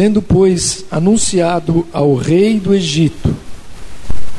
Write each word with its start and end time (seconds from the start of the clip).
Sendo, 0.00 0.22
pois, 0.22 0.86
anunciado 0.90 1.86
ao 1.92 2.14
rei 2.14 2.58
do 2.58 2.74
Egito 2.74 3.36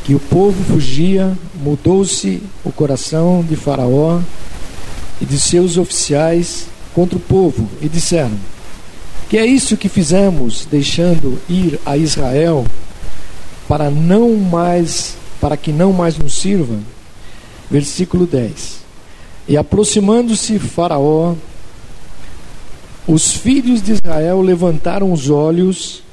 que 0.03 0.15
o 0.15 0.19
povo 0.19 0.59
fugia, 0.63 1.37
mudou-se 1.63 2.41
o 2.63 2.71
coração 2.71 3.45
de 3.47 3.55
Faraó 3.55 4.19
e 5.21 5.26
de 5.26 5.39
seus 5.39 5.77
oficiais 5.77 6.65
contra 6.95 7.15
o 7.15 7.21
povo 7.21 7.69
e 7.79 7.87
disseram: 7.87 8.31
Que 9.29 9.37
é 9.37 9.45
isso 9.45 9.77
que 9.77 9.87
fizemos, 9.87 10.65
deixando 10.65 11.39
ir 11.47 11.79
a 11.85 11.96
Israel 11.96 12.65
para 13.67 13.91
não 13.91 14.35
mais 14.37 15.15
para 15.39 15.55
que 15.55 15.71
não 15.71 15.93
mais 15.93 16.17
nos 16.17 16.39
sirva? 16.39 16.80
Versículo 17.70 18.25
10. 18.25 18.77
E 19.48 19.55
aproximando-se 19.55 20.58
Faraó, 20.58 21.36
os 23.08 23.34
filhos 23.34 23.82
de 23.82 23.94
Israel 23.94 24.41
levantaram 24.41 25.12
os 25.12 25.30
olhos 25.30 26.04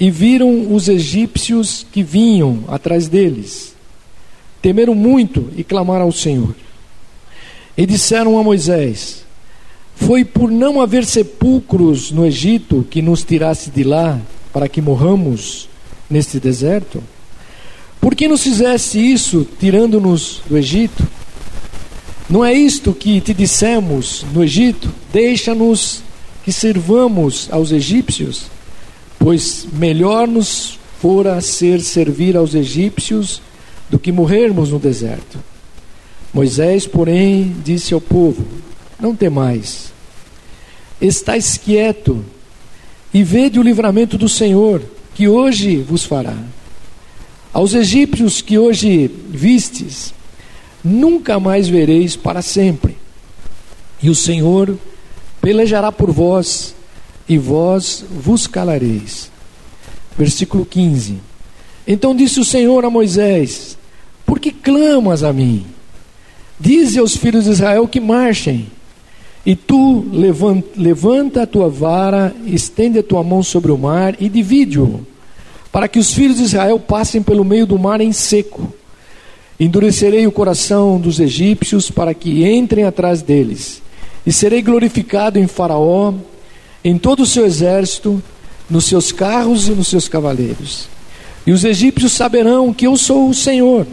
e 0.00 0.10
viram 0.10 0.74
os 0.74 0.88
egípcios 0.88 1.86
que 1.90 2.02
vinham 2.02 2.64
atrás 2.68 3.08
deles. 3.08 3.74
Temeram 4.60 4.94
muito 4.94 5.48
e 5.56 5.62
clamaram 5.62 6.04
ao 6.04 6.12
Senhor. 6.12 6.54
E 7.76 7.86
disseram 7.86 8.38
a 8.38 8.42
Moisés: 8.42 9.24
Foi 9.94 10.24
por 10.24 10.50
não 10.50 10.80
haver 10.80 11.04
sepulcros 11.04 12.10
no 12.10 12.26
Egito 12.26 12.86
que 12.90 13.00
nos 13.00 13.22
tirasse 13.22 13.70
de 13.70 13.84
lá 13.84 14.20
para 14.52 14.68
que 14.68 14.80
morramos 14.80 15.68
neste 16.10 16.40
deserto? 16.40 17.02
Por 18.00 18.14
que 18.14 18.28
nos 18.28 18.42
fizesse 18.42 18.98
isso, 18.98 19.46
tirando-nos 19.58 20.40
do 20.48 20.56
Egito? 20.56 21.06
Não 22.28 22.44
é 22.44 22.52
isto 22.52 22.92
que 22.92 23.20
te 23.20 23.32
dissemos 23.32 24.24
no 24.32 24.42
Egito? 24.44 24.92
Deixa-nos 25.12 26.02
que 26.48 26.52
servamos 26.54 27.46
aos 27.52 27.72
egípcios, 27.72 28.46
pois 29.18 29.66
melhor 29.70 30.26
nos 30.26 30.78
fora 30.98 31.42
ser 31.42 31.82
servir 31.82 32.38
aos 32.38 32.54
egípcios 32.54 33.42
do 33.90 33.98
que 33.98 34.10
morrermos 34.10 34.70
no 34.70 34.78
deserto. 34.78 35.38
Moisés, 36.32 36.86
porém, 36.86 37.54
disse 37.62 37.92
ao 37.92 38.00
povo: 38.00 38.46
Não 38.98 39.14
temais, 39.14 39.92
estáis 40.98 41.58
quieto 41.58 42.24
e 43.12 43.22
vede 43.22 43.60
o 43.60 43.62
livramento 43.62 44.16
do 44.16 44.26
Senhor, 44.26 44.80
que 45.14 45.28
hoje 45.28 45.76
vos 45.76 46.04
fará. 46.04 46.38
Aos 47.52 47.74
egípcios 47.74 48.40
que 48.40 48.58
hoje 48.58 49.10
vistes, 49.28 50.14
nunca 50.82 51.38
mais 51.38 51.68
vereis 51.68 52.16
para 52.16 52.40
sempre. 52.40 52.96
E 54.02 54.08
o 54.08 54.14
Senhor 54.14 54.78
pelejará 55.40 55.90
por 55.92 56.10
vós, 56.10 56.74
e 57.28 57.36
vós 57.36 58.04
vos 58.10 58.46
calareis. 58.46 59.30
Versículo 60.16 60.64
15. 60.64 61.18
Então 61.86 62.14
disse 62.14 62.40
o 62.40 62.44
Senhor 62.44 62.84
a 62.84 62.90
Moisés: 62.90 63.76
Por 64.24 64.40
que 64.40 64.50
clamas 64.50 65.22
a 65.22 65.32
mim? 65.32 65.66
Dize 66.58 66.98
aos 66.98 67.16
filhos 67.16 67.44
de 67.44 67.50
Israel 67.50 67.86
que 67.86 68.00
marchem. 68.00 68.66
E 69.46 69.54
tu 69.54 70.04
levanta, 70.76 71.42
a 71.42 71.46
tua 71.46 71.68
vara, 71.68 72.34
estende 72.44 72.98
a 72.98 73.02
tua 73.02 73.22
mão 73.22 73.42
sobre 73.42 73.70
o 73.72 73.78
mar 73.78 74.16
e 74.20 74.28
divide-o 74.28 75.06
para 75.72 75.88
que 75.88 75.98
os 75.98 76.12
filhos 76.12 76.38
de 76.38 76.42
Israel 76.42 76.78
passem 76.78 77.22
pelo 77.22 77.44
meio 77.44 77.66
do 77.66 77.78
mar 77.78 78.00
em 78.00 78.12
seco. 78.12 78.72
Endurecerei 79.60 80.26
o 80.26 80.32
coração 80.32 81.00
dos 81.00 81.20
egípcios 81.20 81.90
para 81.90 82.14
que 82.14 82.44
entrem 82.44 82.84
atrás 82.84 83.22
deles, 83.22 83.82
e 84.28 84.32
serei 84.32 84.60
glorificado 84.60 85.38
em 85.38 85.46
Faraó, 85.46 86.12
em 86.84 86.98
todo 86.98 87.22
o 87.22 87.26
seu 87.26 87.46
exército, 87.46 88.22
nos 88.68 88.84
seus 88.84 89.10
carros 89.10 89.68
e 89.68 89.70
nos 89.70 89.88
seus 89.88 90.06
cavaleiros. 90.06 90.86
E 91.46 91.50
os 91.50 91.64
egípcios 91.64 92.12
saberão 92.12 92.74
que 92.74 92.86
eu 92.86 92.94
sou 92.98 93.30
o 93.30 93.32
Senhor, 93.32 93.86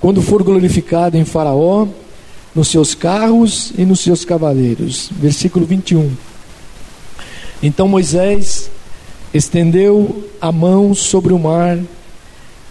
quando 0.00 0.22
for 0.22 0.42
glorificado 0.42 1.18
em 1.18 1.26
Faraó, 1.26 1.86
nos 2.54 2.68
seus 2.68 2.94
carros 2.94 3.70
e 3.76 3.84
nos 3.84 4.00
seus 4.00 4.24
cavaleiros. 4.24 5.10
Versículo 5.12 5.66
21. 5.66 6.10
Então 7.62 7.86
Moisés 7.86 8.70
estendeu 9.34 10.24
a 10.40 10.50
mão 10.50 10.94
sobre 10.94 11.34
o 11.34 11.38
mar, 11.38 11.78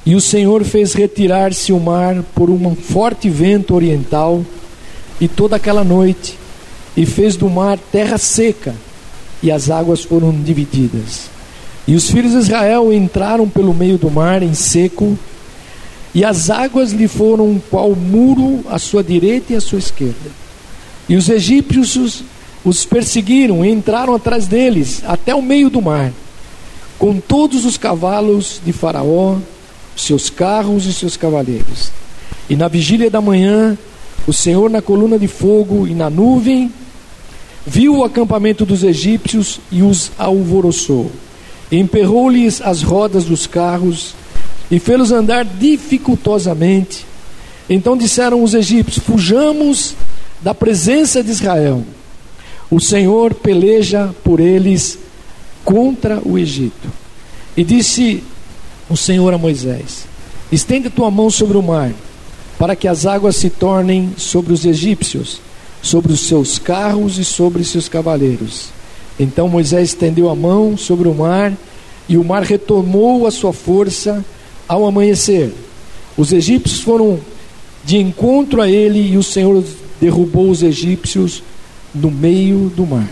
e 0.03 0.15
o 0.15 0.21
Senhor 0.21 0.63
fez 0.63 0.93
retirar-se 0.93 1.71
o 1.71 1.79
mar 1.79 2.23
por 2.33 2.49
um 2.49 2.75
forte 2.75 3.29
vento 3.29 3.75
oriental, 3.75 4.43
e 5.21 5.27
toda 5.27 5.55
aquela 5.55 5.83
noite, 5.83 6.44
e 6.95 7.05
fez 7.05 7.35
do 7.35 7.49
mar 7.49 7.77
terra 7.91 8.17
seca, 8.17 8.75
e 9.43 9.51
as 9.51 9.69
águas 9.69 10.03
foram 10.03 10.31
divididas. 10.31 11.29
E 11.87 11.95
os 11.95 12.09
filhos 12.09 12.31
de 12.31 12.39
Israel 12.39 12.91
entraram 12.91 13.47
pelo 13.47 13.73
meio 13.73 13.97
do 13.97 14.09
mar 14.09 14.41
em 14.41 14.53
seco, 14.53 15.17
e 16.13 16.23
as 16.23 16.49
águas 16.49 16.91
lhe 16.91 17.07
foram 17.07 17.61
qual 17.69 17.95
muro 17.95 18.63
à 18.69 18.79
sua 18.79 19.03
direita 19.03 19.53
e 19.53 19.55
à 19.55 19.61
sua 19.61 19.79
esquerda. 19.79 20.31
E 21.07 21.15
os 21.15 21.29
egípcios 21.29 21.95
os, 21.95 22.23
os 22.63 22.85
perseguiram 22.85 23.63
e 23.63 23.69
entraram 23.69 24.15
atrás 24.15 24.47
deles 24.47 25.03
até 25.05 25.35
o 25.35 25.41
meio 25.41 25.69
do 25.69 25.81
mar 25.81 26.11
com 26.97 27.19
todos 27.19 27.65
os 27.65 27.77
cavalos 27.77 28.61
de 28.65 28.71
Faraó, 28.71 29.37
seus 29.95 30.29
carros 30.29 30.85
e 30.85 30.93
seus 30.93 31.17
cavaleiros. 31.17 31.91
E 32.49 32.55
na 32.55 32.67
vigília 32.67 33.09
da 33.09 33.21
manhã, 33.21 33.77
o 34.27 34.33
Senhor, 34.33 34.69
na 34.69 34.81
coluna 34.81 35.19
de 35.19 35.27
fogo 35.27 35.87
e 35.87 35.93
na 35.93 36.09
nuvem, 36.09 36.71
viu 37.65 37.97
o 37.97 38.03
acampamento 38.03 38.65
dos 38.65 38.83
egípcios 38.83 39.59
e 39.71 39.81
os 39.81 40.11
alvoroçou. 40.17 41.11
Emperrou-lhes 41.71 42.61
as 42.61 42.83
rodas 42.83 43.25
dos 43.25 43.47
carros 43.47 44.13
e 44.69 44.79
fê-los 44.79 45.11
andar 45.11 45.43
dificultosamente. 45.45 47.05
Então 47.69 47.97
disseram 47.97 48.43
os 48.43 48.53
egípcios: 48.53 49.03
Fujamos 49.03 49.95
da 50.41 50.53
presença 50.53 51.23
de 51.23 51.31
Israel. 51.31 51.83
O 52.69 52.79
Senhor 52.79 53.33
peleja 53.33 54.13
por 54.23 54.39
eles 54.39 54.99
contra 55.63 56.21
o 56.23 56.37
Egito. 56.37 56.87
E 57.57 57.63
disse 57.63 58.23
o 58.89 58.95
Senhor 58.95 59.33
a 59.33 59.37
Moisés: 59.37 60.05
Estende 60.51 60.89
tua 60.89 61.09
mão 61.09 61.29
sobre 61.29 61.57
o 61.57 61.63
mar, 61.63 61.91
para 62.59 62.75
que 62.75 62.87
as 62.87 63.05
águas 63.05 63.35
se 63.35 63.49
tornem 63.49 64.13
sobre 64.17 64.53
os 64.53 64.65
egípcios, 64.65 65.41
sobre 65.81 66.11
os 66.11 66.27
seus 66.27 66.57
carros 66.57 67.17
e 67.17 67.25
sobre 67.25 67.63
seus 67.63 67.87
cavaleiros. 67.87 68.69
Então 69.19 69.47
Moisés 69.47 69.89
estendeu 69.89 70.29
a 70.29 70.35
mão 70.35 70.77
sobre 70.77 71.07
o 71.07 71.13
mar, 71.13 71.53
e 72.07 72.17
o 72.17 72.23
mar 72.23 72.43
retomou 72.43 73.25
a 73.25 73.31
sua 73.31 73.53
força 73.53 74.23
ao 74.67 74.85
amanhecer. 74.85 75.53
Os 76.17 76.31
egípcios 76.31 76.81
foram 76.81 77.19
de 77.83 77.97
encontro 77.97 78.61
a 78.61 78.69
ele, 78.69 79.13
e 79.13 79.17
o 79.17 79.23
Senhor 79.23 79.63
derrubou 79.99 80.49
os 80.49 80.63
egípcios 80.63 81.41
no 81.93 82.11
meio 82.11 82.71
do 82.75 82.85
mar 82.85 83.07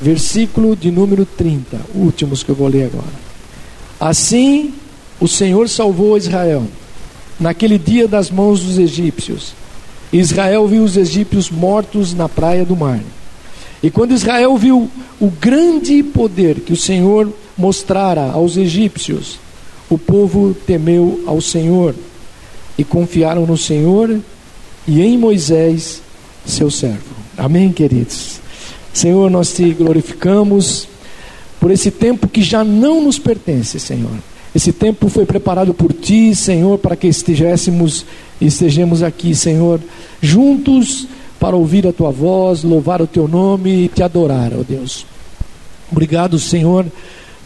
versículo 0.00 0.76
de 0.76 0.90
número 0.90 1.24
30, 1.24 1.80
últimos 1.94 2.42
que 2.42 2.50
eu 2.50 2.54
vou 2.54 2.68
ler 2.68 2.86
agora. 2.86 3.28
Assim 3.98 4.72
o 5.20 5.26
Senhor 5.26 5.68
salvou 5.68 6.16
Israel 6.16 6.64
naquele 7.38 7.78
dia 7.78 8.06
das 8.06 8.30
mãos 8.30 8.62
dos 8.62 8.78
egípcios. 8.78 9.52
Israel 10.12 10.66
viu 10.66 10.82
os 10.82 10.96
egípcios 10.96 11.50
mortos 11.50 12.14
na 12.14 12.28
praia 12.28 12.64
do 12.64 12.76
mar. 12.76 13.00
E 13.82 13.90
quando 13.90 14.14
Israel 14.14 14.56
viu 14.56 14.90
o 15.20 15.30
grande 15.30 16.02
poder 16.02 16.60
que 16.60 16.72
o 16.72 16.76
Senhor 16.76 17.32
mostrara 17.56 18.30
aos 18.30 18.56
egípcios, 18.56 19.38
o 19.88 19.98
povo 19.98 20.54
temeu 20.66 21.22
ao 21.26 21.40
Senhor 21.40 21.94
e 22.76 22.84
confiaram 22.84 23.46
no 23.46 23.56
Senhor 23.56 24.18
e 24.86 25.02
em 25.02 25.18
Moisés, 25.18 26.02
seu 26.46 26.70
servo. 26.70 27.14
Amém, 27.36 27.72
queridos? 27.72 28.40
Senhor, 28.92 29.30
nós 29.30 29.52
te 29.52 29.70
glorificamos 29.72 30.88
por 31.60 31.70
esse 31.70 31.90
tempo 31.90 32.28
que 32.28 32.42
já 32.42 32.64
não 32.64 33.02
nos 33.02 33.18
pertence, 33.18 33.78
Senhor. 33.78 34.16
Esse 34.58 34.72
tempo 34.72 35.08
foi 35.08 35.24
preparado 35.24 35.72
por 35.72 35.92
ti, 35.92 36.34
Senhor, 36.34 36.78
para 36.78 36.96
que 36.96 37.06
estejéssemos 37.06 38.04
e 38.40 38.46
estejamos 38.46 39.04
aqui, 39.04 39.32
Senhor, 39.32 39.78
juntos 40.20 41.06
para 41.38 41.54
ouvir 41.54 41.86
a 41.86 41.92
tua 41.92 42.10
voz, 42.10 42.64
louvar 42.64 43.00
o 43.00 43.06
teu 43.06 43.28
nome 43.28 43.84
e 43.84 43.88
te 43.88 44.02
adorar, 44.02 44.50
ó 44.58 44.64
Deus. 44.68 45.06
Obrigado, 45.92 46.40
Senhor, 46.40 46.84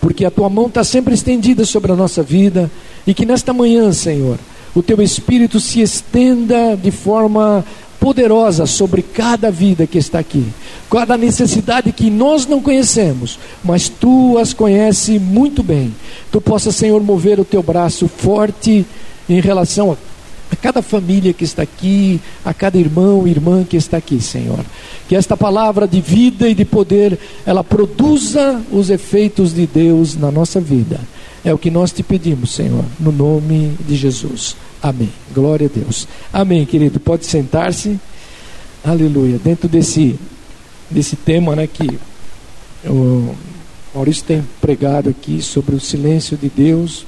porque 0.01 0.25
a 0.25 0.31
tua 0.31 0.49
mão 0.49 0.69
está 0.69 0.83
sempre 0.83 1.13
estendida 1.13 1.67
sobre 1.67 1.93
a 1.93 1.97
nossa 1.97 2.23
vida 2.23 2.71
e 3.07 3.13
que 3.13 3.27
nesta 3.27 3.53
manhã, 3.53 3.93
Senhor, 3.93 4.39
o 4.75 4.83
teu 4.83 5.03
Espírito 5.03 5.61
se 5.61 5.83
estenda 5.83 6.75
de 6.83 6.91
forma 6.91 7.63
poderosa 8.03 8.67
sobre 8.67 9.01
cada 9.01 9.49
vida 9.49 9.87
que 9.87 9.97
está 9.97 10.19
aqui, 10.19 10.45
cada 10.91 11.17
necessidade 11.17 11.93
que 11.93 12.11
nós 12.11 12.49
não 12.49 12.61
conhecemos, 12.61 13.39
mas 13.63 13.89
tu 13.89 14.37
as 14.39 14.53
conheces 14.53 15.23
muito 15.23 15.63
bem. 15.63 15.95
Tu 16.33 16.41
possa, 16.41 16.73
Senhor, 16.73 17.01
mover 17.01 17.39
o 17.39 17.45
teu 17.45 17.63
braço 17.63 18.09
forte 18.09 18.85
em 19.29 19.41
relação 19.41 19.93
a 19.93 20.13
a 20.51 20.57
cada 20.57 20.83
família 20.83 21.33
que 21.33 21.45
está 21.45 21.63
aqui, 21.63 22.21
a 22.45 22.53
cada 22.53 22.77
irmão 22.77 23.27
e 23.27 23.31
irmã 23.31 23.65
que 23.65 23.75
está 23.75 23.97
aqui, 23.97 24.21
Senhor. 24.21 24.63
Que 25.09 25.17
esta 25.17 25.35
palavra 25.35 25.89
de 25.89 25.99
vida 25.99 26.47
e 26.47 26.55
de 26.55 26.67
poder, 26.67 27.19
ela 27.47 27.65
produza 27.65 28.61
os 28.71 28.91
efeitos 28.91 29.55
de 29.55 29.67
Deus 29.67 30.15
na 30.15 30.31
nossa 30.31 30.61
vida. 30.61 31.01
É 31.43 31.55
o 31.55 31.59
que 31.59 31.71
nós 31.71 31.91
te 31.91 32.03
pedimos, 32.03 32.51
Senhor, 32.51 32.85
no 33.01 33.11
nome 33.11 33.73
de 33.89 33.97
Jesus. 33.97 34.55
Amém. 34.83 35.13
Glória 35.33 35.71
a 35.73 35.79
Deus. 35.79 36.09
Amém, 36.33 36.67
querido. 36.67 36.99
Pode 36.99 37.25
sentar-se. 37.25 38.01
Aleluia. 38.85 39.39
Dentro 39.39 39.69
desse, 39.69 40.19
desse 40.91 41.15
tema, 41.15 41.55
né, 41.55 41.69
que 41.69 41.87
o 42.85 43.33
Maurício 43.95 44.25
tem 44.25 44.43
pregado 44.61 45.09
aqui 45.09 45.41
sobre 45.41 45.77
o 45.77 45.81
silêncio 45.81 46.37
de 46.37 46.49
Deus. 46.49 47.07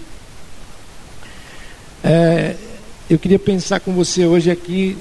É, 2.03 2.55
eu 3.11 3.19
queria 3.19 3.39
pensar 3.39 3.81
com 3.81 3.93
você 3.93 4.25
hoje 4.25 4.53
aqui 4.53 4.97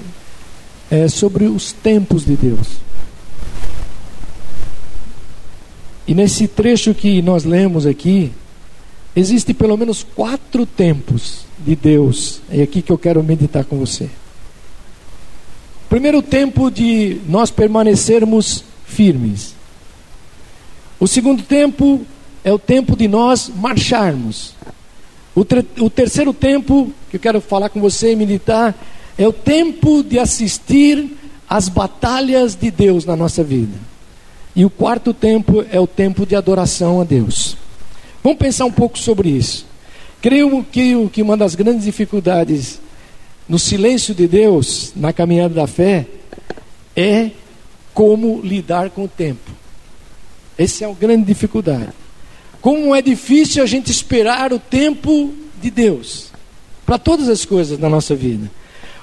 é, 0.90 1.06
sobre 1.06 1.44
os 1.44 1.72
tempos 1.72 2.24
de 2.24 2.34
Deus. 2.34 2.68
E 6.06 6.14
nesse 6.14 6.48
trecho 6.48 6.92
que 6.92 7.22
nós 7.22 7.44
lemos 7.44 7.86
aqui, 7.86 8.32
existe 9.14 9.54
pelo 9.54 9.76
menos 9.76 10.04
quatro 10.14 10.66
tempos 10.66 11.44
de 11.58 11.76
Deus. 11.76 12.40
É 12.50 12.62
aqui 12.62 12.82
que 12.82 12.92
eu 12.92 12.98
quero 12.98 13.22
meditar 13.22 13.64
com 13.64 13.78
você. 13.78 14.08
Primeiro 15.88 16.22
tempo 16.22 16.70
de 16.70 17.20
nós 17.28 17.50
permanecermos 17.50 18.64
firmes. 18.86 19.54
O 20.98 21.06
segundo 21.06 21.42
tempo 21.42 22.04
é 22.42 22.52
o 22.52 22.58
tempo 22.58 22.96
de 22.96 23.06
nós 23.06 23.50
marcharmos. 23.54 24.54
O, 25.34 25.40
o 25.84 25.90
terceiro 25.90 26.32
tempo 26.32 26.92
que 27.10 27.16
eu 27.16 27.20
quero 27.20 27.40
falar 27.40 27.68
com 27.68 27.80
você 27.80 28.12
e 28.12 28.16
meditar 28.16 28.74
é 29.16 29.26
o 29.26 29.32
tempo 29.32 30.02
de 30.02 30.18
assistir 30.18 31.16
às 31.48 31.68
batalhas 31.68 32.54
de 32.54 32.70
Deus 32.70 33.04
na 33.04 33.16
nossa 33.16 33.42
vida. 33.42 33.76
E 34.56 34.64
o 34.64 34.70
quarto 34.70 35.12
tempo 35.12 35.64
é 35.70 35.80
o 35.80 35.86
tempo 35.86 36.24
de 36.24 36.36
adoração 36.36 37.00
a 37.00 37.04
Deus. 37.04 37.53
Vamos 38.24 38.38
pensar 38.38 38.64
um 38.64 38.72
pouco 38.72 38.98
sobre 38.98 39.28
isso. 39.28 39.66
Creio 40.22 40.64
que, 40.72 41.08
que 41.10 41.20
uma 41.20 41.36
das 41.36 41.54
grandes 41.54 41.84
dificuldades 41.84 42.80
no 43.46 43.58
silêncio 43.58 44.14
de 44.14 44.26
Deus, 44.26 44.94
na 44.96 45.12
caminhada 45.12 45.52
da 45.52 45.66
fé, 45.66 46.06
é 46.96 47.30
como 47.92 48.40
lidar 48.40 48.88
com 48.88 49.04
o 49.04 49.08
tempo. 49.08 49.50
Essa 50.56 50.86
é 50.86 50.90
a 50.90 50.94
grande 50.94 51.26
dificuldade. 51.26 51.90
Como 52.62 52.94
é 52.94 53.02
difícil 53.02 53.62
a 53.62 53.66
gente 53.66 53.90
esperar 53.90 54.54
o 54.54 54.58
tempo 54.58 55.34
de 55.60 55.70
Deus 55.70 56.28
para 56.86 56.96
todas 56.96 57.28
as 57.28 57.44
coisas 57.44 57.76
da 57.76 57.90
nossa 57.90 58.14
vida. 58.14 58.50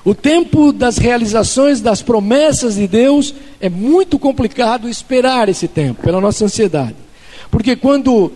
O 0.03 0.15
tempo 0.15 0.73
das 0.73 0.97
realizações, 0.97 1.79
das 1.79 2.01
promessas 2.01 2.73
de 2.73 2.87
Deus, 2.87 3.35
é 3.59 3.69
muito 3.69 4.17
complicado 4.17 4.89
esperar 4.89 5.47
esse 5.47 5.67
tempo, 5.67 6.01
pela 6.01 6.19
nossa 6.19 6.43
ansiedade. 6.43 6.95
Porque 7.51 7.75
quando 7.75 8.31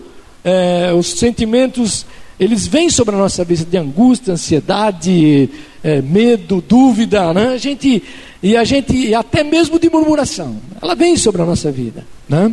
é, 0.45 0.93
os 0.93 1.07
sentimentos 1.07 2.05
eles 2.39 2.67
vêm 2.67 2.89
sobre 2.89 3.15
a 3.15 3.17
nossa 3.17 3.43
vida 3.43 3.65
de 3.65 3.77
angústia, 3.77 4.33
ansiedade, 4.33 5.49
é, 5.83 6.01
medo, 6.01 6.61
dúvida, 6.61 7.33
né? 7.33 7.53
a 7.53 7.57
gente, 7.57 8.03
e 8.43 8.55
a 8.57 8.63
gente, 8.63 9.13
até 9.15 9.43
mesmo 9.43 9.79
de 9.79 9.89
murmuração, 9.89 10.57
ela 10.81 10.95
vem 10.95 11.15
sobre 11.15 11.41
a 11.41 11.45
nossa 11.45 11.71
vida. 11.71 12.05
Né? 12.27 12.51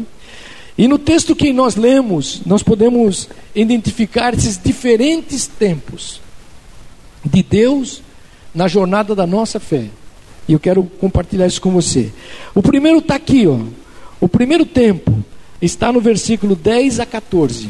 E 0.78 0.86
no 0.86 0.98
texto 0.98 1.34
que 1.34 1.52
nós 1.52 1.74
lemos, 1.74 2.42
nós 2.46 2.62
podemos 2.62 3.28
identificar 3.54 4.32
esses 4.32 4.58
diferentes 4.62 5.46
tempos 5.46 6.20
de 7.24 7.42
Deus 7.42 8.02
na 8.54 8.68
jornada 8.68 9.14
da 9.14 9.26
nossa 9.26 9.58
fé. 9.58 9.86
E 10.48 10.52
eu 10.52 10.60
quero 10.60 10.84
compartilhar 10.84 11.46
isso 11.46 11.60
com 11.60 11.70
você. 11.70 12.12
O 12.54 12.62
primeiro 12.62 12.98
está 12.98 13.16
aqui, 13.16 13.46
ó. 13.46 13.58
O 14.20 14.28
primeiro 14.28 14.64
tempo 14.64 15.12
está 15.62 15.92
no 15.92 16.00
versículo 16.00 16.56
10 16.56 17.00
a 17.00 17.06
14. 17.06 17.68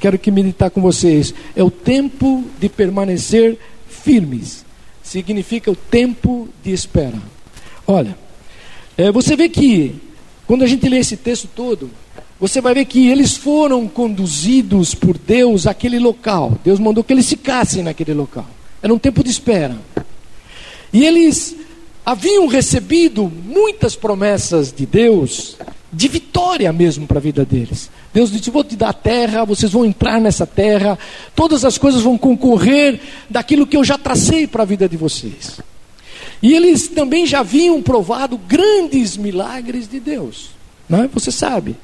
Quero 0.00 0.18
que 0.18 0.30
meditar 0.30 0.70
com 0.70 0.80
vocês. 0.80 1.32
É 1.54 1.62
o 1.62 1.70
tempo 1.70 2.44
de 2.58 2.68
permanecer 2.68 3.56
firmes. 3.88 4.64
Significa 5.02 5.70
o 5.70 5.76
tempo 5.76 6.48
de 6.62 6.72
espera. 6.72 7.18
Olha, 7.86 8.16
é, 8.96 9.10
você 9.12 9.36
vê 9.36 9.48
que 9.48 9.94
quando 10.46 10.62
a 10.62 10.66
gente 10.66 10.88
lê 10.88 10.98
esse 10.98 11.16
texto 11.16 11.48
todo, 11.54 11.90
você 12.40 12.60
vai 12.60 12.74
ver 12.74 12.86
que 12.86 13.08
eles 13.08 13.36
foram 13.36 13.86
conduzidos 13.86 14.94
por 14.94 15.16
Deus 15.16 15.66
àquele 15.66 15.98
local. 15.98 16.58
Deus 16.64 16.80
mandou 16.80 17.04
que 17.04 17.12
eles 17.12 17.28
ficassem 17.28 17.82
naquele 17.82 18.14
local. 18.14 18.46
Era 18.82 18.92
um 18.92 18.98
tempo 18.98 19.22
de 19.22 19.30
espera. 19.30 19.76
E 20.92 21.04
eles 21.04 21.54
haviam 22.04 22.46
recebido 22.46 23.30
muitas 23.44 23.94
promessas 23.94 24.72
de 24.72 24.86
Deus, 24.86 25.56
de 25.92 26.08
vitória 26.08 26.72
mesmo 26.72 27.06
para 27.06 27.18
a 27.18 27.20
vida 27.20 27.44
deles. 27.44 27.90
Deus 28.12 28.30
disse: 28.30 28.50
Vou 28.50 28.62
te 28.62 28.76
dar 28.76 28.92
terra, 28.92 29.44
vocês 29.44 29.72
vão 29.72 29.84
entrar 29.84 30.20
nessa 30.20 30.46
terra, 30.46 30.98
todas 31.34 31.64
as 31.64 31.78
coisas 31.78 32.02
vão 32.02 32.16
concorrer 32.16 33.00
daquilo 33.28 33.66
que 33.66 33.76
eu 33.76 33.84
já 33.84 33.98
tracei 33.98 34.46
para 34.46 34.62
a 34.62 34.66
vida 34.66 34.88
de 34.88 34.96
vocês. 34.96 35.60
E 36.42 36.54
eles 36.54 36.88
também 36.88 37.26
já 37.26 37.40
haviam 37.40 37.82
provado 37.82 38.38
grandes 38.38 39.16
milagres 39.16 39.88
de 39.88 40.00
Deus, 40.00 40.50
não 40.88 41.04
é? 41.04 41.08
Você 41.08 41.30
sabe. 41.30 41.76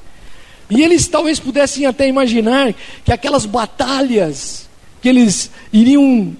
E 0.69 0.81
eles 0.81 1.07
talvez 1.07 1.39
pudessem 1.39 1.85
até 1.85 2.07
imaginar 2.07 2.73
que 3.05 3.11
aquelas 3.11 3.45
batalhas 3.45 4.67
que 5.01 5.07
eles 5.07 5.51
iriam 5.71 6.35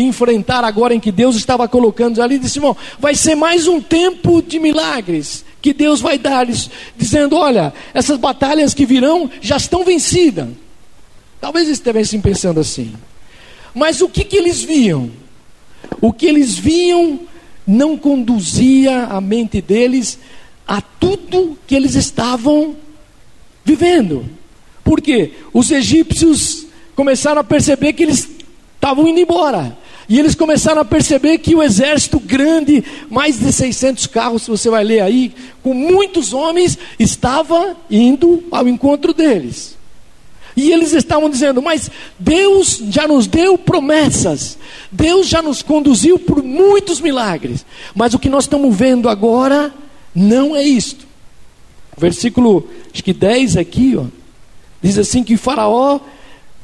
enfrentar 0.00 0.64
agora 0.64 0.94
em 0.94 1.00
que 1.00 1.12
Deus 1.12 1.36
estava 1.36 1.68
colocando 1.68 2.20
ali, 2.22 2.38
disse: 2.38 2.58
irmão, 2.58 2.76
vai 2.98 3.14
ser 3.14 3.34
mais 3.34 3.66
um 3.66 3.80
tempo 3.80 4.42
de 4.42 4.58
milagres 4.58 5.44
que 5.60 5.72
Deus 5.72 6.00
vai 6.00 6.18
dar, 6.18 6.46
dizendo: 6.96 7.36
olha, 7.36 7.72
essas 7.92 8.18
batalhas 8.18 8.74
que 8.74 8.86
virão 8.86 9.30
já 9.40 9.56
estão 9.56 9.84
vencidas. 9.84 10.48
Talvez 11.40 11.66
eles 11.66 11.78
estivessem 11.78 12.20
pensando 12.20 12.60
assim. 12.60 12.92
Mas 13.74 14.00
o 14.00 14.08
que, 14.08 14.24
que 14.24 14.36
eles 14.36 14.62
viam? 14.62 15.10
O 16.00 16.12
que 16.12 16.26
eles 16.26 16.58
viam 16.58 17.20
não 17.66 17.96
conduzia 17.96 19.04
a 19.04 19.20
mente 19.20 19.60
deles 19.60 20.18
a 20.66 20.80
tudo 20.80 21.56
que 21.66 21.74
eles 21.74 21.94
estavam 21.94 22.76
vivendo. 23.64 24.24
Por 24.82 25.00
quê? 25.00 25.32
Os 25.52 25.70
egípcios 25.70 26.66
começaram 26.96 27.40
a 27.40 27.44
perceber 27.44 27.92
que 27.92 28.02
eles 28.02 28.28
estavam 28.74 29.06
indo 29.06 29.20
embora. 29.20 29.76
E 30.08 30.18
eles 30.18 30.34
começaram 30.34 30.80
a 30.80 30.84
perceber 30.86 31.36
que 31.38 31.54
o 31.54 31.62
exército 31.62 32.18
grande, 32.18 32.82
mais 33.10 33.38
de 33.38 33.52
600 33.52 34.06
carros, 34.06 34.42
se 34.42 34.50
você 34.50 34.70
vai 34.70 34.82
ler 34.82 35.00
aí, 35.00 35.34
com 35.62 35.74
muitos 35.74 36.32
homens, 36.32 36.78
estava 36.98 37.76
indo 37.90 38.42
ao 38.50 38.66
encontro 38.66 39.12
deles. 39.12 39.76
E 40.56 40.72
eles 40.72 40.92
estavam 40.92 41.28
dizendo: 41.28 41.60
Mas 41.60 41.90
Deus 42.18 42.82
já 42.90 43.06
nos 43.06 43.26
deu 43.26 43.58
promessas, 43.58 44.58
Deus 44.90 45.28
já 45.28 45.42
nos 45.42 45.62
conduziu 45.62 46.18
por 46.18 46.42
muitos 46.42 47.00
milagres, 47.00 47.64
mas 47.94 48.14
o 48.14 48.18
que 48.18 48.30
nós 48.30 48.44
estamos 48.44 48.74
vendo 48.74 49.08
agora 49.08 49.72
não 50.14 50.56
é 50.56 50.64
isto. 50.64 51.06
Versículo 51.96 52.66
acho 52.92 53.04
que 53.04 53.12
10 53.12 53.56
aqui, 53.56 53.94
ó, 53.96 54.06
diz 54.82 54.98
assim 54.98 55.22
que 55.22 55.36
Faraó, 55.36 56.00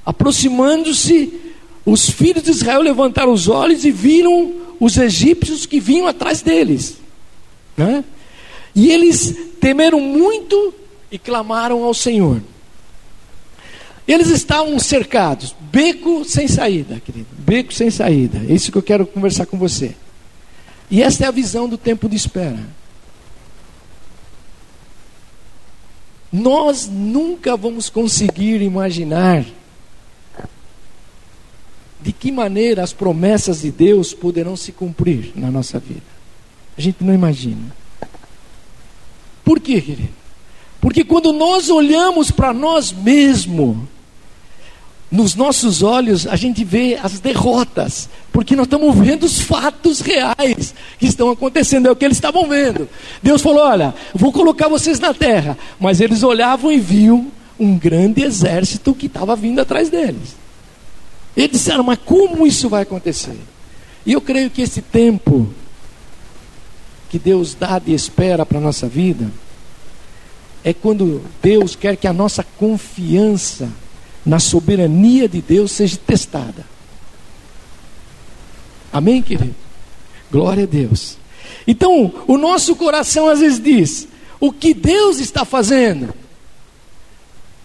aproximando-se, 0.05 1.44
os 1.85 2.09
filhos 2.09 2.43
de 2.43 2.51
Israel 2.51 2.81
levantaram 2.81 3.33
os 3.33 3.49
olhos 3.49 3.85
e 3.85 3.91
viram 3.91 4.55
os 4.81 4.97
egípcios 4.97 5.67
que 5.67 5.81
vinham 5.81 6.07
atrás 6.07 6.41
deles. 6.41 6.97
Né? 7.77 8.03
E 8.75 8.91
eles 8.91 9.37
temeram 9.61 10.01
muito 10.01 10.75
e 11.11 11.19
clamaram 11.19 11.85
ao 11.85 11.93
Senhor. 11.93 12.41
Eles 14.07 14.29
estavam 14.29 14.79
cercados, 14.79 15.55
beco 15.61 16.25
sem 16.25 16.47
saída, 16.47 17.01
querido, 17.01 17.27
beco 17.39 17.73
sem 17.73 17.91
saída. 17.91 18.39
É 18.49 18.53
isso 18.53 18.71
que 18.71 18.79
eu 18.79 18.83
quero 18.83 19.07
conversar 19.07 19.47
com 19.47 19.57
você. 19.57 19.95
E 20.91 21.03
esta 21.03 21.25
é 21.25 21.29
a 21.29 21.31
visão 21.31 21.69
do 21.69 21.79
tempo 21.79 22.09
de 22.09 22.17
espera. 22.17 22.61
Nós 26.31 26.89
nunca 26.89 27.57
vamos 27.57 27.89
conseguir 27.89 28.61
imaginar 28.61 29.45
de 32.05 32.13
que 32.13 32.31
maneira 32.31 32.83
as 32.83 32.93
promessas 32.93 33.63
de 33.63 33.71
Deus 33.71 34.13
poderão 34.13 34.59
se 34.59 34.71
cumprir 34.73 35.33
na 35.35 35.51
nossa 35.51 35.79
vida. 35.79 36.03
A 36.77 36.81
gente 36.81 37.03
não 37.03 37.15
imagina. 37.15 37.75
Por 39.43 39.59
quê, 39.59 39.81
querido? 39.81 40.13
Porque 40.83 41.03
quando 41.03 41.33
nós 41.33 41.71
olhamos 41.71 42.31
para 42.31 42.53
nós 42.53 42.93
mesmos, 42.93 43.79
nos 45.11 45.35
nossos 45.35 45.83
olhos 45.83 46.27
a 46.27 46.37
gente 46.37 46.63
vê 46.63 46.99
as 47.03 47.21
derrotas, 47.21 48.11
porque 48.31 48.55
nós 48.55 48.67
estamos 48.67 48.95
vendo 48.99 49.25
os 49.25 49.41
fatos 49.41 50.01
reais 50.01 50.75
que 50.99 51.07
estão 51.07 51.31
acontecendo, 51.31 51.89
é 51.89 51.91
o 51.91 51.97
que 51.97 52.05
eles 52.05 52.19
estavam 52.19 52.47
vendo. 52.47 52.87
Deus 53.23 53.41
falou: 53.41 53.63
Olha, 53.63 53.95
vou 54.15 54.31
colocar 54.31 54.69
vocês 54.69 55.01
na 55.01 55.15
terra, 55.15 55.57
mas 55.81 56.03
eles 56.03 56.23
olhavam 56.23 56.71
e 56.71 56.79
viam 56.79 57.29
um 57.59 57.79
grande 57.79 58.23
exército 58.23 58.95
que 58.95 59.07
estava 59.07 59.35
vindo 59.35 59.61
atrás 59.61 59.89
deles. 59.89 60.44
Eles 61.37 61.53
disseram: 61.53 61.83
Mas 61.83 61.99
como 62.05 62.47
isso 62.47 62.69
vai 62.69 62.83
acontecer? 62.83 63.39
E 64.07 64.13
eu 64.13 64.21
creio 64.21 64.51
que 64.51 64.63
esse 64.63 64.83
tempo 64.83 65.49
que 67.09 67.19
Deus 67.19 67.55
dá 67.55 67.79
de 67.79 67.93
espera 67.93 68.45
para 68.45 68.59
a 68.59 68.61
nossa 68.61 68.89
vida 68.89 69.31
é 70.63 70.73
quando 70.73 71.23
Deus 71.43 71.77
quer 71.77 71.97
que 71.97 72.07
a 72.07 72.13
nossa 72.13 72.43
confiança 72.43 73.69
na 74.25 74.39
soberania 74.39 75.29
de 75.29 75.43
Deus 75.43 75.73
seja 75.73 75.97
testada. 75.97 76.65
Amém, 78.93 79.21
querido? 79.21 79.55
Glória 80.31 80.65
a 80.65 80.67
Deus. 80.67 81.19
Então, 81.67 82.13
o 82.27 82.39
nosso 82.39 82.75
coração 82.77 83.29
às 83.29 83.41
vezes 83.41 83.61
diz: 83.61 84.09
o 84.41 84.53
que 84.53 84.73
Deus 84.73 85.19
está 85.19 85.45
fazendo? 85.45 86.15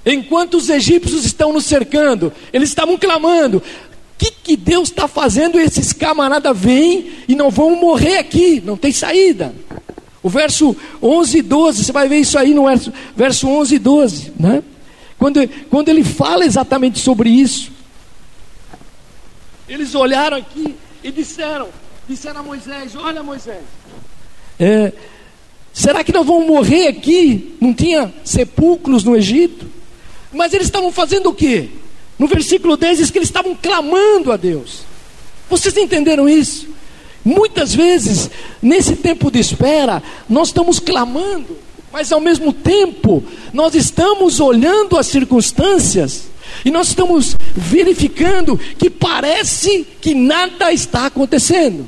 Enquanto 0.06 0.56
os 0.56 0.70
egípcios 0.70 1.26
estão 1.26 1.54
nos 1.54 1.66
cercando, 1.66 2.32
eles 2.54 2.70
estavam 2.70 2.98
clamando: 2.98 3.58
o 3.58 3.64
que, 4.18 4.32
que 4.32 4.58
Deus 4.58 4.90
está 4.90 5.08
fazendo? 5.08 5.60
Esses 5.60 5.94
camaradas 5.94 6.58
vêm 6.58 7.12
e 7.28 7.36
não 7.36 7.50
vão 7.50 7.76
morrer 7.76 8.18
aqui, 8.18 8.62
não 8.66 8.78
tem 8.78 8.92
saída. 8.92 9.54
O 10.22 10.30
verso 10.30 10.76
11 11.02 11.38
e 11.38 11.42
12, 11.42 11.86
você 11.86 11.92
vai 11.92 12.10
ver 12.10 12.18
isso 12.18 12.38
aí 12.38 12.54
no 12.54 12.66
verso, 12.66 12.94
verso 13.16 13.48
11 13.48 13.76
e 13.76 13.80
12, 13.80 14.34
né? 14.40 14.64
Quando, 15.18 15.48
quando 15.70 15.90
ele 15.90 16.04
fala 16.04 16.46
exatamente 16.46 17.00
sobre 17.00 17.30
isso, 17.30 17.72
eles 19.68 19.94
olharam 19.96 20.38
aqui 20.38 20.76
e 21.04 21.12
disseram: 21.12 21.70
disseram 22.08 22.40
a 22.40 22.44
Moisés: 22.44 22.96
Olha, 22.96 23.22
Moisés, 23.22 23.64
é, 24.60 24.92
será 25.72 26.04
que 26.04 26.12
nós 26.12 26.26
vamos 26.26 26.48
morrer 26.48 26.88
aqui? 26.88 27.56
Não 27.62 27.74
tinha 27.74 28.14
sepulcros 28.24 29.04
no 29.04 29.16
Egito? 29.16 29.69
Mas 30.32 30.54
eles 30.54 30.68
estavam 30.68 30.92
fazendo 30.92 31.30
o 31.30 31.34
quê? 31.34 31.70
No 32.18 32.28
versículo 32.28 32.76
10 32.76 32.98
diz 32.98 33.12
que 33.12 33.18
eles 33.18 33.30
estavam 33.30 33.56
clamando 33.56 34.32
a 34.32 34.38
Deus. 34.38 34.82
Vocês 35.50 35.76
entenderam 35.78 36.28
isso? 36.30 36.68
Muitas 37.24 37.74
vezes, 37.74 38.30
nesse 38.62 38.96
tempo 38.96 39.32
de 39.32 39.40
espera, 39.40 40.02
nós 40.28 40.50
estamos 40.50 40.80
clamando, 40.80 41.58
mas 41.92 42.12
ao 42.12 42.20
mesmo 42.20 42.54
tempo, 42.54 43.24
nós 43.54 43.74
estamos 43.76 44.40
olhando 44.40 44.98
as 44.98 45.08
circunstâncias 45.08 46.26
e 46.64 46.72
nós 46.72 46.90
estamos 46.90 47.36
verificando 47.56 48.58
que 48.58 48.90
parece 48.90 49.86
que 50.00 50.14
nada 50.14 50.72
está 50.72 51.08
acontecendo. 51.08 51.88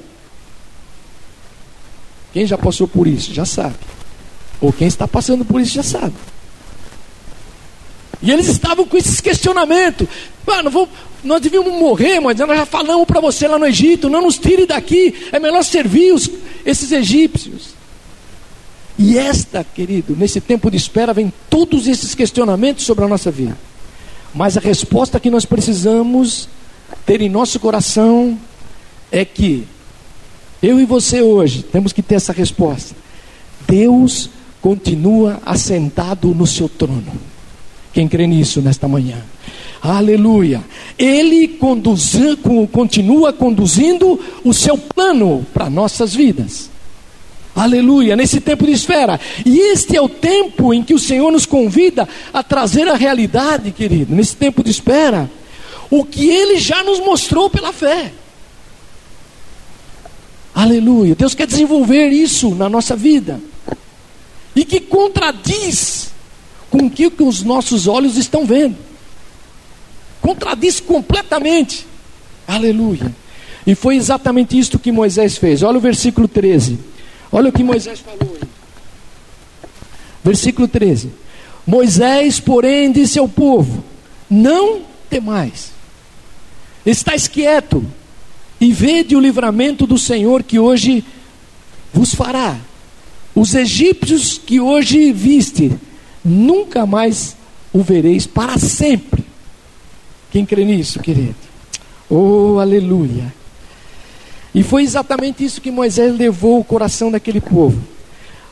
Quem 2.34 2.46
já 2.46 2.58
passou 2.58 2.88
por 2.88 3.08
isso 3.08 3.34
já 3.34 3.46
sabe. 3.46 3.76
Ou 4.60 4.72
quem 4.72 4.88
está 4.88 5.08
passando 5.08 5.44
por 5.44 5.60
isso 5.60 5.74
já 5.74 5.84
sabe. 5.84 6.14
E 8.22 8.32
eles 8.32 8.48
estavam 8.48 8.86
com 8.86 8.98
esses 8.98 9.20
questionamentos. 9.20 10.08
Mano, 10.46 10.70
vou, 10.70 10.88
nós 11.24 11.42
devíamos 11.42 11.74
morrer, 11.74 12.20
mas 12.20 12.38
nós 12.38 12.58
já 12.58 12.66
falamos 12.66 13.06
para 13.06 13.20
você 13.20 13.48
lá 13.48 13.58
no 13.58 13.66
Egito, 13.66 14.10
não 14.10 14.22
nos 14.22 14.38
tire 14.38 14.66
daqui, 14.66 15.14
é 15.32 15.40
melhor 15.40 15.64
servir 15.64 16.14
os, 16.14 16.30
esses 16.66 16.92
egípcios. 16.92 17.70
E 18.98 19.18
esta, 19.18 19.64
querido, 19.64 20.16
nesse 20.16 20.40
tempo 20.40 20.70
de 20.70 20.78
espera, 20.78 21.14
vem 21.14 21.34
todos 21.50 21.88
esses 21.88 22.14
questionamentos 22.14 22.86
sobre 22.86 23.06
a 23.06 23.08
nossa 23.08 23.32
vida. 23.32 23.58
Mas 24.34 24.58
a 24.58 24.62
resposta 24.62 25.20
que 25.20 25.30
nós 25.30 25.46
precisamos 25.46 26.48
ter 27.06 27.22
em 27.22 27.30
nosso 27.30 27.60
coração 27.60 28.38
é 29.12 29.26
que 29.26 29.68
eu 30.62 30.80
e 30.80 30.86
você 30.86 31.22
hoje 31.22 31.64
temos 31.64 31.92
que 31.92 32.02
ter 32.02 32.16
essa 32.16 32.32
resposta. 32.32 32.96
Deus 33.68 34.30
continua 34.62 35.42
assentado 35.46 36.34
no 36.36 36.46
seu 36.46 36.70
trono. 36.70 37.31
Quem 37.94 38.08
crê 38.08 38.26
nisso 38.26 38.62
nesta 38.62 38.88
manhã? 38.88 39.18
Aleluia. 39.82 40.64
Ele 40.98 41.48
conduz, 41.48 42.14
continua 42.72 43.34
conduzindo 43.34 44.20
o 44.44 44.54
seu 44.54 44.78
plano 44.78 45.46
para 45.54 45.70
nossas 45.70 46.14
vidas. 46.14 46.70
Aleluia, 47.56 48.16
nesse 48.16 48.40
tempo 48.40 48.66
de 48.66 48.72
esfera. 48.72 49.20
E 49.46 49.60
este 49.60 49.98
é 49.98 50.02
o 50.02 50.08
tempo 50.08 50.74
em 50.74 50.84
que 50.84 50.94
o 50.94 51.00
Senhor 51.00 51.32
nos 51.32 51.46
convida 51.46 52.08
a 52.34 52.42
trazer 52.42 52.88
a 52.88 52.96
realidade, 52.96 53.72
querido, 53.72 54.16
nesse 54.16 54.36
tempo 54.36 54.64
de 54.64 54.72
espera, 54.72 55.30
o 55.90 56.06
que 56.06 56.30
ele 56.30 56.58
já 56.58 56.84
nos 56.84 57.00
mostrou 57.00 57.50
pela 57.50 57.74
fé. 57.74 58.14
Aleluia. 60.54 61.16
Deus 61.16 61.34
quer 61.34 61.48
desenvolver 61.48 62.10
isso 62.10 62.56
na 62.56 62.70
nossa 62.70 62.96
vida. 62.96 63.42
E 64.56 64.64
que 64.64 64.80
contradiz 64.80 66.11
com 66.72 66.86
o 66.86 66.90
que 66.90 67.12
os 67.20 67.44
nossos 67.44 67.86
olhos 67.86 68.18
estão 68.18 68.46
vendo. 68.46 68.76
Contradiz 70.22 70.80
completamente. 70.80 71.86
Aleluia. 72.48 73.14
E 73.68 73.76
foi 73.76 73.98
exatamente 73.98 74.58
isto 74.58 74.80
que 74.80 74.92
Moisés 74.92 75.38
fez. 75.38 75.62
Olha 75.62 75.78
o 75.78 75.82
versículo 75.82 76.28
13. 76.28 76.80
Olha 77.32 77.50
o 77.50 77.52
que 77.52 77.64
Moisés 77.64 78.00
falou 78.00 78.36
aí. 78.42 78.48
Versículo 80.24 80.68
13. 80.68 81.12
Moisés, 81.68 82.40
porém, 82.40 82.92
disse 82.92 83.20
ao 83.20 83.28
povo: 83.28 83.84
Não 84.30 84.82
temais, 85.10 85.72
estáis 86.86 87.28
quieto 87.28 87.86
e 88.60 88.72
vede 88.72 89.16
o 89.16 89.20
livramento 89.20 89.86
do 89.86 89.98
Senhor 89.98 90.44
que 90.44 90.58
hoje 90.58 91.04
vos 91.94 92.14
fará. 92.14 92.58
Os 93.34 93.56
egípcios 93.56 94.38
que 94.38 94.60
hoje 94.60 95.12
viste, 95.12 95.72
nunca 96.24 96.86
mais 96.86 97.36
o 97.74 97.82
vereis 97.82 98.26
para 98.28 98.58
sempre. 98.58 99.24
Quem 100.32 100.46
crê 100.46 100.64
nisso, 100.66 101.00
querido? 101.00 101.36
Oh, 102.10 102.58
aleluia. 102.60 103.34
E 104.54 104.64
foi 104.64 104.84
exatamente 104.84 105.44
isso 105.44 105.62
que 105.62 105.72
Moisés 105.72 106.18
levou 106.18 106.60
o 106.60 106.64
coração 106.64 107.10
daquele 107.10 107.40
povo. 107.40 107.82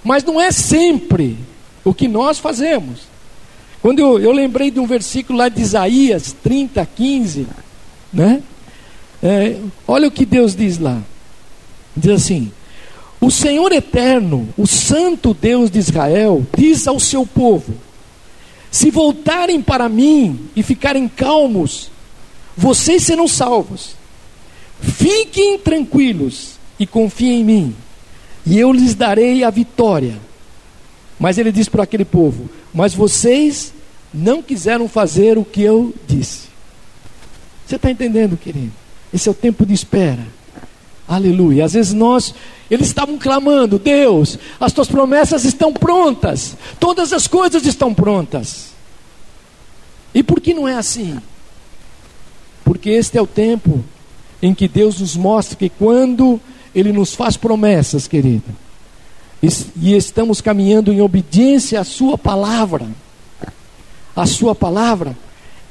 Mas 0.04 0.24
não 0.24 0.40
é 0.40 0.52
sempre 0.52 1.38
o 1.84 1.94
que 1.94 2.08
nós 2.08 2.40
fazemos. 2.40 3.02
Quando 3.82 4.00
eu, 4.00 4.20
eu 4.20 4.32
lembrei 4.32 4.72
de 4.72 4.80
um 4.80 4.86
versículo 4.86 5.40
lá 5.40 5.50
de 5.50 5.62
Isaías 5.62 6.36
30, 6.44 6.86
15, 6.86 7.48
né? 8.12 8.42
É, 9.22 9.58
olha 9.88 10.08
o 10.08 10.12
que 10.12 10.26
Deus 10.26 10.56
diz 10.56 10.80
lá. 10.80 11.02
Diz 11.96 12.12
assim: 12.12 12.52
O 13.22 13.30
Senhor 13.30 13.72
eterno, 13.74 14.48
o 14.58 14.66
Santo 14.66 15.34
Deus 15.34 15.70
de 15.70 15.78
Israel, 15.78 16.46
diz 16.58 16.88
ao 16.88 17.00
seu 17.00 17.26
povo: 17.26 17.74
Se 18.72 18.90
voltarem 18.90 19.62
para 19.62 19.90
mim 19.90 20.50
e 20.56 20.64
ficarem 20.64 21.08
calmos, 21.08 21.92
vocês 22.56 23.04
serão 23.04 23.28
salvos. 23.28 23.96
Fiquem 24.82 25.60
tranquilos 25.60 26.52
e 26.80 26.88
confiem 26.88 27.42
em 27.42 27.44
mim, 27.44 27.76
e 28.46 28.58
eu 28.58 28.72
lhes 28.72 28.96
darei 28.96 29.44
a 29.44 29.50
vitória. 29.50 30.18
Mas 31.20 31.38
ele 31.38 31.52
diz 31.52 31.68
para 31.68 31.84
aquele 31.84 32.06
povo: 32.06 32.50
Mas 32.74 32.94
vocês 32.94 33.74
não 34.14 34.42
quiseram 34.42 34.88
fazer 34.88 35.38
o 35.38 35.44
que 35.44 35.62
eu 35.62 35.94
disse. 36.08 36.48
Você 37.68 37.76
está 37.76 37.92
entendendo, 37.92 38.38
querido? 38.38 38.72
Esse 39.14 39.28
é 39.28 39.32
o 39.32 39.36
tempo 39.36 39.66
de 39.66 39.74
espera. 39.74 40.26
Aleluia. 41.10 41.66
Às 41.66 41.74
vezes 41.74 41.92
nós, 41.92 42.36
eles 42.70 42.88
estavam 42.88 43.18
clamando: 43.18 43.80
Deus, 43.80 44.38
as 44.60 44.72
tuas 44.72 44.88
promessas 44.88 45.44
estão 45.44 45.74
prontas, 45.74 46.56
todas 46.80 47.12
as 47.12 47.26
coisas 47.26 47.66
estão 47.66 47.92
prontas. 47.96 48.68
E 50.14 50.22
por 50.22 50.40
que 50.40 50.54
não 50.54 50.68
é 50.68 50.76
assim? 50.76 51.20
Porque 52.64 52.92
este 52.92 53.18
é 53.18 53.22
o 53.22 53.26
tempo 53.26 53.84
em 54.40 54.54
que 54.54 54.68
Deus 54.68 55.00
nos 55.00 55.18
mostra 55.18 55.56
que 55.56 55.68
quando 55.68 56.40
Ele 56.76 56.92
nos 56.92 57.16
faz 57.16 57.36
promessas, 57.36 58.08
querido, 58.08 58.46
e 59.42 59.96
estamos 59.96 60.42
caminhando 60.42 60.94
em 60.94 61.02
obediência 61.02 61.80
à 61.80 61.84
Sua 61.84 62.20
palavra, 62.20 62.88
a 64.16 64.26
Sua 64.28 64.54
palavra, 64.54 65.18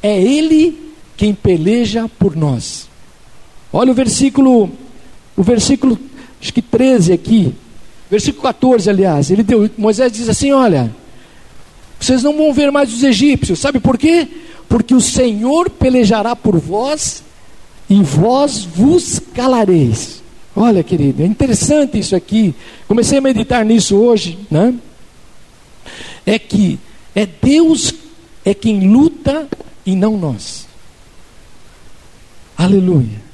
é 0.03 0.21
Ele 0.21 0.93
quem 1.17 1.33
peleja 1.33 2.09
por 2.19 2.35
nós. 2.35 2.89
Olha 3.73 3.93
o 3.93 3.95
versículo, 3.95 4.71
o 5.39 5.43
versículo, 5.45 5.97
acho 6.43 6.53
que 6.53 6.61
13 6.61 7.13
aqui, 7.13 7.55
versículo 8.11 8.43
14, 8.43 8.91
aliás. 8.91 9.31
Ele 9.31 9.45
deu, 9.45 9.71
Moisés 9.79 10.11
diz 10.11 10.29
assim: 10.29 10.51
Olha, 10.51 10.93
vocês 12.01 12.25
não 12.25 12.37
vão 12.37 12.53
ver 12.53 12.73
mais 12.73 12.93
os 12.93 13.05
egípcios, 13.05 13.61
sabe 13.61 13.79
por 13.79 13.97
quê? 13.97 14.27
Porque 14.69 14.93
o 14.93 15.01
Senhor 15.01 15.71
pelejará 15.71 16.35
por 16.35 16.59
vós 16.59 17.23
e 17.89 18.03
vós 18.03 18.65
vos 18.65 19.21
calareis. 19.33 20.25
Olha, 20.57 20.83
querido, 20.83 21.23
é 21.23 21.27
interessante 21.27 22.01
isso 22.01 22.17
aqui. 22.17 22.53
Comecei 22.89 23.19
a 23.19 23.21
meditar 23.21 23.65
nisso 23.65 23.95
hoje, 23.95 24.37
né? 24.51 24.75
É 26.27 26.37
que 26.37 26.81
é 27.15 27.25
Deus 27.25 27.95
é 28.45 28.53
quem 28.53 28.89
luta 28.89 29.47
e 29.87 29.95
não 29.95 30.17
nós. 30.17 30.67
Aleluia. 32.57 33.28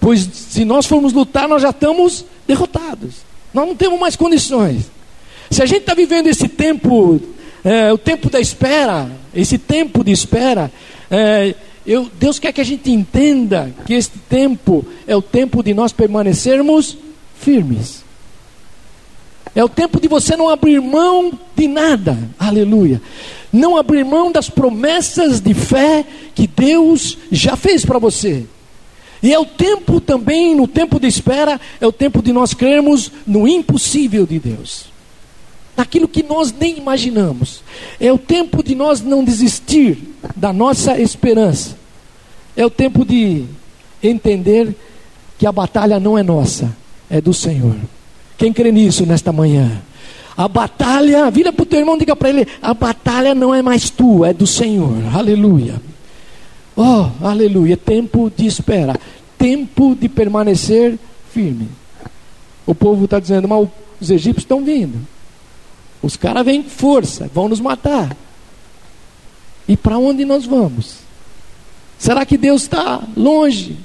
Pois 0.00 0.20
se 0.20 0.64
nós 0.64 0.86
formos 0.86 1.12
lutar, 1.12 1.48
nós 1.48 1.62
já 1.62 1.70
estamos 1.70 2.24
derrotados. 2.46 3.16
Nós 3.52 3.66
não 3.66 3.74
temos 3.74 3.98
mais 3.98 4.16
condições. 4.16 4.90
Se 5.50 5.62
a 5.62 5.66
gente 5.66 5.80
está 5.80 5.94
vivendo 5.94 6.26
esse 6.26 6.48
tempo, 6.48 7.20
é, 7.64 7.92
o 7.92 7.98
tempo 7.98 8.30
da 8.30 8.40
espera, 8.40 9.10
esse 9.34 9.58
tempo 9.58 10.04
de 10.04 10.12
espera, 10.12 10.70
é, 11.10 11.54
eu, 11.86 12.10
Deus 12.18 12.38
quer 12.38 12.52
que 12.52 12.60
a 12.60 12.64
gente 12.64 12.90
entenda 12.90 13.72
que 13.86 13.94
este 13.94 14.18
tempo 14.28 14.84
é 15.06 15.16
o 15.16 15.22
tempo 15.22 15.62
de 15.62 15.72
nós 15.72 15.92
permanecermos 15.92 16.96
firmes. 17.40 18.04
É 19.54 19.64
o 19.64 19.68
tempo 19.68 20.00
de 20.00 20.06
você 20.06 20.36
não 20.36 20.48
abrir 20.48 20.80
mão 20.80 21.32
de 21.56 21.66
nada. 21.66 22.16
Aleluia. 22.38 23.00
Não 23.52 23.76
abrir 23.76 24.04
mão 24.04 24.30
das 24.30 24.50
promessas 24.50 25.40
de 25.40 25.54
fé 25.54 26.04
que 26.34 26.46
Deus 26.46 27.16
já 27.32 27.56
fez 27.56 27.84
para 27.84 27.98
você. 27.98 28.44
E 29.22 29.32
é 29.32 29.38
o 29.38 29.44
tempo 29.44 30.00
também, 30.00 30.54
no 30.54 30.66
tempo 30.68 31.00
de 31.00 31.06
espera, 31.06 31.60
é 31.80 31.86
o 31.86 31.92
tempo 31.92 32.22
de 32.22 32.32
nós 32.32 32.54
crermos 32.54 33.10
no 33.26 33.48
impossível 33.48 34.26
de 34.26 34.38
Deus. 34.38 34.86
Naquilo 35.76 36.08
que 36.08 36.22
nós 36.22 36.52
nem 36.52 36.78
imaginamos. 36.78 37.62
É 38.00 38.12
o 38.12 38.18
tempo 38.18 38.62
de 38.62 38.74
nós 38.74 39.00
não 39.00 39.24
desistir 39.24 39.98
da 40.34 40.52
nossa 40.52 41.00
esperança. 41.00 41.76
É 42.56 42.64
o 42.64 42.70
tempo 42.70 43.04
de 43.04 43.44
entender 44.02 44.74
que 45.38 45.46
a 45.46 45.52
batalha 45.52 46.00
não 46.00 46.18
é 46.18 46.22
nossa, 46.22 46.74
é 47.08 47.20
do 47.20 47.32
Senhor. 47.32 47.76
Quem 48.36 48.52
crê 48.52 48.70
nisso 48.72 49.06
nesta 49.06 49.32
manhã? 49.32 49.82
A 50.36 50.46
batalha, 50.46 51.28
vira 51.30 51.52
para 51.52 51.64
o 51.64 51.66
teu 51.66 51.80
irmão 51.80 51.96
e 51.96 52.00
diga 52.00 52.14
para 52.14 52.28
ele: 52.28 52.46
a 52.62 52.72
batalha 52.72 53.34
não 53.34 53.52
é 53.52 53.60
mais 53.60 53.90
tua, 53.90 54.30
é 54.30 54.32
do 54.32 54.46
Senhor. 54.46 54.94
Aleluia. 55.12 55.80
Oh, 56.80 57.10
aleluia. 57.26 57.76
Tempo 57.76 58.30
de 58.30 58.46
espera, 58.46 58.94
tempo 59.36 59.96
de 59.96 60.08
permanecer 60.08 60.96
firme. 61.32 61.68
O 62.64 62.72
povo 62.72 63.04
está 63.04 63.18
dizendo, 63.18 63.48
mas 63.48 63.68
os 64.00 64.10
egípcios 64.10 64.44
estão 64.44 64.64
vindo. 64.64 64.96
Os 66.00 66.16
caras 66.16 66.44
vêm 66.44 66.62
com 66.62 66.70
força, 66.70 67.28
vão 67.34 67.48
nos 67.48 67.58
matar. 67.58 68.16
E 69.66 69.76
para 69.76 69.98
onde 69.98 70.24
nós 70.24 70.46
vamos? 70.46 70.98
Será 71.98 72.24
que 72.24 72.38
Deus 72.38 72.62
está 72.62 73.02
longe? 73.16 73.76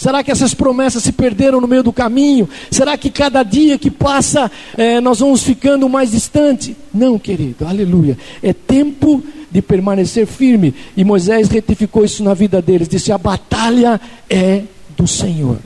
Será 0.00 0.24
que 0.24 0.30
essas 0.30 0.54
promessas 0.54 1.02
se 1.02 1.12
perderam 1.12 1.60
no 1.60 1.68
meio 1.68 1.82
do 1.82 1.92
caminho? 1.92 2.48
Será 2.70 2.96
que 2.96 3.10
cada 3.10 3.42
dia 3.42 3.78
que 3.78 3.90
passa 3.90 4.50
é, 4.74 4.98
nós 4.98 5.18
vamos 5.18 5.42
ficando 5.42 5.86
mais 5.90 6.12
distante? 6.12 6.74
Não, 6.92 7.18
querido, 7.18 7.66
aleluia. 7.66 8.16
É 8.42 8.54
tempo 8.54 9.22
de 9.50 9.60
permanecer 9.60 10.26
firme. 10.26 10.74
E 10.96 11.04
Moisés 11.04 11.50
retificou 11.50 12.02
isso 12.02 12.24
na 12.24 12.32
vida 12.32 12.62
deles: 12.62 12.88
disse: 12.88 13.12
a 13.12 13.18
batalha 13.18 14.00
é 14.30 14.62
do 14.96 15.06
Senhor. 15.06 15.58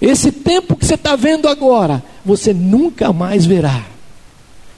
Esse 0.00 0.32
tempo 0.32 0.74
que 0.74 0.86
você 0.86 0.94
está 0.94 1.16
vendo 1.16 1.48
agora, 1.48 2.02
você 2.24 2.54
nunca 2.54 3.12
mais 3.12 3.44
verá. 3.44 3.84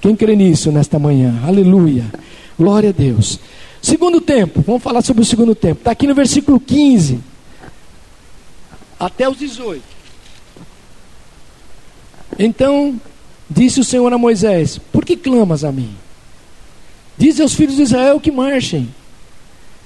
Quem 0.01 0.17
crê 0.17 0.35
nisso 0.35 0.73
nesta 0.73 0.99
manhã? 0.99 1.41
Aleluia. 1.47 2.07
Glória 2.59 2.89
a 2.89 2.93
Deus. 2.93 3.39
Segundo 3.81 4.21
tempo, 4.21 4.61
vamos 4.67 4.83
falar 4.83 5.03
sobre 5.03 5.23
o 5.23 5.25
segundo 5.25 5.55
tempo. 5.55 5.83
Está 5.83 5.93
aqui 5.93 6.09
no 6.09 6.17
versículo 6.17 6.59
15 6.59 7.30
até 9.01 9.27
os 9.27 9.39
18. 9.39 9.83
Então 12.39 13.01
disse 13.49 13.81
o 13.81 13.85
Senhor 13.85 14.13
a 14.13 14.19
Moisés: 14.19 14.79
Por 14.93 15.05
que 15.05 15.17
clamas 15.17 15.65
a 15.65 15.73
mim? 15.73 15.91
Diz 17.17 17.41
aos 17.41 17.55
filhos 17.55 17.77
de 17.77 17.83
Israel 17.83 18.21
que 18.21 18.31
marchem. 18.31 18.89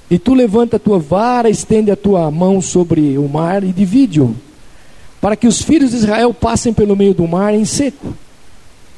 E 0.09 0.19
tu 0.19 0.35
levanta 0.35 0.75
a 0.75 0.79
tua 0.79 0.99
vara, 0.99 1.49
estende 1.49 1.89
a 1.89 1.95
tua 1.95 2.29
mão 2.29 2.61
sobre 2.61 3.17
o 3.17 3.27
mar 3.27 3.63
e 3.63 3.71
divide-o, 3.71 4.35
para 5.19 5.35
que 5.35 5.47
os 5.47 5.61
filhos 5.63 5.91
de 5.91 5.97
Israel 5.97 6.31
passem 6.31 6.71
pelo 6.71 6.95
meio 6.95 7.13
do 7.13 7.27
mar 7.27 7.55
em 7.55 7.65
seco. 7.65 8.15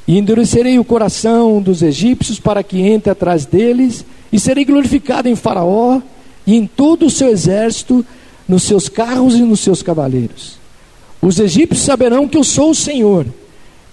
E 0.06 0.18
endurecerei 0.18 0.78
o 0.78 0.84
coração 0.84 1.62
dos 1.62 1.82
egípcios 1.82 2.38
para 2.38 2.62
que 2.62 2.80
entre 2.80 3.10
atrás 3.10 3.46
deles, 3.46 4.04
e 4.30 4.38
serei 4.38 4.66
glorificado 4.66 5.28
em 5.28 5.34
Faraó 5.34 6.00
e 6.46 6.54
em 6.54 6.66
todo 6.66 7.06
o 7.06 7.10
seu 7.10 7.28
exército, 7.28 8.04
nos 8.48 8.62
seus 8.62 8.88
carros 8.88 9.34
e 9.34 9.42
nos 9.42 9.60
seus 9.60 9.82
cavaleiros. 9.82 10.58
Os 11.20 11.38
egípcios 11.38 11.84
saberão 11.84 12.26
que 12.26 12.38
eu 12.38 12.44
sou 12.44 12.70
o 12.70 12.74
Senhor, 12.74 13.26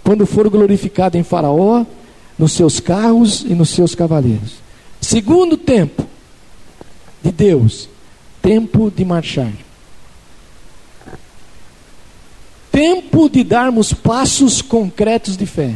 quando 0.03 0.25
for 0.25 0.49
glorificado 0.49 1.17
em 1.17 1.23
Faraó, 1.23 1.85
nos 2.39 2.53
seus 2.53 2.79
carros 2.79 3.41
e 3.41 3.53
nos 3.53 3.69
seus 3.69 3.93
cavaleiros. 3.93 4.53
Segundo 5.01 5.57
tempo 5.57 6.05
de 7.21 7.31
Deus, 7.31 7.89
tempo 8.41 8.91
de 8.95 9.03
marchar. 9.03 9.51
Tempo 12.71 13.29
de 13.29 13.43
darmos 13.43 13.93
passos 13.93 14.61
concretos 14.61 15.35
de 15.35 15.45
fé. 15.45 15.73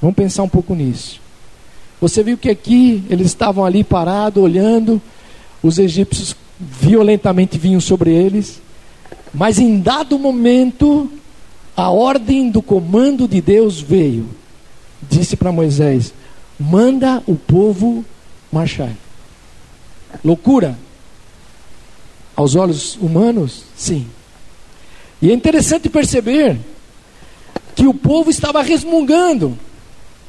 Vamos 0.00 0.16
pensar 0.16 0.42
um 0.44 0.48
pouco 0.48 0.74
nisso. 0.74 1.20
Você 2.00 2.22
viu 2.22 2.38
que 2.38 2.48
aqui 2.48 3.02
eles 3.10 3.26
estavam 3.26 3.64
ali 3.64 3.82
parados, 3.82 4.42
olhando, 4.42 5.02
os 5.62 5.78
egípcios 5.78 6.34
violentamente 6.58 7.58
vinham 7.58 7.80
sobre 7.80 8.10
eles, 8.10 8.60
mas 9.32 9.58
em 9.58 9.80
dado 9.80 10.18
momento, 10.18 11.10
a 11.76 11.90
ordem 11.90 12.50
do 12.50 12.60
comando 12.60 13.28
de 13.28 13.40
Deus 13.40 13.80
veio. 13.80 14.26
Disse 15.08 15.36
para 15.36 15.52
Moisés: 15.52 16.12
manda 16.58 17.22
o 17.26 17.36
povo 17.36 18.04
marchar. 18.50 18.92
Loucura? 20.24 20.76
Aos 22.34 22.56
olhos 22.56 22.96
humanos? 22.96 23.64
Sim. 23.76 24.06
E 25.20 25.30
é 25.30 25.34
interessante 25.34 25.88
perceber 25.88 26.58
que 27.74 27.86
o 27.86 27.94
povo 27.94 28.30
estava 28.30 28.62
resmungando, 28.62 29.56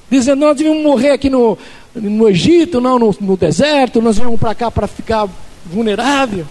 dizendo: 0.09 0.41
Nós 0.41 0.57
devíamos 0.57 0.83
morrer 0.83 1.11
aqui 1.11 1.29
no, 1.29 1.57
no 1.95 2.27
Egito, 2.27 2.79
não 2.79 2.99
no, 2.99 3.15
no 3.19 3.37
deserto, 3.37 4.01
nós 4.01 4.17
viemos 4.17 4.39
para 4.39 4.53
cá 4.53 4.69
para 4.69 4.87
ficar 4.87 5.27
vulnerável. 5.69 6.45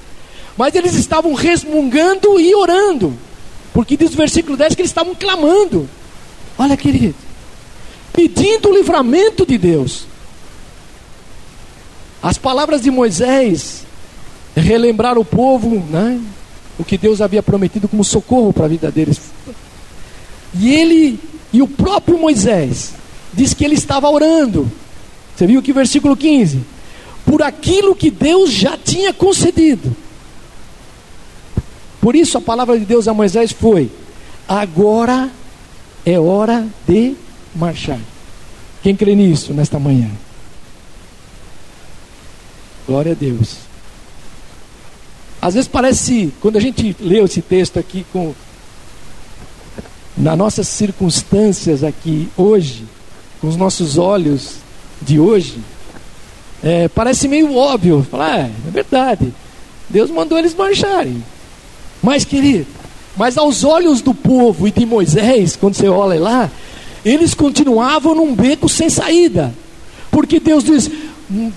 Mas 0.56 0.74
eles 0.74 0.94
estavam 0.94 1.34
resmungando 1.34 2.40
e 2.40 2.54
orando. 2.54 3.14
Porque 3.72 3.96
diz 3.96 4.12
o 4.12 4.16
versículo 4.16 4.56
10 4.56 4.74
que 4.74 4.82
eles 4.82 4.90
estavam 4.90 5.14
clamando. 5.14 5.88
Olha, 6.58 6.76
querido. 6.76 7.14
Pedindo 8.12 8.70
o 8.70 8.74
livramento 8.74 9.46
de 9.46 9.56
Deus. 9.56 10.06
As 12.22 12.36
palavras 12.36 12.82
de 12.82 12.90
Moisés 12.90 13.84
relembraram 14.56 15.20
o 15.20 15.24
povo, 15.24 15.84
né? 15.88 16.20
O 16.78 16.84
que 16.84 16.98
Deus 16.98 17.20
havia 17.20 17.42
prometido 17.42 17.88
como 17.88 18.02
socorro 18.02 18.52
para 18.52 18.64
a 18.64 18.68
vida 18.68 18.90
deles. 18.90 19.20
E 20.54 20.74
ele, 20.74 21.20
e 21.52 21.62
o 21.62 21.68
próprio 21.68 22.18
Moisés, 22.18 22.92
diz 23.32 23.54
que 23.54 23.64
ele 23.64 23.74
estava 23.74 24.10
orando. 24.10 24.70
Você 25.36 25.46
viu 25.46 25.62
que 25.62 25.72
versículo 25.72 26.16
15? 26.16 26.60
Por 27.28 27.42
aquilo 27.42 27.94
que 27.94 28.10
Deus 28.10 28.50
já 28.50 28.78
tinha 28.78 29.12
concedido. 29.12 29.94
Por 32.00 32.16
isso 32.16 32.38
a 32.38 32.40
palavra 32.40 32.78
de 32.78 32.86
Deus 32.86 33.06
a 33.06 33.12
Moisés 33.12 33.52
foi: 33.52 33.90
agora 34.48 35.28
é 36.06 36.18
hora 36.18 36.66
de 36.86 37.14
marchar. 37.54 38.00
Quem 38.82 38.96
crê 38.96 39.14
nisso 39.14 39.52
nesta 39.52 39.78
manhã? 39.78 40.10
Glória 42.86 43.12
a 43.12 43.14
Deus. 43.14 43.56
Às 45.42 45.52
vezes 45.52 45.68
parece, 45.68 46.32
quando 46.40 46.56
a 46.56 46.60
gente 46.60 46.96
lê 46.98 47.22
esse 47.22 47.42
texto 47.42 47.78
aqui 47.78 48.06
com 48.10 48.34
nas 50.16 50.36
nossas 50.36 50.66
circunstâncias 50.66 51.84
aqui 51.84 52.28
hoje, 52.36 52.84
com 53.40 53.48
os 53.48 53.54
nossos 53.54 53.98
olhos 53.98 54.54
de 55.02 55.20
hoje, 55.20 55.58
é, 56.62 56.88
parece 56.88 57.28
meio 57.28 57.54
óbvio. 57.54 58.06
Falar, 58.10 58.38
é, 58.38 58.50
é 58.66 58.70
verdade. 58.70 59.32
Deus 59.88 60.10
mandou 60.10 60.38
eles 60.38 60.54
marcharem. 60.54 61.22
Mas, 62.02 62.24
querido, 62.24 62.66
mas 63.16 63.36
aos 63.36 63.64
olhos 63.64 64.00
do 64.00 64.14
povo 64.14 64.68
e 64.68 64.70
de 64.70 64.86
Moisés, 64.86 65.56
quando 65.56 65.74
você 65.74 65.88
olha 65.88 66.20
lá, 66.20 66.50
eles 67.04 67.34
continuavam 67.34 68.14
num 68.14 68.34
beco 68.34 68.68
sem 68.68 68.88
saída. 68.88 69.52
Porque 70.10 70.38
Deus 70.38 70.64
diz: 70.64 70.90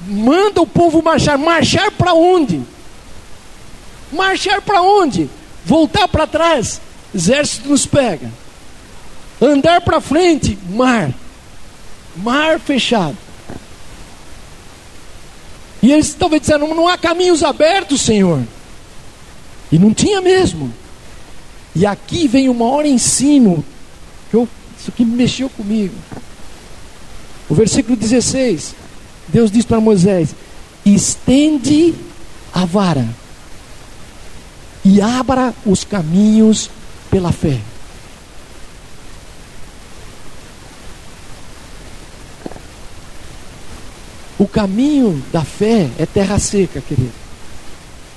manda 0.08 0.62
o 0.62 0.68
povo 0.68 1.02
marchar. 1.02 1.38
Marchar 1.38 1.92
para 1.92 2.14
onde? 2.14 2.62
Marchar 4.12 4.62
para 4.62 4.82
onde? 4.82 5.30
Voltar 5.66 6.08
para 6.08 6.26
trás, 6.26 6.82
exército 7.14 7.70
nos 7.70 7.86
pega. 7.86 8.30
Andar 9.40 9.82
para 9.82 10.02
frente, 10.02 10.58
mar. 10.70 11.12
Mar 12.18 12.60
fechado. 12.60 13.18
E 15.82 15.91
eles 15.91 16.13
talvez 16.13 16.41
disseram: 16.41 16.74
não 16.76 16.88
há 16.88 16.98
caminhos 16.98 17.44
abertos, 17.44 18.02
Senhor. 18.02 18.41
E 19.72 19.80
não 19.80 19.94
tinha 19.94 20.22
mesmo. 20.22 20.72
E 21.76 21.86
aqui 21.86 22.28
vem 22.28 22.50
o 22.50 22.54
maior 22.54 22.86
ensino. 22.86 23.63
Eu, 24.32 24.48
isso 24.80 24.91
que 24.91 25.06
mexeu 25.06 25.50
comigo. 25.50 25.96
O 27.50 27.56
versículo 27.56 27.96
16. 27.96 28.76
Deus 29.28 29.50
diz 29.50 29.65
para 29.65 29.80
Moisés: 29.80 30.36
estende 30.86 31.94
a 32.54 32.65
vara 32.65 33.08
e 34.84 35.02
abra 35.02 35.54
os 35.65 35.84
caminhos 35.84 36.70
pela 37.10 37.32
fé. 37.32 37.60
O 44.41 44.47
caminho 44.47 45.23
da 45.32 45.43
fé 45.43 45.88
é 45.99 46.06
terra 46.08 46.39
seca, 46.39 46.82
querido. 46.82 47.13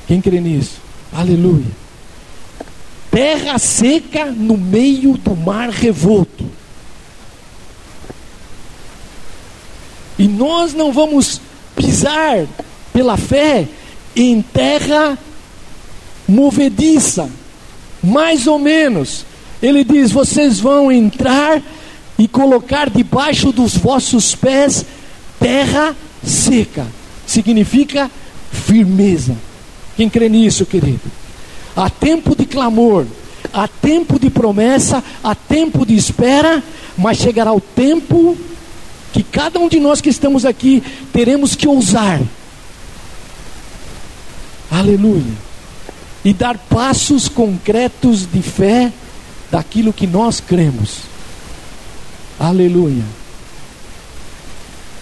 Quem 0.08 0.22
crê 0.22 0.40
nisso? 0.40 0.80
Aleluia. 1.12 1.66
Terra 3.10 3.58
seca 3.58 4.32
no 4.32 4.56
meio 4.56 5.18
do 5.18 5.36
mar 5.36 5.68
revolto. 5.68 6.46
E 10.18 10.26
nós 10.26 10.72
não 10.72 10.94
vamos 10.94 11.42
pisar 11.76 12.46
pela 12.90 13.18
fé 13.18 13.68
em 14.16 14.40
terra 14.40 15.18
movediça, 16.26 17.28
mais 18.02 18.46
ou 18.46 18.58
menos. 18.58 19.26
Ele 19.62 19.84
diz: 19.84 20.10
vocês 20.10 20.58
vão 20.58 20.90
entrar 20.90 21.60
e 22.18 22.26
colocar 22.26 22.88
debaixo 22.88 23.52
dos 23.52 23.76
vossos 23.76 24.34
pés 24.34 24.86
terra 25.38 25.94
seca. 26.24 26.86
Significa 27.26 28.10
firmeza. 28.50 29.36
Quem 29.96 30.08
crê 30.08 30.28
nisso, 30.28 30.66
querido? 30.66 31.00
Há 31.76 31.88
tempo 31.90 32.36
de 32.36 32.46
clamor, 32.46 33.06
há 33.52 33.66
tempo 33.68 34.18
de 34.18 34.30
promessa, 34.30 35.02
há 35.22 35.34
tempo 35.34 35.84
de 35.84 35.94
espera, 35.94 36.62
mas 36.96 37.18
chegará 37.18 37.52
o 37.52 37.60
tempo 37.60 38.36
que 39.12 39.22
cada 39.22 39.58
um 39.58 39.68
de 39.68 39.78
nós 39.78 40.00
que 40.00 40.08
estamos 40.08 40.44
aqui 40.44 40.82
teremos 41.12 41.54
que 41.54 41.68
ousar. 41.68 42.20
Aleluia. 44.70 45.44
E 46.24 46.32
dar 46.32 46.58
passos 46.58 47.28
concretos 47.28 48.26
de 48.30 48.42
fé 48.42 48.92
daquilo 49.50 49.92
que 49.92 50.06
nós 50.06 50.40
cremos. 50.40 51.02
Aleluia. 52.40 53.04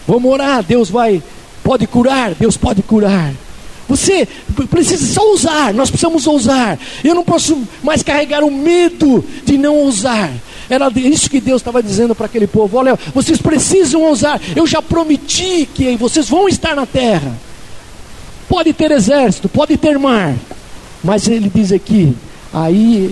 Vamos 0.07 0.31
orar, 0.31 0.63
Deus 0.63 0.91
vai, 0.91 1.23
pode 1.63 1.87
curar, 1.87 2.35
Deus 2.35 2.57
pode 2.57 2.83
curar. 2.83 3.33
Você 3.89 4.27
precisa 4.71 5.13
só 5.13 5.23
ousar, 5.29 5.75
nós 5.75 5.91
precisamos 5.91 6.27
ousar. 6.27 6.79
Eu 7.05 7.15
não 7.15 7.25
posso 7.25 7.59
mais 7.83 8.03
carregar 8.03 8.43
o 8.43 8.51
medo 8.51 9.25
de 9.45 9.59
não 9.59 9.77
ousar. 9.77 10.33
Era 10.71 10.91
isso 10.97 11.29
que 11.29 11.41
Deus 11.41 11.61
estava 11.61 11.83
dizendo 11.83 12.15
para 12.15 12.27
aquele 12.27 12.47
povo: 12.47 12.79
olha, 12.79 12.99
vocês 13.15 13.41
precisam 13.41 14.03
ousar. 14.03 14.41
Eu 14.57 14.67
já 14.67 14.81
prometi 14.81 15.69
que 15.75 15.97
vocês 15.97 16.29
vão 16.29 16.49
estar 16.49 16.75
na 16.75 16.87
terra. 16.87 17.37
Pode 18.49 18.73
ter 18.73 18.91
exército, 18.91 19.49
pode 19.49 19.77
ter 19.77 19.99
mar, 19.99 20.35
mas 21.05 21.29
ele 21.29 21.51
diz 21.55 21.73
aqui: 21.73 22.17
aí 22.53 23.11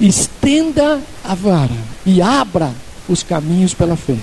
estenda 0.00 1.00
a 1.24 1.34
vara 1.34 1.70
e 2.06 2.22
abra 2.22 2.70
os 3.08 3.22
caminhos 3.22 3.74
pela 3.74 3.96
fé. 3.96 4.16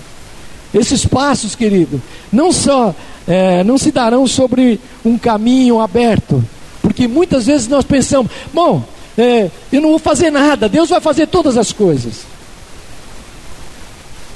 Esses 0.74 1.06
passos, 1.06 1.56
querido, 1.56 2.02
não 2.32 2.52
só 2.52 2.94
é, 3.30 3.64
não 3.64 3.78
se 3.78 3.92
darão 3.92 4.26
sobre 4.26 4.80
um 5.06 5.18
caminho 5.18 5.80
aberto, 5.80 6.44
porque 6.82 7.08
muitas 7.08 7.46
vezes 7.46 7.68
nós 7.68 7.86
pensamos, 7.86 8.32
bom, 8.52 8.84
é, 9.16 9.52
eu 9.72 9.80
não 9.82 9.90
vou 9.90 10.00
fazer 10.00 10.32
nada, 10.32 10.68
Deus 10.68 10.90
vai 10.90 11.00
fazer 11.00 11.28
todas 11.28 11.56
as 11.56 11.72
coisas. 11.72 12.22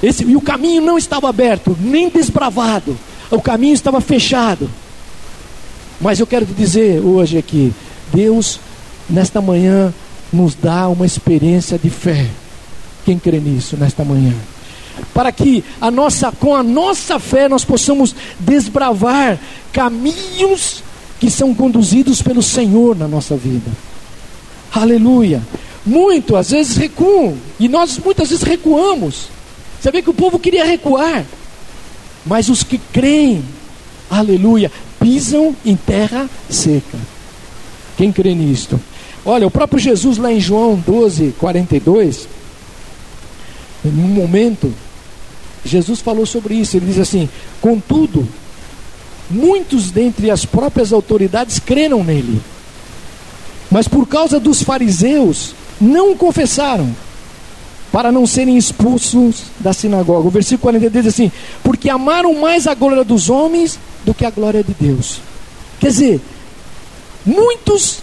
Esse, 0.02 0.24
e 0.24 0.36
o 0.36 0.40
caminho 0.40 0.80
não 0.80 0.96
estava 0.96 1.28
aberto, 1.28 1.76
nem 1.80 2.08
desbravado, 2.08 2.96
o 3.30 3.40
caminho 3.40 3.74
estava 3.74 4.00
fechado. 4.00 4.70
Mas 6.00 6.20
eu 6.20 6.26
quero 6.26 6.46
te 6.46 6.52
dizer 6.52 7.00
hoje 7.00 7.38
aqui, 7.38 7.72
Deus, 8.12 8.60
nesta 9.08 9.40
manhã, 9.40 9.92
nos 10.32 10.54
dá 10.54 10.88
uma 10.88 11.06
experiência 11.06 11.78
de 11.78 11.90
fé. 11.90 12.28
Quem 13.04 13.18
crê 13.18 13.40
nisso 13.40 13.76
nesta 13.76 14.04
manhã? 14.04 14.34
Para 15.12 15.30
que 15.32 15.64
a 15.80 15.90
nossa, 15.90 16.32
com 16.32 16.54
a 16.54 16.62
nossa 16.62 17.18
fé 17.18 17.48
nós 17.48 17.64
possamos 17.64 18.14
desbravar 18.38 19.38
caminhos 19.72 20.82
que 21.18 21.30
são 21.30 21.54
conduzidos 21.54 22.20
pelo 22.20 22.42
Senhor 22.42 22.96
na 22.96 23.08
nossa 23.08 23.36
vida. 23.36 23.70
Aleluia. 24.72 25.42
Muito, 25.86 26.36
às 26.36 26.50
vezes 26.50 26.76
recuam, 26.76 27.36
e 27.60 27.68
nós 27.68 27.98
muitas 27.98 28.30
vezes 28.30 28.42
recuamos. 28.42 29.28
Você 29.80 29.90
vê 29.90 30.00
que 30.00 30.10
o 30.10 30.14
povo 30.14 30.38
queria 30.38 30.64
recuar, 30.64 31.24
mas 32.24 32.48
os 32.48 32.62
que 32.62 32.78
creem, 32.78 33.44
aleluia, 34.10 34.72
pisam 34.98 35.54
em 35.64 35.76
terra 35.76 36.28
seca. 36.48 36.98
Quem 37.96 38.10
crê 38.10 38.34
nisto? 38.34 38.80
Olha, 39.26 39.46
o 39.46 39.50
próprio 39.50 39.78
Jesus 39.78 40.18
lá 40.18 40.32
em 40.32 40.40
João 40.40 40.76
12, 40.76 41.34
42, 41.38 42.26
em 43.84 43.88
um 43.88 44.08
momento, 44.08 44.72
Jesus 45.64 46.00
falou 46.00 46.26
sobre 46.26 46.54
isso. 46.54 46.76
Ele 46.76 46.86
diz 46.86 46.98
assim: 46.98 47.28
Contudo, 47.60 48.26
muitos 49.30 49.90
dentre 49.90 50.30
as 50.30 50.44
próprias 50.44 50.92
autoridades 50.92 51.58
creram 51.58 52.04
nele, 52.04 52.40
mas 53.70 53.88
por 53.88 54.06
causa 54.06 54.38
dos 54.38 54.62
fariseus 54.62 55.54
não 55.80 56.16
confessaram, 56.16 56.94
para 57.90 58.12
não 58.12 58.26
serem 58.26 58.56
expulsos 58.56 59.44
da 59.58 59.72
sinagoga. 59.72 60.28
O 60.28 60.30
versículo 60.30 60.62
42 60.62 61.04
diz 61.04 61.14
assim: 61.14 61.32
Porque 61.62 61.88
amaram 61.88 62.34
mais 62.34 62.66
a 62.66 62.74
glória 62.74 63.04
dos 63.04 63.30
homens 63.30 63.78
do 64.04 64.12
que 64.12 64.24
a 64.24 64.30
glória 64.30 64.62
de 64.62 64.74
Deus. 64.78 65.20
Quer 65.80 65.88
dizer, 65.88 66.20
muitos 67.24 68.00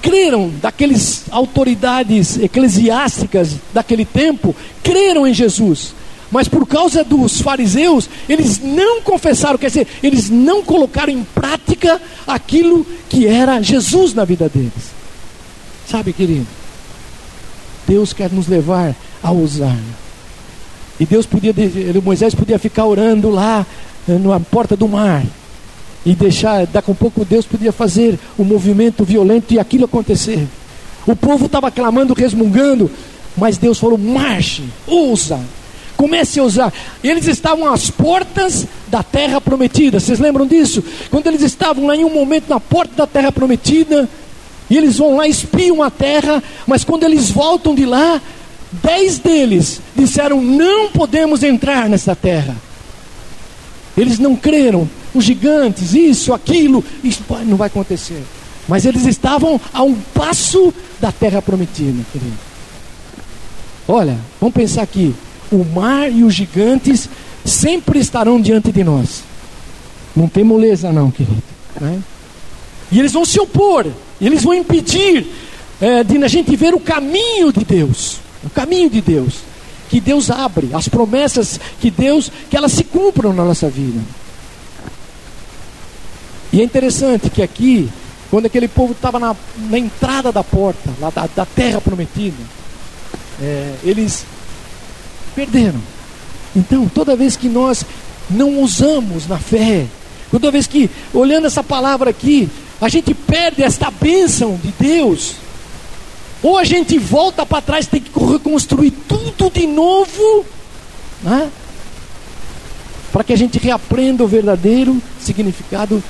creram, 0.00 0.50
daqueles 0.60 1.24
autoridades 1.30 2.38
eclesiásticas 2.38 3.56
daquele 3.72 4.04
tempo, 4.04 4.54
creram 4.82 5.26
em 5.26 5.34
Jesus 5.34 5.92
mas 6.30 6.48
por 6.48 6.66
causa 6.66 7.02
dos 7.02 7.40
fariseus, 7.40 8.08
eles 8.28 8.60
não 8.60 9.00
confessaram, 9.00 9.58
quer 9.58 9.68
dizer, 9.68 9.86
eles 10.02 10.28
não 10.28 10.62
colocaram 10.62 11.12
em 11.12 11.24
prática 11.24 12.00
aquilo 12.26 12.86
que 13.08 13.26
era 13.26 13.62
Jesus 13.62 14.12
na 14.12 14.24
vida 14.24 14.48
deles. 14.48 14.92
Sabe, 15.86 16.12
querido? 16.12 16.46
Deus 17.86 18.12
quer 18.12 18.30
nos 18.30 18.46
levar 18.46 18.94
a 19.22 19.30
ousar. 19.30 19.78
E 21.00 21.06
Deus 21.06 21.24
podia, 21.24 21.54
Moisés 22.02 22.34
podia 22.34 22.58
ficar 22.58 22.84
orando 22.84 23.30
lá 23.30 23.64
eh, 24.06 24.18
na 24.18 24.38
porta 24.40 24.76
do 24.76 24.86
mar 24.88 25.24
e 26.04 26.14
deixar, 26.14 26.66
daqui 26.66 26.90
a 26.90 26.92
um 26.92 26.96
pouco 26.96 27.24
Deus 27.24 27.46
podia 27.46 27.72
fazer 27.72 28.18
o 28.36 28.42
um 28.42 28.44
movimento 28.44 29.04
violento 29.04 29.52
e 29.54 29.58
aquilo 29.58 29.84
acontecer. 29.84 30.46
O 31.06 31.16
povo 31.16 31.46
estava 31.46 31.70
clamando, 31.70 32.12
resmungando, 32.12 32.90
mas 33.36 33.56
Deus 33.56 33.78
falou: 33.78 33.96
marche, 33.96 34.64
ousa, 34.86 35.40
comece 35.98 36.38
a 36.38 36.44
usar. 36.44 36.72
Eles 37.02 37.26
estavam 37.26 37.70
às 37.70 37.90
portas 37.90 38.66
da 38.86 39.02
terra 39.02 39.40
prometida. 39.40 39.98
Vocês 39.98 40.20
lembram 40.20 40.46
disso? 40.46 40.82
Quando 41.10 41.26
eles 41.26 41.42
estavam 41.42 41.86
lá 41.86 41.96
em 41.96 42.04
um 42.04 42.14
momento 42.14 42.48
na 42.48 42.60
porta 42.60 42.94
da 42.94 43.06
terra 43.06 43.32
prometida, 43.32 44.08
e 44.70 44.76
eles 44.76 44.96
vão 44.96 45.16
lá, 45.16 45.26
espiam 45.26 45.82
a 45.82 45.90
terra, 45.90 46.42
mas 46.66 46.84
quando 46.84 47.02
eles 47.02 47.30
voltam 47.30 47.74
de 47.74 47.84
lá, 47.84 48.22
dez 48.80 49.18
deles 49.18 49.80
disseram: 49.96 50.40
Não 50.40 50.88
podemos 50.90 51.42
entrar 51.42 51.88
nessa 51.88 52.14
terra. 52.14 52.56
Eles 53.96 54.20
não 54.20 54.36
creram, 54.36 54.88
os 55.12 55.24
gigantes, 55.24 55.94
isso, 55.94 56.32
aquilo, 56.32 56.84
isso 57.02 57.24
não 57.44 57.56
vai 57.56 57.66
acontecer. 57.66 58.22
Mas 58.68 58.84
eles 58.84 59.04
estavam 59.04 59.60
a 59.72 59.82
um 59.82 59.94
passo 60.14 60.72
da 61.00 61.10
terra 61.10 61.42
prometida, 61.42 62.04
querido. 62.12 62.38
Olha, 63.88 64.16
vamos 64.38 64.54
pensar 64.54 64.82
aqui 64.82 65.12
o 65.50 65.64
mar 65.64 66.10
e 66.10 66.22
os 66.24 66.34
gigantes 66.34 67.08
sempre 67.44 67.98
estarão 67.98 68.40
diante 68.40 68.70
de 68.70 68.84
nós. 68.84 69.22
Não 70.14 70.28
tem 70.28 70.44
moleza, 70.44 70.92
não, 70.92 71.10
querido. 71.10 71.42
Né? 71.80 72.00
E 72.90 72.98
eles 72.98 73.12
vão 73.12 73.24
se 73.24 73.38
opor, 73.38 73.86
eles 74.20 74.42
vão 74.42 74.54
impedir 74.54 75.26
é, 75.80 76.02
de 76.02 76.22
a 76.22 76.28
gente 76.28 76.54
ver 76.56 76.74
o 76.74 76.80
caminho 76.80 77.52
de 77.52 77.64
Deus, 77.64 78.18
o 78.44 78.50
caminho 78.50 78.90
de 78.90 79.00
Deus, 79.00 79.34
que 79.88 80.00
Deus 80.00 80.30
abre, 80.30 80.70
as 80.72 80.88
promessas 80.88 81.58
que 81.80 81.90
Deus, 81.90 82.30
que 82.50 82.56
elas 82.56 82.72
se 82.72 82.84
cumpram 82.84 83.32
na 83.32 83.44
nossa 83.44 83.68
vida. 83.68 84.00
E 86.52 86.60
é 86.60 86.64
interessante 86.64 87.30
que 87.30 87.42
aqui, 87.42 87.88
quando 88.30 88.46
aquele 88.46 88.68
povo 88.68 88.92
estava 88.92 89.18
na, 89.18 89.36
na, 89.70 89.78
entrada 89.78 90.32
da 90.32 90.42
porta, 90.42 90.90
lá 91.00 91.10
da, 91.10 91.28
da 91.34 91.46
terra 91.46 91.80
prometida, 91.80 92.42
é, 93.40 93.74
eles 93.84 94.24
perderam. 95.38 95.80
Então, 96.56 96.88
toda 96.88 97.14
vez 97.14 97.36
que 97.36 97.48
nós 97.48 97.84
não 98.28 98.60
usamos 98.60 99.28
na 99.28 99.38
fé, 99.38 99.86
toda 100.32 100.50
vez 100.50 100.66
que, 100.66 100.90
olhando 101.14 101.46
essa 101.46 101.62
palavra 101.62 102.10
aqui, 102.10 102.48
a 102.80 102.88
gente 102.88 103.14
perde 103.14 103.62
esta 103.62 103.88
bênção 103.88 104.58
de 104.60 104.74
Deus, 104.80 105.36
ou 106.42 106.58
a 106.58 106.64
gente 106.64 106.98
volta 106.98 107.46
para 107.46 107.62
trás, 107.62 107.86
tem 107.86 108.00
que 108.00 108.10
reconstruir 108.18 108.90
tudo 108.90 109.48
de 109.48 109.64
novo, 109.66 110.44
né? 111.22 111.48
para 113.12 113.22
que 113.22 113.32
a 113.32 113.36
gente 113.36 113.58
reaprenda 113.58 114.24
o 114.24 114.28
verdadeiro 114.28 115.00
significado 115.20 116.02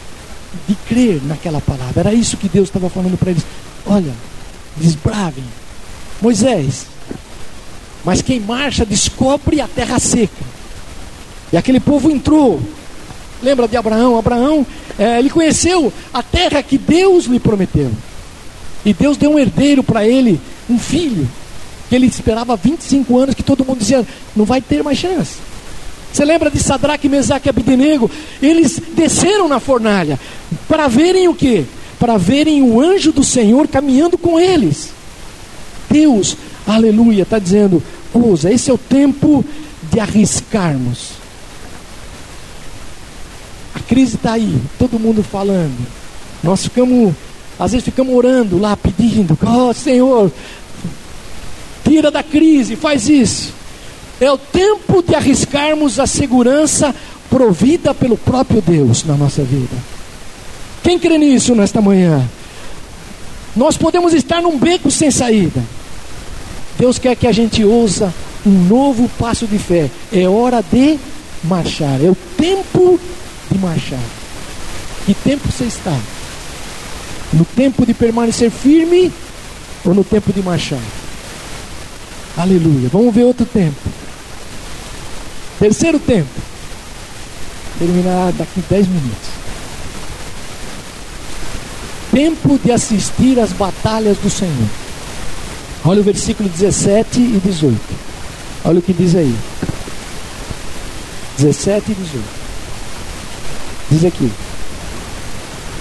de 0.66 0.74
crer 0.88 1.20
naquela 1.24 1.60
palavra. 1.60 2.00
Era 2.00 2.14
isso 2.14 2.38
que 2.38 2.48
Deus 2.48 2.68
estava 2.68 2.88
falando 2.88 3.18
para 3.18 3.30
eles. 3.30 3.44
Olha, 3.86 4.12
desbravem. 4.76 5.44
Moisés, 6.20 6.86
mas 8.08 8.22
quem 8.22 8.40
marcha 8.40 8.86
descobre 8.86 9.60
a 9.60 9.68
terra 9.68 9.98
seca. 9.98 10.42
E 11.52 11.58
aquele 11.58 11.78
povo 11.78 12.10
entrou. 12.10 12.58
Lembra 13.42 13.68
de 13.68 13.76
Abraão? 13.76 14.18
Abraão, 14.18 14.66
é, 14.98 15.18
ele 15.18 15.28
conheceu 15.28 15.92
a 16.10 16.22
terra 16.22 16.62
que 16.62 16.78
Deus 16.78 17.26
lhe 17.26 17.38
prometeu. 17.38 17.90
E 18.82 18.94
Deus 18.94 19.18
deu 19.18 19.32
um 19.32 19.38
herdeiro 19.38 19.82
para 19.82 20.06
ele, 20.06 20.40
um 20.70 20.78
filho, 20.78 21.28
que 21.90 21.94
ele 21.94 22.06
esperava 22.06 22.56
25 22.56 23.18
anos, 23.18 23.34
que 23.34 23.42
todo 23.42 23.62
mundo 23.62 23.80
dizia, 23.80 24.02
não 24.34 24.46
vai 24.46 24.62
ter 24.62 24.82
mais 24.82 24.96
chance. 24.96 25.34
Você 26.10 26.24
lembra 26.24 26.50
de 26.50 26.60
Sadraque, 26.60 27.10
Mesaque 27.10 27.46
e 27.46 27.50
Abidenego? 27.50 28.10
Eles 28.40 28.80
desceram 28.94 29.48
na 29.48 29.60
fornalha 29.60 30.18
para 30.66 30.88
verem 30.88 31.28
o 31.28 31.34
que? 31.34 31.66
Para 31.98 32.16
verem 32.16 32.62
o 32.62 32.80
anjo 32.80 33.12
do 33.12 33.22
Senhor 33.22 33.68
caminhando 33.68 34.16
com 34.16 34.40
eles. 34.40 34.92
Deus, 35.90 36.38
aleluia, 36.66 37.24
está 37.24 37.38
dizendo: 37.38 37.82
ousa, 38.12 38.52
esse 38.52 38.70
é 38.70 38.72
o 38.74 38.78
tempo 38.78 39.44
de 39.90 40.00
arriscarmos. 40.00 41.10
A 43.74 43.80
crise 43.80 44.16
está 44.16 44.32
aí, 44.32 44.60
todo 44.78 44.98
mundo 44.98 45.22
falando. 45.22 45.86
Nós 46.42 46.64
ficamos, 46.64 47.14
às 47.58 47.72
vezes 47.72 47.84
ficamos 47.84 48.14
orando 48.14 48.58
lá, 48.58 48.76
pedindo, 48.76 49.38
oh 49.42 49.72
Senhor, 49.72 50.30
tira 51.84 52.10
da 52.10 52.22
crise, 52.22 52.76
faz 52.76 53.08
isso. 53.08 53.52
É 54.20 54.30
o 54.30 54.38
tempo 54.38 55.02
de 55.02 55.14
arriscarmos 55.14 56.00
a 56.00 56.06
segurança 56.06 56.94
provida 57.30 57.94
pelo 57.94 58.16
próprio 58.16 58.60
Deus 58.60 59.04
na 59.04 59.14
nossa 59.14 59.42
vida. 59.42 59.76
Quem 60.82 60.98
crê 60.98 61.18
nisso 61.18 61.54
nesta 61.54 61.80
manhã? 61.80 62.28
Nós 63.54 63.76
podemos 63.76 64.12
estar 64.12 64.40
num 64.40 64.58
beco 64.58 64.90
sem 64.90 65.10
saída. 65.10 65.62
Deus 66.78 66.98
quer 66.98 67.16
que 67.16 67.26
a 67.26 67.32
gente 67.32 67.64
ouça 67.64 68.14
um 68.46 68.50
novo 68.50 69.08
passo 69.18 69.46
de 69.46 69.58
fé. 69.58 69.90
É 70.12 70.28
hora 70.28 70.62
de 70.62 70.98
marchar. 71.42 72.00
É 72.02 72.08
o 72.08 72.16
tempo 72.36 73.00
de 73.50 73.58
marchar. 73.58 73.98
Que 75.04 75.12
tempo 75.12 75.50
você 75.50 75.64
está? 75.64 75.98
No 77.32 77.44
tempo 77.44 77.84
de 77.84 77.92
permanecer 77.92 78.50
firme 78.50 79.12
ou 79.84 79.92
no 79.92 80.04
tempo 80.04 80.32
de 80.32 80.40
marchar? 80.40 80.80
Aleluia. 82.36 82.88
Vamos 82.92 83.12
ver 83.12 83.24
outro 83.24 83.44
tempo. 83.44 83.76
Terceiro 85.58 85.98
tempo. 85.98 86.28
Terminar 87.78 88.32
daqui 88.32 88.62
10 88.70 88.86
minutos. 88.86 89.28
Tempo 92.12 92.58
de 92.64 92.70
assistir 92.70 93.40
às 93.40 93.52
batalhas 93.52 94.16
do 94.18 94.30
Senhor. 94.30 94.87
Olha 95.88 96.02
o 96.02 96.04
versículo 96.04 96.50
17 96.50 97.18
e 97.18 97.40
18. 97.42 97.80
Olha 98.66 98.78
o 98.78 98.82
que 98.82 98.92
diz 98.92 99.14
aí. 99.14 99.34
17 101.38 101.92
e 101.92 101.94
18. 101.94 102.24
Diz 103.90 104.04
aqui: 104.04 104.30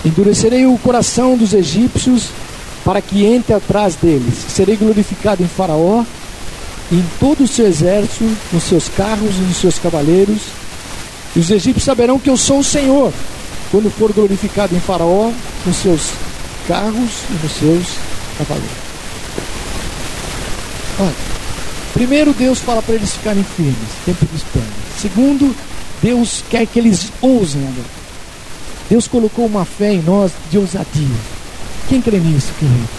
Endurecerei 0.05 0.65
o 0.65 0.77
coração 0.77 1.35
dos 1.35 1.51
egípcios 1.51 2.29
para 2.85 3.01
que 3.01 3.25
entre 3.25 3.53
atrás 3.53 3.95
deles. 3.95 4.33
Serei 4.47 4.77
glorificado 4.77 5.43
em 5.43 5.47
Faraó 5.47 6.05
em 6.89 7.03
todo 7.19 7.43
o 7.43 7.47
seu 7.47 7.67
exército, 7.67 8.23
nos 8.53 8.63
seus 8.63 8.87
carros 8.87 9.35
e 9.35 9.41
nos 9.41 9.57
seus 9.57 9.77
cavaleiros. 9.77 10.39
E 11.35 11.39
os 11.39 11.51
egípcios 11.51 11.83
saberão 11.83 12.17
que 12.17 12.29
eu 12.29 12.37
sou 12.37 12.59
o 12.59 12.63
Senhor, 12.63 13.11
quando 13.69 13.91
for 13.91 14.13
glorificado 14.13 14.73
em 14.73 14.79
Faraó, 14.79 15.33
nos 15.65 15.75
seus 15.75 16.11
carros 16.65 17.11
e 17.29 17.43
nos 17.43 17.51
seus 17.51 17.87
cavaleiros. 18.37 18.86
Olha, 20.99 21.15
primeiro 21.93 22.33
Deus 22.33 22.59
fala 22.59 22.81
para 22.81 22.95
eles 22.95 23.11
ficarem 23.11 23.43
firmes, 23.43 23.75
tempo 24.05 24.25
de 24.25 24.35
espera. 24.35 24.65
Segundo, 24.99 25.55
Deus 26.01 26.43
quer 26.49 26.65
que 26.65 26.79
eles 26.79 27.11
ousem 27.21 27.61
agora. 27.61 27.97
Deus 28.89 29.07
colocou 29.07 29.45
uma 29.45 29.65
fé 29.65 29.93
em 29.93 30.01
nós 30.01 30.31
de 30.49 30.57
ousadia. 30.57 31.17
Quem 31.89 32.01
crê 32.01 32.17
nisso, 32.19 32.51
querido? 32.57 32.89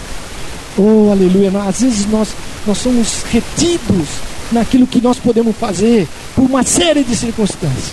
Oh, 0.77 1.11
aleluia. 1.11 1.51
Às 1.67 1.81
vezes 1.81 2.07
nós 2.07 2.29
nós 2.67 2.79
somos 2.79 3.23
retidos 3.33 4.09
naquilo 4.53 4.87
que 4.87 5.01
nós 5.01 5.19
podemos 5.19 5.57
fazer 5.57 6.07
por 6.35 6.45
uma 6.45 6.63
série 6.63 7.03
de 7.03 7.17
circunstâncias. 7.17 7.93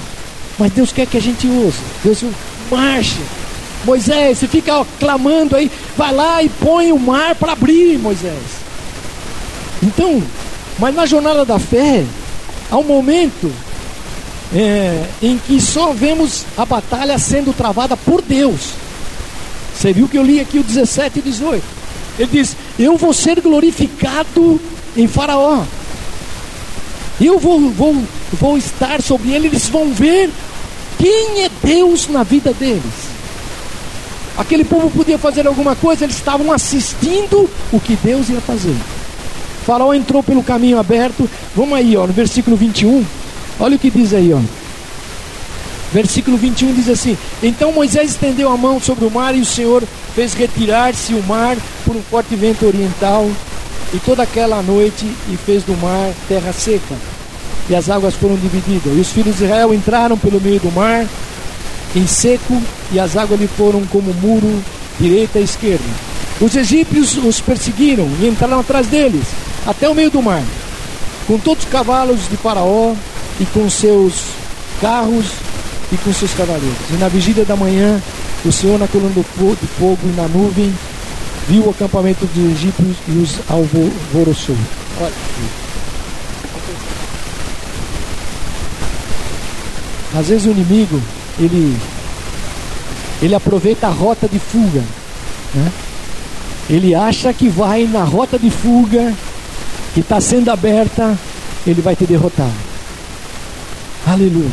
Mas 0.60 0.72
Deus 0.74 0.92
quer 0.92 1.08
que 1.08 1.18
a 1.18 1.22
gente 1.22 1.48
use. 1.48 1.78
Deus 2.04 2.24
marche. 2.70 3.22
Moisés, 3.86 4.40
você 4.40 4.48
fica 4.48 4.86
clamando 5.00 5.56
aí, 5.56 5.72
vai 5.96 6.14
lá 6.14 6.42
e 6.42 6.50
põe 6.50 6.92
o 6.92 7.00
mar 7.00 7.36
para 7.36 7.54
abrir, 7.54 8.00
Moisés. 8.00 8.65
Então, 9.86 10.22
mas 10.80 10.96
na 10.96 11.06
jornada 11.06 11.46
da 11.46 11.60
fé, 11.60 12.04
há 12.72 12.78
um 12.78 12.84
momento 12.84 13.52
é, 14.54 15.06
em 15.22 15.38
que 15.38 15.62
só 15.62 15.94
vemos 15.94 16.44
a 16.58 16.66
batalha 16.66 17.18
sendo 17.20 17.54
travada 17.54 17.96
por 17.96 18.22
Deus. 18.22 18.72
Você 19.76 19.94
viu 19.94 20.08
que 20.08 20.18
eu 20.18 20.24
li 20.24 20.40
aqui 20.40 20.58
o 20.58 20.64
17 20.64 21.20
e 21.20 21.22
18. 21.22 21.64
Ele 22.18 22.30
diz: 22.32 22.56
Eu 22.80 22.98
vou 22.98 23.14
ser 23.14 23.40
glorificado 23.42 24.60
em 24.98 25.08
Faraó. 25.08 25.64
Eu 27.20 27.40
vou, 27.40 27.70
vou, 27.70 28.04
vou 28.34 28.58
estar 28.58 29.02
sobre 29.02 29.32
ele. 29.32 29.48
Eles 29.48 29.68
vão 29.68 29.94
ver 29.94 30.30
quem 30.98 31.44
é 31.44 31.50
Deus 31.64 32.08
na 32.08 32.24
vida 32.24 32.54
deles. 32.54 33.16
Aquele 34.38 34.66
povo 34.66 34.90
podia 34.90 35.18
fazer 35.18 35.48
alguma 35.48 35.76
coisa, 35.76 36.04
eles 36.04 36.18
estavam 36.18 36.52
assistindo 36.52 37.50
o 37.72 37.80
que 37.80 37.96
Deus 37.96 38.30
ia 38.30 38.42
fazer. 38.42 38.76
Faraó 39.66 39.94
entrou 39.94 40.22
pelo 40.22 40.44
caminho 40.44 40.78
aberto. 40.78 41.28
Vamos 41.56 41.78
aí, 41.78 41.98
ó, 41.98 42.06
no 42.06 42.14
versículo 42.14 42.56
21. 42.56 43.04
Olha 43.60 43.76
o 43.76 43.80
que 43.80 43.90
diz 43.90 44.14
aí, 44.14 44.32
ó. 44.32 44.40
Versículo 45.92 46.38
21 46.38 46.74
diz 46.74 46.90
assim: 46.90 47.18
Então 47.42 47.72
Moisés 47.72 48.12
estendeu 48.12 48.52
a 48.52 48.58
mão 48.58 48.80
sobre 48.80 49.06
o 49.06 49.12
mar 49.12 49.36
e 49.36 49.42
o 49.42 49.46
Senhor 49.46 49.84
fez 50.14 50.34
retirar-se 50.34 51.14
o 51.14 51.24
mar 51.24 51.58
por 51.84 51.96
um 51.96 52.02
forte 52.02 52.36
vento 52.36 52.66
oriental 52.66 53.30
e 53.94 53.98
toda 54.00 54.24
aquela 54.24 54.62
noite 54.62 55.06
e 55.32 55.38
fez 55.38 55.64
do 55.64 55.76
mar 55.78 56.12
terra 56.28 56.52
seca 56.52 56.96
e 57.70 57.76
as 57.76 57.90
águas 57.90 58.14
foram 58.14 58.36
divididas. 58.36 58.96
E 58.96 59.00
os 59.00 59.10
filhos 59.10 59.38
de 59.38 59.46
Israel 59.46 59.74
entraram 59.74 60.18
pelo 60.18 60.40
meio 60.40 60.60
do 60.60 60.72
mar 60.72 61.08
em 61.96 62.06
seco 62.06 62.62
e 62.92 63.00
as 63.00 63.16
águas 63.16 63.40
lhe 63.40 63.48
foram 63.48 63.84
como 63.86 64.14
muro 64.16 64.62
direita 65.00 65.40
e 65.40 65.44
esquerda. 65.44 65.86
Os 66.42 66.56
egípcios 66.56 67.18
os 67.18 67.40
perseguiram 67.40 68.08
e 68.22 68.28
entraram 68.28 68.60
atrás 68.60 68.88
deles 68.88 69.24
até 69.66 69.90
o 69.90 69.96
meio 69.96 70.12
do 70.12 70.22
mar, 70.22 70.44
com 71.28 71.38
todos 71.40 71.64
os 71.64 71.70
cavalos 71.70 72.30
de 72.30 72.38
Faraó 72.38 72.94
e 73.40 73.46
com 73.46 73.70
seus 73.70 74.14
carros 74.80 75.26
e 75.92 75.98
com 75.98 76.14
seus 76.14 76.34
cavaleiros. 76.34 76.78
E 76.92 76.94
na 76.94 77.08
vigília 77.08 77.46
da 77.46 77.56
manhã, 77.56 78.02
o 78.46 78.52
Senhor 78.52 78.78
na 78.78 78.88
coluna 78.88 79.14
do 79.14 79.24
fogo 79.24 80.00
e 80.04 80.16
na 80.16 80.28
nuvem 80.28 80.74
viu 81.48 81.64
o 81.66 81.70
acampamento 81.70 82.26
dos 82.26 82.52
egípcios 82.52 82.98
e 83.08 83.12
os 83.12 83.40
alvoroçou. 83.50 84.58
Olha. 85.02 85.14
Às 90.18 90.28
vezes 90.28 90.46
o 90.46 90.52
inimigo, 90.52 91.02
ele, 91.38 91.78
ele 93.22 93.36
aproveita 93.36 93.88
a 93.88 93.90
rota 93.90 94.30
de 94.30 94.40
fuga. 94.40 94.82
Né? 95.54 95.72
Ele 96.70 96.96
acha 96.96 97.34
que 97.34 97.50
vai 97.50 97.84
na 97.84 98.04
rota 98.04 98.40
de 98.40 98.50
fuga 98.50 99.14
que 99.96 100.02
está 100.02 100.20
sendo 100.20 100.52
aberta, 100.52 101.18
ele 101.66 101.82
vai 101.82 101.96
te 101.96 102.06
derrotar. 102.06 102.52
Aleluia. 104.06 104.52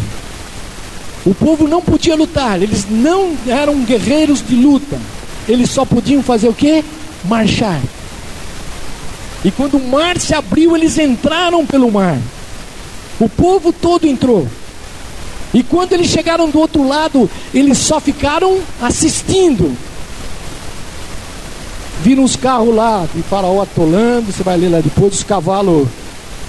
O 1.27 1.35
povo 1.35 1.67
não 1.67 1.83
podia 1.83 2.15
lutar, 2.15 2.63
eles 2.63 2.87
não 2.89 3.37
eram 3.49 3.81
guerreiros 3.81 4.41
de 4.41 4.55
luta. 4.55 4.97
Eles 5.49 5.69
só 5.69 5.85
podiam 5.85 6.23
fazer 6.23 6.49
o 6.49 6.55
que? 6.55 6.85
Marchar. 7.25 7.81
E 9.45 9.51
quando 9.51 9.79
o 9.79 9.89
mar 9.89 10.17
se 10.21 10.33
abriu, 10.33 10.77
eles 10.77 10.97
entraram 10.97 11.67
pelo 11.67 11.91
mar. 11.91 12.19
O 13.19 13.29
povo 13.29 13.73
todo 13.73 14.07
entrou. 14.07 14.47
E 15.53 15.65
quando 15.65 15.93
eles 15.93 16.07
chegaram 16.07 16.49
do 16.49 16.61
outro 16.61 16.87
lado, 16.87 17.29
eles 17.53 17.79
só 17.79 18.01
ficaram 18.01 18.61
assistindo. 18.81 19.77
Viram 22.03 22.25
os 22.25 22.35
carros 22.35 22.75
lá 22.75 23.07
de 23.15 23.23
Faraó 23.23 23.63
atolando, 23.63 24.33
você 24.33 24.43
vai 24.43 24.57
ler 24.57 24.69
lá 24.71 24.81
depois, 24.81 25.15
os 25.15 25.23
cavalos 25.23 25.87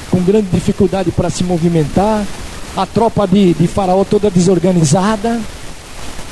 com 0.10 0.20
grande 0.22 0.48
dificuldade 0.52 1.12
para 1.12 1.30
se 1.30 1.44
movimentar 1.44 2.26
a 2.76 2.86
tropa 2.86 3.28
de, 3.28 3.54
de 3.54 3.68
Faraó 3.68 4.04
toda 4.04 4.32
desorganizada, 4.32 5.40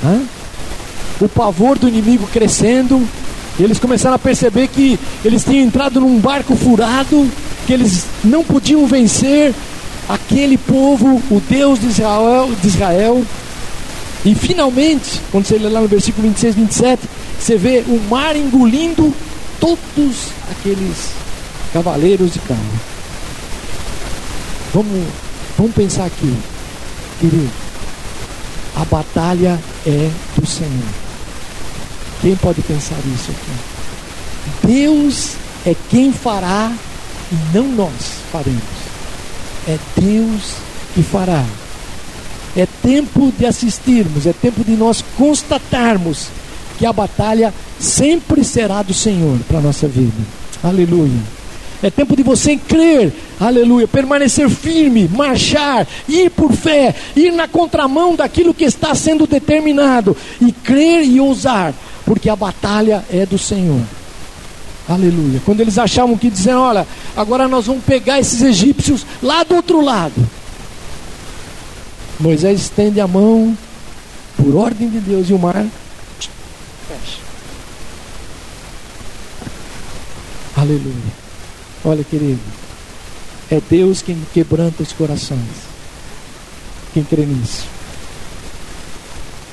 Hã? 0.03 0.21
o 1.19 1.29
pavor 1.29 1.77
do 1.77 1.87
inimigo 1.87 2.27
crescendo. 2.33 3.07
Eles 3.59 3.77
começaram 3.77 4.15
a 4.15 4.19
perceber 4.19 4.67
que 4.67 4.99
eles 5.23 5.43
tinham 5.43 5.65
entrado 5.65 5.99
num 5.99 6.19
barco 6.19 6.55
furado, 6.55 7.29
que 7.67 7.73
eles 7.73 8.05
não 8.23 8.43
podiam 8.43 8.87
vencer 8.87 9.53
aquele 10.09 10.57
povo, 10.57 11.21
o 11.29 11.39
Deus 11.47 11.79
de 11.79 11.87
Israel, 11.87 12.49
de 12.59 12.67
Israel. 12.67 13.23
E 14.25 14.33
finalmente, 14.33 15.21
quando 15.31 15.45
você 15.45 15.57
lê 15.57 15.69
lá 15.69 15.81
no 15.81 15.87
versículo 15.87 16.27
26, 16.27 16.55
27, 16.55 17.01
você 17.41 17.57
vê 17.57 17.83
o 17.87 17.99
mar 18.09 18.35
engolindo 18.35 19.13
todos 19.59 20.27
aqueles 20.51 21.09
cavaleiros 21.73 22.33
de 22.33 22.39
carro. 22.39 22.79
Vamos 24.73 25.07
Vamos 25.61 25.75
pensar 25.75 26.05
aqui, 26.05 26.33
querido. 27.19 27.51
a 28.75 28.85
batalha 28.85 29.59
é 29.85 30.09
do 30.35 30.43
Senhor. 30.43 30.71
Quem 32.19 32.35
pode 32.35 32.63
pensar 32.63 32.97
isso 33.13 33.29
aqui? 33.29 34.67
Deus 34.67 35.35
é 35.65 35.75
quem 35.89 36.11
fará 36.11 36.71
e 37.31 37.55
não 37.55 37.67
nós 37.67 37.91
faremos. 38.31 38.63
É 39.67 39.77
Deus 39.99 40.55
que 40.95 41.03
fará. 41.03 41.45
É 42.57 42.67
tempo 42.81 43.31
de 43.37 43.45
assistirmos, 43.45 44.25
é 44.25 44.33
tempo 44.33 44.63
de 44.63 44.71
nós 44.71 45.03
constatarmos 45.15 46.29
que 46.81 46.85
a 46.87 46.91
batalha 46.91 47.53
sempre 47.79 48.43
será 48.43 48.81
do 48.81 48.91
Senhor 48.91 49.37
para 49.47 49.59
a 49.59 49.61
nossa 49.61 49.87
vida. 49.87 50.17
Aleluia. 50.63 51.21
É 51.83 51.91
tempo 51.91 52.15
de 52.15 52.23
você 52.23 52.57
crer, 52.57 53.13
aleluia, 53.39 53.87
permanecer 53.87 54.49
firme, 54.49 55.07
marchar, 55.07 55.87
ir 56.09 56.31
por 56.31 56.51
fé, 56.53 56.95
ir 57.15 57.31
na 57.33 57.47
contramão 57.47 58.15
daquilo 58.15 58.51
que 58.51 58.63
está 58.63 58.95
sendo 58.95 59.27
determinado 59.27 60.17
e 60.41 60.51
crer 60.51 61.05
e 61.05 61.19
ousar, 61.19 61.71
porque 62.03 62.27
a 62.27 62.35
batalha 62.35 63.05
é 63.13 63.27
do 63.27 63.37
Senhor. 63.37 63.81
Aleluia. 64.89 65.39
Quando 65.45 65.59
eles 65.59 65.77
achavam 65.77 66.17
que 66.17 66.31
diziam, 66.31 66.61
olha, 66.61 66.87
agora 67.15 67.47
nós 67.47 67.67
vamos 67.67 67.83
pegar 67.83 68.19
esses 68.19 68.41
egípcios 68.41 69.05
lá 69.21 69.43
do 69.43 69.53
outro 69.53 69.81
lado. 69.81 70.15
Moisés 72.19 72.59
estende 72.59 72.99
a 72.99 73.07
mão 73.07 73.55
por 74.35 74.55
ordem 74.55 74.89
de 74.89 74.99
Deus 74.99 75.29
e 75.29 75.33
o 75.33 75.37
mar 75.37 75.63
Aleluia. 80.61 80.93
Olha, 81.83 82.03
querido, 82.03 82.39
é 83.49 83.59
Deus 83.67 84.03
quem 84.03 84.15
quebranta 84.31 84.83
os 84.83 84.93
corações. 84.93 85.39
Quem 86.93 87.03
crê 87.03 87.25
nisso? 87.25 87.65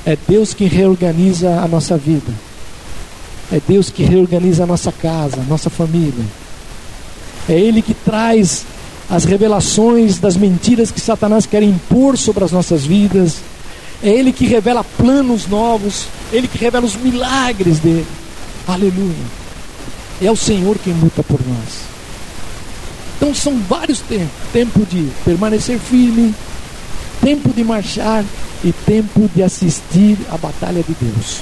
É 0.05 0.19
Deus 0.29 0.53
quem 0.53 0.69
reorganiza 0.69 1.61
a 1.63 1.67
nossa 1.67 1.97
vida. 1.97 2.31
É 3.51 3.59
Deus 3.67 3.89
que 3.89 4.03
reorganiza 4.03 4.65
a 4.65 4.67
nossa 4.67 4.93
casa, 4.93 5.41
a 5.41 5.45
nossa 5.45 5.71
família. 5.71 6.27
É 7.49 7.59
Ele 7.59 7.81
que 7.81 7.95
traz 7.95 8.67
as 9.09 9.25
revelações 9.25 10.19
das 10.19 10.37
mentiras 10.37 10.91
que 10.91 11.01
Satanás 11.01 11.47
quer 11.47 11.63
impor 11.63 12.19
sobre 12.19 12.45
as 12.45 12.53
nossas 12.53 12.85
vidas. 12.85 13.37
É 14.03 14.11
Ele 14.11 14.31
que 14.31 14.47
revela 14.47 14.85
planos 14.85 15.47
novos. 15.47 16.05
Ele 16.31 16.47
que 16.47 16.59
revela 16.59 16.85
os 16.85 16.97
milagres 16.97 17.79
dele. 17.79 18.07
Aleluia. 18.67 19.38
É 20.21 20.31
o 20.31 20.37
Senhor 20.37 20.77
quem 20.79 20.93
luta 20.95 21.23
por 21.23 21.41
nós. 21.47 21.89
Então 23.17 23.35
são 23.35 23.57
vários 23.69 24.01
tempos: 24.01 24.31
tempo 24.53 24.85
de 24.87 25.09
permanecer 25.25 25.79
firme, 25.79 26.35
tempo 27.21 27.51
de 27.53 27.63
marchar 27.63 28.25
e 28.65 28.73
tempo 28.73 29.29
de 29.35 29.43
assistir 29.43 30.19
à 30.31 30.37
batalha 30.37 30.83
de 30.83 30.95
Deus. 31.01 31.41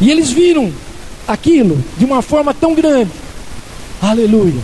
E 0.00 0.10
eles 0.10 0.30
viram 0.30 0.72
aquilo 1.26 1.82
de 1.98 2.04
uma 2.04 2.22
forma 2.22 2.54
tão 2.54 2.74
grande. 2.74 3.10
Aleluia. 4.00 4.60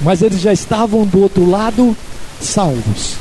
Mas 0.00 0.22
eles 0.22 0.40
já 0.40 0.52
estavam 0.52 1.06
do 1.06 1.20
outro 1.20 1.48
lado 1.48 1.96
salvos. 2.40 3.14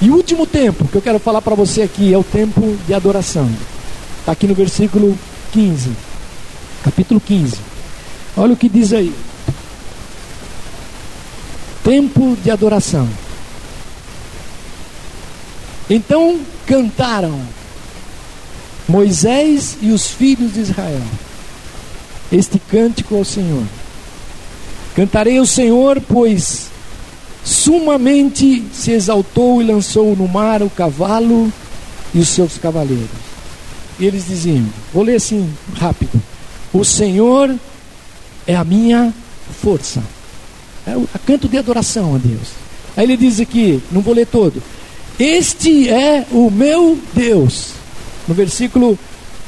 E 0.00 0.10
o 0.10 0.14
último 0.16 0.46
tempo 0.46 0.86
que 0.86 0.96
eu 0.96 1.02
quero 1.02 1.18
falar 1.18 1.40
para 1.40 1.54
você 1.54 1.82
aqui 1.82 2.12
é 2.12 2.18
o 2.18 2.24
tempo 2.24 2.76
de 2.86 2.94
adoração. 2.94 3.50
Está 4.20 4.32
aqui 4.32 4.46
no 4.46 4.54
versículo 4.54 5.16
15, 5.52 5.90
capítulo 6.82 7.20
15. 7.20 7.73
Olha 8.36 8.52
o 8.52 8.56
que 8.56 8.68
diz 8.68 8.92
aí 8.92 9.14
tempo 11.84 12.36
de 12.42 12.50
adoração. 12.50 13.06
Então 15.88 16.40
cantaram 16.66 17.38
Moisés 18.88 19.76
e 19.82 19.90
os 19.90 20.08
filhos 20.08 20.54
de 20.54 20.60
Israel 20.60 21.02
este 22.32 22.58
cântico 22.58 23.14
ao 23.14 23.24
Senhor. 23.24 23.64
Cantarei 24.96 25.38
ao 25.38 25.46
Senhor, 25.46 26.00
pois 26.00 26.70
sumamente 27.44 28.64
se 28.72 28.92
exaltou 28.92 29.60
e 29.60 29.66
lançou 29.66 30.16
no 30.16 30.26
mar 30.26 30.62
o 30.62 30.70
cavalo 30.70 31.52
e 32.14 32.18
os 32.18 32.28
seus 32.28 32.56
cavaleiros. 32.56 33.10
E 34.00 34.06
eles 34.06 34.26
diziam: 34.26 34.66
Vou 34.92 35.02
ler 35.02 35.16
assim 35.16 35.48
rápido: 35.76 36.20
O 36.72 36.82
Senhor 36.82 37.54
é 38.46 38.54
a 38.54 38.64
minha 38.64 39.12
força. 39.62 40.02
É 40.86 40.96
o 40.96 41.08
canto 41.26 41.48
de 41.48 41.56
adoração 41.56 42.14
a 42.14 42.18
Deus. 42.18 42.48
Aí 42.96 43.04
ele 43.04 43.16
diz 43.16 43.40
aqui, 43.40 43.82
não 43.90 44.00
vou 44.00 44.14
ler 44.14 44.26
todo. 44.26 44.62
Este 45.18 45.88
é 45.88 46.26
o 46.30 46.50
meu 46.50 46.98
Deus. 47.14 47.72
No 48.26 48.34
versículo 48.34 48.98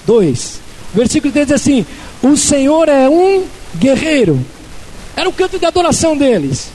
2. 0.07 0.61
Versículo 0.95 1.33
3 1.33 1.47
diz 1.47 1.57
assim: 1.57 1.87
O 2.23 2.37
Senhor 2.37 2.89
é 2.89 3.09
um 3.09 3.45
guerreiro. 3.77 4.41
Era 5.17 5.29
o 5.29 5.33
canto 5.33 5.59
de 5.59 5.67
adoração 5.67 6.17
deles. 6.17 6.69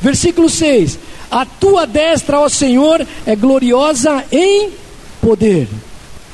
Versículo 0.00 0.50
6: 0.50 0.98
A 1.30 1.46
tua 1.46 1.86
destra, 1.86 2.40
ó 2.40 2.48
Senhor, 2.48 3.06
é 3.24 3.36
gloriosa 3.36 4.24
em 4.30 4.70
poder. 5.20 5.68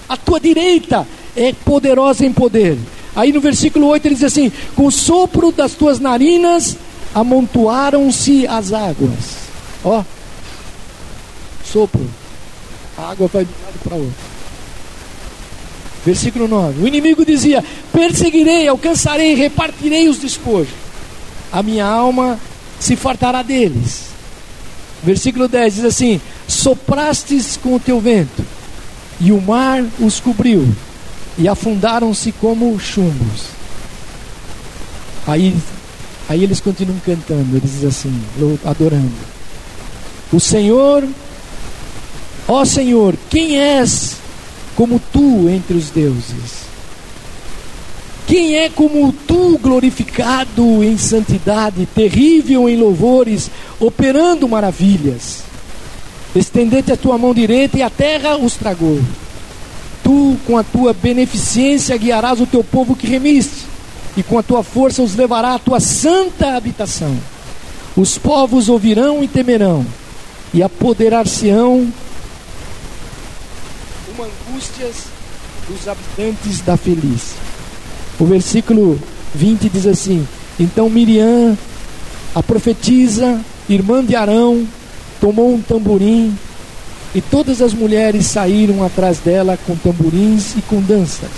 A 0.08 0.16
tua 0.16 0.40
direita 0.40 1.06
é 1.36 1.52
poderosa 1.52 2.24
em 2.24 2.32
poder. 2.32 2.76
Aí 3.14 3.32
no 3.32 3.40
versículo 3.40 3.86
8 3.88 4.06
ele 4.06 4.14
diz 4.14 4.24
assim: 4.24 4.52
Com 4.74 4.86
o 4.86 4.92
sopro 4.92 5.50
das 5.50 5.72
tuas 5.72 5.98
narinas 5.98 6.76
amontoaram-se 7.14 8.46
as 8.46 8.72
águas. 8.72 9.40
Ó, 9.84 10.04
sopro. 11.64 12.08
A 12.96 13.10
água 13.10 13.28
vai 13.28 13.44
de 13.44 13.50
um 13.50 13.64
lado 13.64 13.78
para 13.82 13.96
outro. 13.96 14.30
Versículo 16.04 16.48
9: 16.48 16.82
O 16.82 16.88
inimigo 16.88 17.24
dizia: 17.24 17.64
Perseguirei, 17.92 18.68
alcançarei, 18.68 19.34
repartirei 19.34 20.08
os 20.08 20.18
despojos. 20.18 20.72
A 21.52 21.62
minha 21.62 21.86
alma 21.86 22.38
se 22.78 22.96
fartará 22.96 23.42
deles. 23.42 24.10
Versículo 25.02 25.48
10 25.48 25.74
diz 25.74 25.84
assim: 25.84 26.20
Soprastes 26.46 27.56
com 27.56 27.74
o 27.74 27.80
teu 27.80 28.00
vento, 28.00 28.44
e 29.20 29.32
o 29.32 29.40
mar 29.40 29.84
os 29.98 30.20
cobriu, 30.20 30.68
e 31.40 31.48
afundaram-se 31.48 32.30
como 32.32 32.78
chumbos. 32.78 33.46
Aí 35.26 35.56
Aí 36.30 36.44
eles 36.44 36.60
continuam 36.60 36.96
cantando, 37.04 37.56
eles 37.56 37.72
dizem 37.72 37.88
assim, 37.88 38.22
adorando. 38.64 39.10
O 40.32 40.38
Senhor, 40.38 41.04
ó 42.46 42.64
Senhor, 42.64 43.16
quem 43.28 43.58
és 43.58 44.14
como 44.76 45.00
tu 45.12 45.48
entre 45.48 45.76
os 45.76 45.90
deuses? 45.90 46.60
Quem 48.28 48.54
é 48.54 48.68
como 48.68 49.12
tu 49.12 49.58
glorificado 49.58 50.84
em 50.84 50.96
santidade, 50.96 51.84
terrível 51.92 52.68
em 52.68 52.76
louvores, 52.76 53.50
operando 53.80 54.48
maravilhas? 54.48 55.38
Estendete 56.32 56.92
a 56.92 56.96
tua 56.96 57.18
mão 57.18 57.34
direita 57.34 57.76
e 57.76 57.82
a 57.82 57.90
terra 57.90 58.36
os 58.36 58.54
tragou. 58.54 59.00
Tu, 60.10 60.36
com 60.44 60.58
a 60.58 60.64
tua 60.64 60.92
beneficência, 60.92 61.96
guiarás 61.96 62.40
o 62.40 62.46
teu 62.46 62.64
povo 62.64 62.96
que 62.96 63.06
remiste 63.06 63.64
e 64.16 64.24
com 64.24 64.36
a 64.36 64.42
tua 64.42 64.64
força 64.64 65.02
os 65.02 65.14
levará 65.14 65.54
à 65.54 65.58
tua 65.60 65.78
santa 65.78 66.56
habitação. 66.56 67.16
Os 67.96 68.18
povos 68.18 68.68
ouvirão 68.68 69.22
e 69.22 69.28
temerão, 69.28 69.86
e 70.52 70.64
apoderar-se-ão 70.64 71.92
como 74.04 74.28
angústias 74.28 74.96
dos 75.68 75.86
habitantes 75.86 76.60
da 76.62 76.76
feliz. 76.76 77.34
O 78.18 78.24
versículo 78.24 79.00
20 79.32 79.68
diz 79.68 79.86
assim: 79.86 80.26
Então 80.58 80.90
Miriam, 80.90 81.56
a 82.34 82.42
profetisa, 82.42 83.40
irmã 83.68 84.04
de 84.04 84.16
Arão, 84.16 84.66
tomou 85.20 85.54
um 85.54 85.62
tamborim, 85.62 86.36
e 87.14 87.20
todas 87.20 87.60
as 87.60 87.74
mulheres 87.74 88.26
saíram 88.26 88.84
atrás 88.84 89.18
dela 89.18 89.58
com 89.66 89.74
tamborins 89.76 90.56
e 90.56 90.62
com 90.62 90.80
danças. 90.80 91.30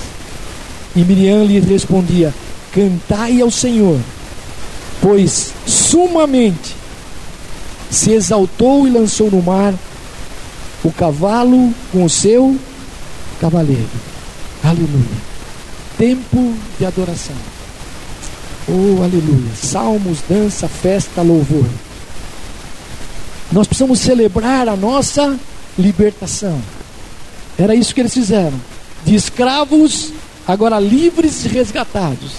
E 0.94 1.00
Miriam 1.00 1.44
lhe 1.44 1.58
respondia: 1.60 2.34
Cantai 2.72 3.40
ao 3.40 3.50
Senhor, 3.50 3.98
pois 5.00 5.52
sumamente 5.66 6.76
se 7.90 8.12
exaltou 8.12 8.86
e 8.86 8.90
lançou 8.90 9.30
no 9.30 9.42
mar 9.42 9.74
o 10.84 10.92
cavalo 10.92 11.72
com 11.90 12.04
o 12.04 12.10
seu 12.10 12.56
cavaleiro. 13.40 13.88
Aleluia. 14.62 15.32
Tempo 15.96 16.54
de 16.78 16.84
adoração. 16.84 17.36
Oh, 18.68 19.02
aleluia. 19.02 19.52
Salmos, 19.54 20.18
dança, 20.28 20.68
festa, 20.68 21.22
louvor. 21.22 21.66
Nós 23.50 23.66
precisamos 23.66 24.00
celebrar 24.00 24.68
a 24.68 24.76
nossa 24.76 25.38
libertação. 25.78 26.60
Era 27.58 27.74
isso 27.74 27.94
que 27.94 28.00
eles 28.00 28.14
fizeram. 28.14 28.58
De 29.04 29.14
escravos, 29.14 30.12
agora 30.46 30.78
livres 30.78 31.44
e 31.44 31.48
resgatados. 31.48 32.32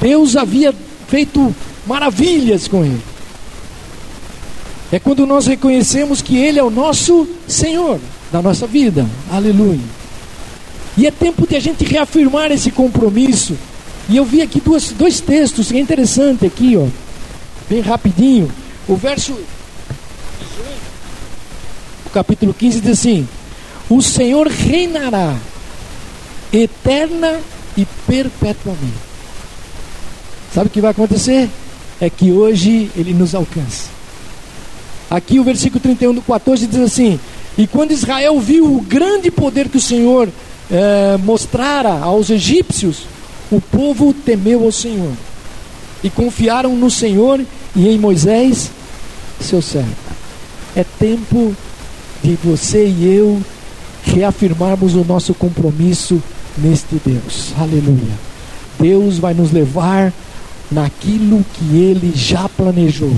Deus 0.00 0.36
havia 0.36 0.74
feito 1.08 1.54
maravilhas 1.86 2.68
com 2.68 2.84
ele. 2.84 3.02
É 4.92 4.98
quando 4.98 5.24
nós 5.24 5.46
reconhecemos 5.46 6.20
que 6.20 6.36
Ele 6.36 6.58
é 6.58 6.62
o 6.62 6.70
nosso 6.70 7.28
Senhor 7.46 8.00
da 8.32 8.42
nossa 8.42 8.66
vida. 8.66 9.06
Aleluia. 9.30 9.78
E 10.96 11.06
é 11.06 11.10
tempo 11.10 11.46
de 11.46 11.54
a 11.54 11.60
gente 11.60 11.84
reafirmar 11.84 12.50
esse 12.50 12.72
compromisso. 12.72 13.56
E 14.08 14.16
eu 14.16 14.24
vi 14.24 14.42
aqui 14.42 14.60
duas, 14.60 14.90
dois 14.90 15.20
textos, 15.20 15.68
que 15.68 15.76
é 15.76 15.80
interessante 15.80 16.44
aqui, 16.44 16.76
ó. 16.76 16.86
Bem 17.68 17.80
rapidinho. 17.80 18.50
O 18.88 18.96
verso. 18.96 19.38
Capítulo 22.12 22.52
15 22.52 22.80
diz 22.80 22.98
assim: 22.98 23.28
O 23.88 24.02
Senhor 24.02 24.48
reinará 24.48 25.36
eterna 26.52 27.40
e 27.76 27.86
perpetuamente. 28.06 29.10
Sabe 30.52 30.66
o 30.66 30.70
que 30.70 30.80
vai 30.80 30.90
acontecer? 30.90 31.48
É 32.00 32.10
que 32.10 32.32
hoje 32.32 32.90
ele 32.96 33.14
nos 33.14 33.34
alcança. 33.34 33.88
Aqui 35.10 35.38
o 35.38 35.44
versículo 35.44 35.80
31 35.80 36.14
do 36.14 36.22
14 36.22 36.66
diz 36.66 36.80
assim: 36.80 37.20
E 37.56 37.66
quando 37.66 37.92
Israel 37.92 38.38
viu 38.40 38.76
o 38.76 38.80
grande 38.80 39.30
poder 39.30 39.68
que 39.68 39.76
o 39.76 39.80
Senhor 39.80 40.28
é, 40.70 41.16
mostrara 41.18 41.90
aos 41.98 42.30
egípcios, 42.30 43.02
o 43.50 43.60
povo 43.60 44.12
temeu 44.12 44.64
ao 44.64 44.72
Senhor 44.72 45.12
e 46.02 46.10
confiaram 46.10 46.74
no 46.76 46.90
Senhor 46.90 47.40
e 47.76 47.88
em 47.88 47.98
Moisés, 47.98 48.70
seu 49.40 49.60
servo. 49.60 49.94
É 50.74 50.84
tempo 50.98 51.54
de 52.22 52.36
você 52.42 52.86
e 52.86 53.14
eu 53.14 53.40
reafirmarmos 54.02 54.94
o 54.94 55.04
nosso 55.04 55.34
compromisso 55.34 56.22
neste 56.58 57.00
Deus. 57.04 57.52
Aleluia. 57.58 58.30
Deus 58.78 59.18
vai 59.18 59.34
nos 59.34 59.52
levar 59.52 60.12
naquilo 60.70 61.44
que 61.54 61.76
Ele 61.76 62.12
já 62.14 62.48
planejou 62.48 63.14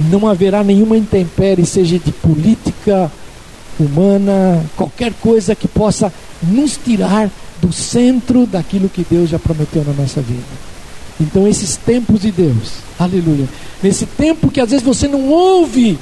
não 0.00 0.26
haverá 0.26 0.64
nenhuma 0.64 0.96
intempérie, 0.96 1.64
seja 1.64 1.98
de 1.98 2.12
política 2.12 3.10
humana, 3.78 4.64
qualquer 4.76 5.12
coisa 5.14 5.54
que 5.54 5.68
possa 5.68 6.12
nos 6.42 6.76
tirar 6.76 7.30
do 7.60 7.72
centro 7.72 8.46
daquilo 8.46 8.88
que 8.88 9.06
Deus 9.08 9.30
já 9.30 9.38
prometeu 9.38 9.84
na 9.84 9.92
nossa 9.92 10.20
vida. 10.20 10.42
Então, 11.20 11.46
esses 11.46 11.76
tempos 11.76 12.20
de 12.20 12.32
Deus, 12.32 12.72
aleluia, 12.98 13.48
nesse 13.82 14.04
tempo 14.04 14.50
que 14.50 14.60
às 14.60 14.70
vezes 14.70 14.84
você 14.84 15.06
não 15.06 15.28
ouve, 15.28 15.98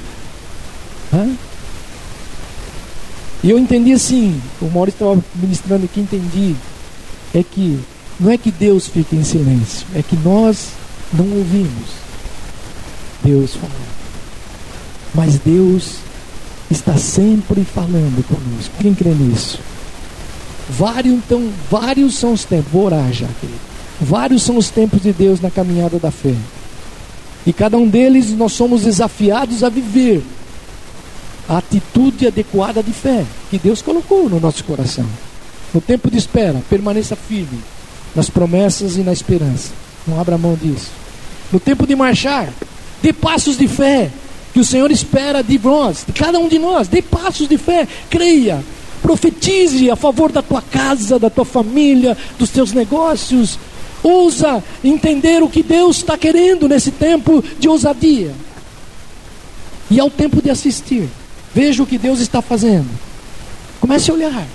e 3.43 3.49
eu 3.49 3.59
entendi 3.59 3.91
assim, 3.91 4.41
o 4.61 4.65
Maurício 4.65 5.03
estava 5.03 5.23
ministrando 5.35 5.83
aqui, 5.83 5.99
entendi, 5.99 6.55
é 7.33 7.43
que 7.43 7.77
não 8.19 8.31
é 8.31 8.37
que 8.37 8.49
Deus 8.51 8.87
fica 8.87 9.15
em 9.15 9.23
silêncio, 9.23 9.85
é 9.93 10.01
que 10.01 10.15
nós 10.15 10.69
não 11.11 11.25
ouvimos. 11.25 11.89
Deus 13.21 13.55
falou. 13.55 13.75
Mas 15.13 15.37
Deus 15.39 15.97
está 16.71 16.97
sempre 16.97 17.63
falando 17.63 18.25
conosco. 18.27 18.73
Quem 18.79 18.93
crê 18.93 19.11
nisso? 19.11 19.59
Vários, 20.69 21.13
então, 21.13 21.49
vários 21.69 22.15
são 22.15 22.33
os 22.33 22.45
tempos. 22.45 22.71
Vou 22.71 22.85
orar 22.85 23.11
já, 23.11 23.27
querido. 23.39 23.59
Vários 24.01 24.43
são 24.43 24.57
os 24.57 24.69
tempos 24.69 25.01
de 25.01 25.11
Deus 25.11 25.39
na 25.39 25.51
caminhada 25.51 25.99
da 25.99 26.11
fé. 26.11 26.35
E 27.45 27.51
cada 27.51 27.77
um 27.77 27.87
deles 27.87 28.31
nós 28.31 28.53
somos 28.53 28.83
desafiados 28.83 29.63
a 29.63 29.69
viver 29.69 30.23
a 31.47 31.57
atitude 31.57 32.27
adequada 32.27 32.81
de 32.81 32.91
fé 32.91 33.25
que 33.49 33.57
Deus 33.57 33.81
colocou 33.81 34.29
no 34.29 34.39
nosso 34.39 34.63
coração. 34.63 35.05
No 35.73 35.81
tempo 35.81 36.09
de 36.09 36.17
espera, 36.17 36.61
permaneça 36.69 37.15
firme 37.15 37.59
nas 38.15 38.29
promessas 38.29 38.95
e 38.95 39.01
na 39.01 39.11
esperança. 39.11 39.71
Não 40.07 40.19
abra 40.19 40.37
mão 40.37 40.55
disso. 40.55 40.91
No 41.51 41.59
tempo 41.59 41.87
de 41.87 41.95
marchar, 41.95 42.49
Dê 43.03 43.11
passos 43.11 43.57
de 43.57 43.67
fé 43.67 44.09
que 44.53 44.61
o 44.61 44.63
Senhor 44.63 44.89
espera 44.89 45.43
de 45.43 45.59
nós, 45.59 46.05
de 46.07 46.13
cada 46.13 46.39
um 46.39 46.47
de 46.47 46.57
nós. 46.57 46.87
Dê 46.87 47.01
passos 47.01 47.49
de 47.49 47.57
fé, 47.57 47.85
creia, 48.09 48.63
profetize 49.01 49.91
a 49.91 49.95
favor 49.97 50.31
da 50.31 50.41
tua 50.41 50.61
casa, 50.61 51.19
da 51.19 51.29
tua 51.29 51.43
família, 51.43 52.17
dos 52.39 52.49
teus 52.49 52.71
negócios. 52.71 53.59
Ousa 54.01 54.63
entender 54.81 55.43
o 55.43 55.49
que 55.49 55.61
Deus 55.61 55.97
está 55.97 56.17
querendo 56.17 56.69
nesse 56.69 56.91
tempo 56.91 57.43
de 57.59 57.67
ousadia. 57.67 58.31
E 59.91 59.99
é 59.99 60.03
o 60.03 60.09
tempo 60.09 60.41
de 60.41 60.49
assistir. 60.49 61.09
Veja 61.53 61.83
o 61.83 61.85
que 61.85 61.97
Deus 61.97 62.19
está 62.19 62.41
fazendo. 62.41 62.87
Comece 63.79 64.09
a 64.09 64.13
olhar. 64.13 64.47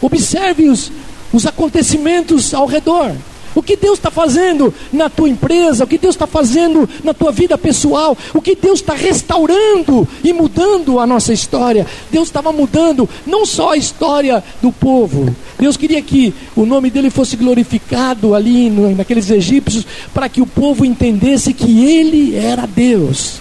Observe 0.00 0.68
os, 0.68 0.90
os 1.32 1.46
acontecimentos 1.46 2.52
ao 2.52 2.66
redor. 2.66 3.12
O 3.54 3.62
que 3.62 3.76
Deus 3.76 3.98
está 3.98 4.10
fazendo 4.10 4.72
na 4.90 5.10
tua 5.10 5.28
empresa, 5.28 5.84
o 5.84 5.86
que 5.86 5.98
Deus 5.98 6.14
está 6.14 6.26
fazendo 6.26 6.88
na 7.04 7.12
tua 7.12 7.30
vida 7.30 7.58
pessoal, 7.58 8.16
o 8.32 8.40
que 8.40 8.56
Deus 8.56 8.80
está 8.80 8.94
restaurando 8.94 10.08
e 10.24 10.32
mudando 10.32 10.98
a 10.98 11.06
nossa 11.06 11.34
história. 11.34 11.86
Deus 12.10 12.28
estava 12.28 12.50
mudando 12.50 13.06
não 13.26 13.44
só 13.44 13.72
a 13.72 13.76
história 13.76 14.42
do 14.62 14.72
povo, 14.72 15.34
Deus 15.58 15.76
queria 15.76 16.02
que 16.02 16.34
o 16.56 16.66
nome 16.66 16.90
dele 16.90 17.08
fosse 17.08 17.36
glorificado 17.36 18.34
ali 18.34 18.68
naqueles 18.96 19.30
egípcios, 19.30 19.86
para 20.12 20.28
que 20.28 20.40
o 20.40 20.46
povo 20.46 20.84
entendesse 20.84 21.52
que 21.52 21.84
ele 21.84 22.34
era 22.34 22.66
Deus. 22.66 23.34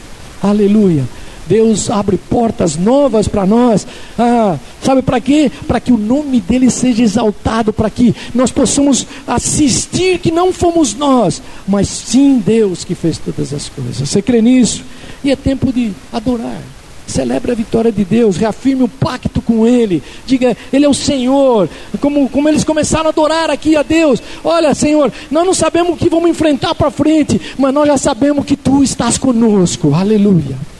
Aleluia. 0.44 1.04
Deus 1.52 1.90
abre 1.90 2.16
portas 2.16 2.78
novas 2.78 3.28
para 3.28 3.46
nós. 3.46 3.86
Ah, 4.18 4.58
sabe 4.82 5.02
para 5.02 5.20
quê? 5.20 5.52
Para 5.68 5.82
que 5.82 5.92
o 5.92 5.98
nome 5.98 6.40
dele 6.40 6.72
seja 6.72 7.04
exaltado, 7.04 7.74
para 7.74 7.90
que 7.90 8.16
nós 8.34 8.52
possamos 8.52 9.06
assistir 9.28 10.20
que 10.20 10.32
não 10.32 10.54
fomos 10.54 10.96
nós, 10.96 11.42
mas 11.68 11.90
sim 11.90 12.40
Deus 12.40 12.86
que 12.86 12.96
fez 12.96 13.18
todas 13.18 13.54
as 13.54 13.68
coisas. 13.68 13.98
Você 13.98 14.22
crê 14.22 14.42
nisso? 14.42 14.82
E 15.26 15.30
é 15.30 15.36
tempo 15.36 15.74
de 15.74 15.92
adorar. 16.14 16.62
Celebre 17.06 17.52
a 17.52 17.56
vitória 17.56 17.92
de 17.92 18.06
Deus, 18.06 18.38
reafirme 18.38 18.84
o 18.84 18.88
pacto 18.88 19.42
com 19.42 19.68
Ele. 19.68 20.02
Diga, 20.26 20.56
Ele 20.72 20.86
é 20.86 20.90
o 20.90 20.94
Senhor. 20.94 21.68
Como, 22.00 22.30
como 22.30 22.48
eles 22.48 22.64
começaram 22.64 23.08
a 23.08 23.10
adorar 23.10 23.50
aqui 23.50 23.76
a 23.76 23.84
Deus. 23.84 24.24
Olha, 24.42 24.74
Senhor, 24.74 25.12
nós 25.30 25.46
não 25.46 25.54
sabemos 25.54 25.92
o 25.92 25.98
que 25.98 26.08
vamos 26.08 26.30
enfrentar 26.30 26.74
para 26.74 26.90
frente, 26.90 27.42
mas 27.58 27.74
nós 27.74 27.88
já 27.88 27.98
sabemos 27.98 28.46
que 28.46 28.56
Tu 28.56 28.82
estás 28.84 29.18
conosco. 29.18 29.94
Aleluia. 29.94 30.71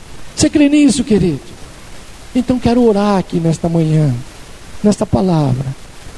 Você 0.42 0.50
crê 0.50 0.68
nisso, 0.68 1.04
querido? 1.04 1.38
Então 2.34 2.58
quero 2.58 2.82
orar 2.82 3.16
aqui 3.16 3.38
nesta 3.38 3.68
manhã, 3.68 4.12
nesta 4.82 5.06
palavra, 5.06 5.64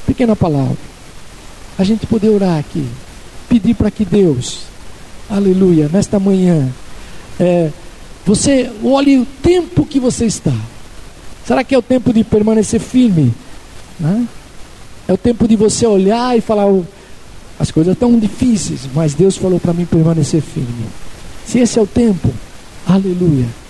pequena 0.07 0.35
palavra. 0.35 0.79
A 1.79 1.85
gente 1.85 2.07
poder 2.07 2.31
orar 2.31 2.59
aqui, 2.59 2.89
pedir 3.51 3.75
para 3.75 3.91
que 3.91 4.03
Deus, 4.03 4.61
aleluia, 5.29 5.91
nesta 5.93 6.19
manhã, 6.19 6.73
é, 7.39 7.71
você 8.25 8.73
olhe 8.83 9.19
o 9.19 9.27
tempo 9.43 9.85
que 9.85 10.01
você 10.01 10.25
está. 10.25 10.57
Será 11.47 11.63
que 11.63 11.75
é 11.75 11.79
o 11.79 11.83
tempo 11.83 12.11
de 12.11 12.25
permanecer 12.25 12.81
firme? 12.81 13.31
Né? 14.01 14.27
É 15.07 15.13
o 15.13 15.19
tempo 15.19 15.47
de 15.47 15.55
você 15.55 15.87
olhar 15.87 16.35
e 16.35 16.41
falar: 16.41 16.65
as 17.59 17.71
coisas 17.71 17.93
estão 17.93 18.19
difíceis, 18.19 18.89
mas 18.95 19.13
Deus 19.13 19.37
falou 19.37 19.61
para 19.61 19.75
mim 19.75 19.85
permanecer 19.85 20.41
firme. 20.41 20.87
Se 21.45 21.59
esse 21.59 21.79
é 21.79 21.83
o 21.83 21.87
tempo, 21.87 22.33
aleluia 22.87 23.64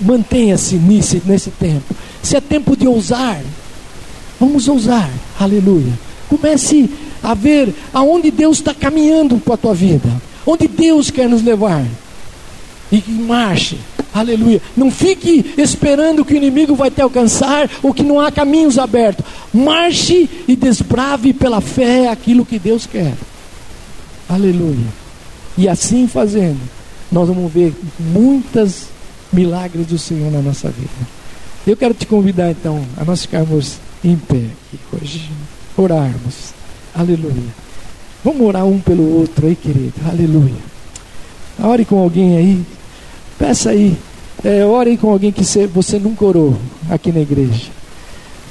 Mantenha-se 0.00 0.76
nesse, 0.76 1.22
nesse 1.24 1.50
tempo. 1.50 1.94
Se 2.22 2.36
é 2.36 2.40
tempo 2.40 2.76
de 2.76 2.86
ousar, 2.86 3.40
vamos 4.38 4.68
ousar. 4.68 5.10
Aleluia. 5.38 5.92
Comece 6.28 6.90
a 7.22 7.34
ver 7.34 7.74
aonde 7.92 8.30
Deus 8.30 8.58
está 8.58 8.74
caminhando 8.74 9.38
com 9.38 9.52
a 9.52 9.56
tua 9.56 9.74
vida. 9.74 10.10
Onde 10.46 10.68
Deus 10.68 11.10
quer 11.10 11.28
nos 11.28 11.42
levar. 11.42 11.84
E 12.90 13.02
marche. 13.10 13.78
Aleluia. 14.14 14.62
Não 14.76 14.90
fique 14.90 15.52
esperando 15.58 16.24
que 16.24 16.34
o 16.34 16.36
inimigo 16.36 16.74
vai 16.74 16.90
te 16.90 17.02
alcançar 17.02 17.68
ou 17.82 17.92
que 17.92 18.02
não 18.02 18.20
há 18.20 18.30
caminhos 18.30 18.78
abertos. 18.78 19.24
Marche 19.52 20.28
e 20.48 20.56
desbrave 20.56 21.32
pela 21.32 21.60
fé 21.60 22.08
aquilo 22.08 22.44
que 22.44 22.58
Deus 22.58 22.86
quer. 22.86 23.14
Aleluia. 24.28 24.86
E 25.58 25.68
assim 25.68 26.06
fazendo, 26.06 26.60
nós 27.10 27.28
vamos 27.28 27.52
ver 27.52 27.74
muitas 27.98 28.88
milagres 29.32 29.86
do 29.86 29.98
Senhor 29.98 30.30
na 30.30 30.40
nossa 30.40 30.68
vida. 30.68 30.90
Eu 31.66 31.76
quero 31.76 31.94
te 31.94 32.06
convidar 32.06 32.50
então 32.50 32.84
a 32.96 33.04
nós 33.04 33.22
ficarmos 33.22 33.78
em 34.04 34.16
pé 34.16 34.36
aqui 34.36 34.78
hoje, 34.92 35.30
orarmos. 35.76 36.54
Aleluia. 36.94 37.52
Vamos 38.24 38.40
orar 38.46 38.64
um 38.64 38.80
pelo 38.80 39.18
outro 39.18 39.46
aí, 39.46 39.54
querido. 39.54 39.94
Aleluia. 40.08 40.54
Ore 41.58 41.84
com 41.84 41.98
alguém 41.98 42.36
aí. 42.36 42.62
Peça 43.38 43.70
aí. 43.70 43.96
É, 44.44 44.64
ore 44.64 44.96
com 44.96 45.10
alguém 45.10 45.32
que 45.32 45.42
você 45.42 45.98
nunca 45.98 46.24
orou 46.24 46.56
aqui 46.90 47.10
na 47.12 47.20
igreja. 47.20 47.70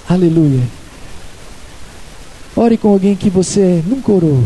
Aleluia. 0.08 0.64
Ore 2.56 2.78
com 2.78 2.90
alguém 2.90 3.16
que 3.16 3.30
você 3.30 3.84
nunca 3.88 4.12
orou. 4.12 4.44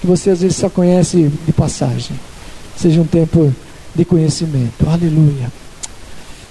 Que 0.00 0.06
você 0.06 0.30
às 0.30 0.40
vezes 0.40 0.56
só 0.56 0.68
conhece 0.68 1.30
de 1.46 1.52
passagem. 1.52 2.18
Seja 2.76 3.00
um 3.00 3.06
tempo 3.06 3.54
de 3.96 4.04
conhecimento. 4.04 4.88
Aleluia. 4.88 5.50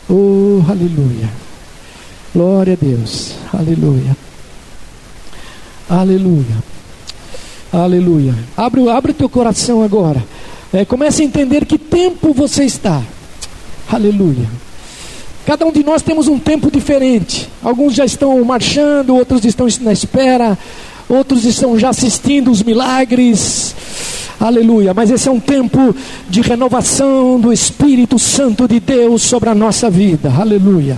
Oh, 0.09 0.61
aleluia. 0.69 1.29
Glória 2.33 2.73
a 2.73 2.85
Deus. 2.85 3.35
Aleluia. 3.53 4.17
Aleluia. 5.89 6.63
Aleluia. 7.71 8.35
Abre, 8.57 8.89
abre 8.89 9.13
teu 9.13 9.29
coração 9.29 9.83
agora. 9.83 10.23
É, 10.73 10.83
comece 10.83 11.21
a 11.21 11.25
entender 11.25 11.65
que 11.65 11.77
tempo 11.77 12.33
você 12.33 12.65
está. 12.65 13.01
Aleluia. 13.89 14.49
Cada 15.45 15.65
um 15.65 15.71
de 15.71 15.83
nós 15.83 16.01
temos 16.01 16.27
um 16.27 16.39
tempo 16.39 16.71
diferente. 16.71 17.47
Alguns 17.63 17.93
já 17.93 18.03
estão 18.03 18.43
marchando, 18.43 19.15
outros 19.15 19.45
estão 19.45 19.67
na 19.81 19.93
espera, 19.93 20.57
outros 21.07 21.45
estão 21.45 21.77
já 21.77 21.89
assistindo 21.89 22.49
os 22.49 22.63
milagres. 22.63 23.75
Aleluia. 24.39 24.93
Mas 24.93 25.09
esse 25.11 25.27
é 25.27 25.31
um 25.31 25.39
tempo 25.39 25.95
de 26.29 26.41
renovação 26.41 27.39
do 27.39 27.51
Espírito 27.51 28.19
Santo 28.19 28.67
de 28.67 28.79
Deus 28.79 29.21
sobre 29.21 29.49
a 29.49 29.55
nossa 29.55 29.89
vida. 29.89 30.31
Aleluia. 30.37 30.97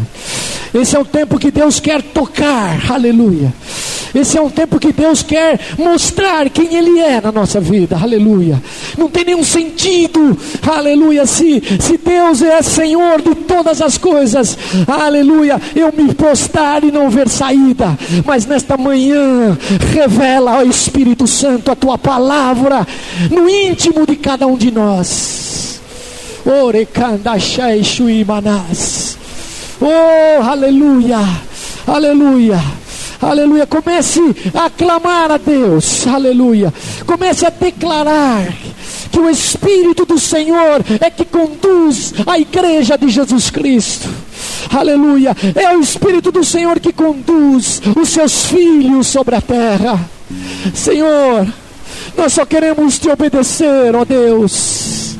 Esse 0.73 0.95
é 0.95 0.99
o 0.99 1.05
tempo 1.05 1.39
que 1.39 1.51
Deus 1.51 1.79
quer 1.79 2.01
tocar. 2.01 2.91
Aleluia. 2.91 3.53
Esse 4.14 4.38
é 4.38 4.41
um 4.41 4.49
tempo 4.49 4.80
que 4.80 4.91
Deus 4.91 5.24
quer 5.24 5.60
mostrar 5.78 6.49
quem 6.49 6.76
Ele 6.76 6.99
é 6.99 7.22
na 7.22 7.32
nossa 7.32 7.60
vida, 7.60 7.97
aleluia. 8.01 8.62
Não 8.97 9.10
tem 9.10 9.26
nenhum 9.26 9.43
sentido, 9.43 10.38
aleluia, 10.66 11.26
se, 11.26 11.62
se 11.80 11.97
Deus 11.97 12.41
é 12.41 12.62
Senhor 12.62 13.22
de 13.22 13.36
todas 13.36 13.82
as 13.82 13.97
coisas, 13.97 14.58
aleluia, 14.88 15.62
eu 15.76 15.93
me 15.95 16.14
postar 16.14 16.84
e 16.84 16.91
não 16.91 17.10
ver 17.10 17.30
saída, 17.30 17.97
mas 18.26 18.45
nesta 18.45 18.78
manhã, 18.78 19.58
revela 19.93 20.60
ao 20.60 20.66
Espírito 20.66 21.28
Santo 21.28 21.72
a 21.72 21.76
tua 21.76 21.97
palavra 21.97 22.88
no 23.30 23.49
íntimo 23.49 24.05
de 24.05 24.16
cada 24.16 24.47
um 24.47 24.58
de 24.58 24.72
nós. 24.72 25.80
Oh, 29.82 30.41
aleluia, 30.43 31.20
aleluia. 31.86 32.86
Aleluia. 33.22 33.65
Comece 33.65 34.20
a 34.53 34.70
clamar 34.70 35.32
a 35.32 35.38
Deus. 35.38 36.05
Aleluia. 36.07 36.74
Comece 37.05 37.45
a 37.45 37.49
declarar 37.49 38.53
que 39.11 39.20
o 39.20 39.30
Espírito 39.30 40.05
do 40.05 40.20
Senhor 40.20 40.84
é 40.99 41.09
que 41.09 41.26
conduz 41.26 42.13
a 42.26 42.38
igreja 42.38 42.97
de 42.97 43.09
Jesus 43.09 43.49
Cristo. 43.49 44.07
Aleluia. 44.72 45.36
É 45.55 45.76
o 45.76 45.82
Espírito 45.82 46.32
do 46.32 46.43
Senhor 46.43 46.80
que 46.80 46.93
conduz 46.93 47.82
os 47.95 48.09
seus 48.09 48.45
filhos 48.45 49.07
sobre 49.07 49.36
a 49.36 49.41
terra. 49.41 49.99
Senhor, 50.74 51.47
nós 52.15 52.34
só 52.34 52.45
queremos 52.45 52.99
te 52.99 53.09
obedecer, 53.09 53.95
ó 53.95 54.05
Deus. 54.05 55.15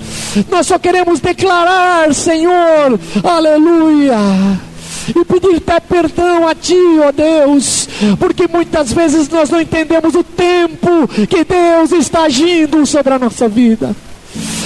Nós 0.50 0.68
só 0.68 0.78
queremos 0.78 1.20
declarar, 1.20 2.14
Senhor, 2.14 3.00
aleluia 3.24 4.67
e 5.10 5.26
pedir 5.26 5.62
perdão 5.88 6.48
a 6.48 6.56
Ti, 6.56 6.76
ó 7.06 7.12
Deus, 7.12 7.88
porque 8.20 8.48
muitas 8.48 8.92
vezes 8.92 9.30
nós 9.30 9.50
não 9.50 9.62
entendemos 9.62 10.16
o 10.16 10.24
tempo 10.24 11.08
que 11.28 11.44
Deus 11.44 11.92
está 11.92 12.24
agindo 12.24 12.86
sobre 12.86 13.14
a 13.14 13.20
nossa 13.20 13.48
vida. 13.48 13.96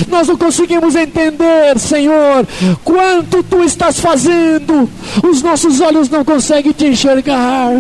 Nós 0.09 0.27
não 0.27 0.37
conseguimos 0.37 0.95
entender, 0.95 1.77
Senhor, 1.77 2.47
quanto 2.83 3.43
Tu 3.43 3.63
estás 3.63 3.99
fazendo, 3.99 4.89
os 5.23 5.41
nossos 5.41 5.79
olhos 5.79 6.09
não 6.09 6.25
conseguem 6.25 6.71
te 6.71 6.87
enxergar. 6.87 7.71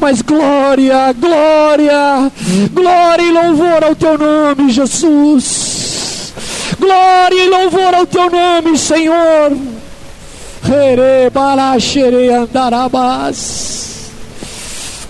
Mas 0.00 0.20
glória, 0.22 1.12
glória, 1.18 2.30
glória 2.72 3.22
e 3.22 3.30
louvor 3.30 3.84
ao 3.84 3.94
Teu 3.94 4.18
nome, 4.18 4.70
Jesus. 4.70 6.32
Glória 6.78 7.44
e 7.44 7.48
louvor 7.48 7.94
ao 7.94 8.06
Teu 8.06 8.30
nome, 8.30 8.76
Senhor. 8.76 9.75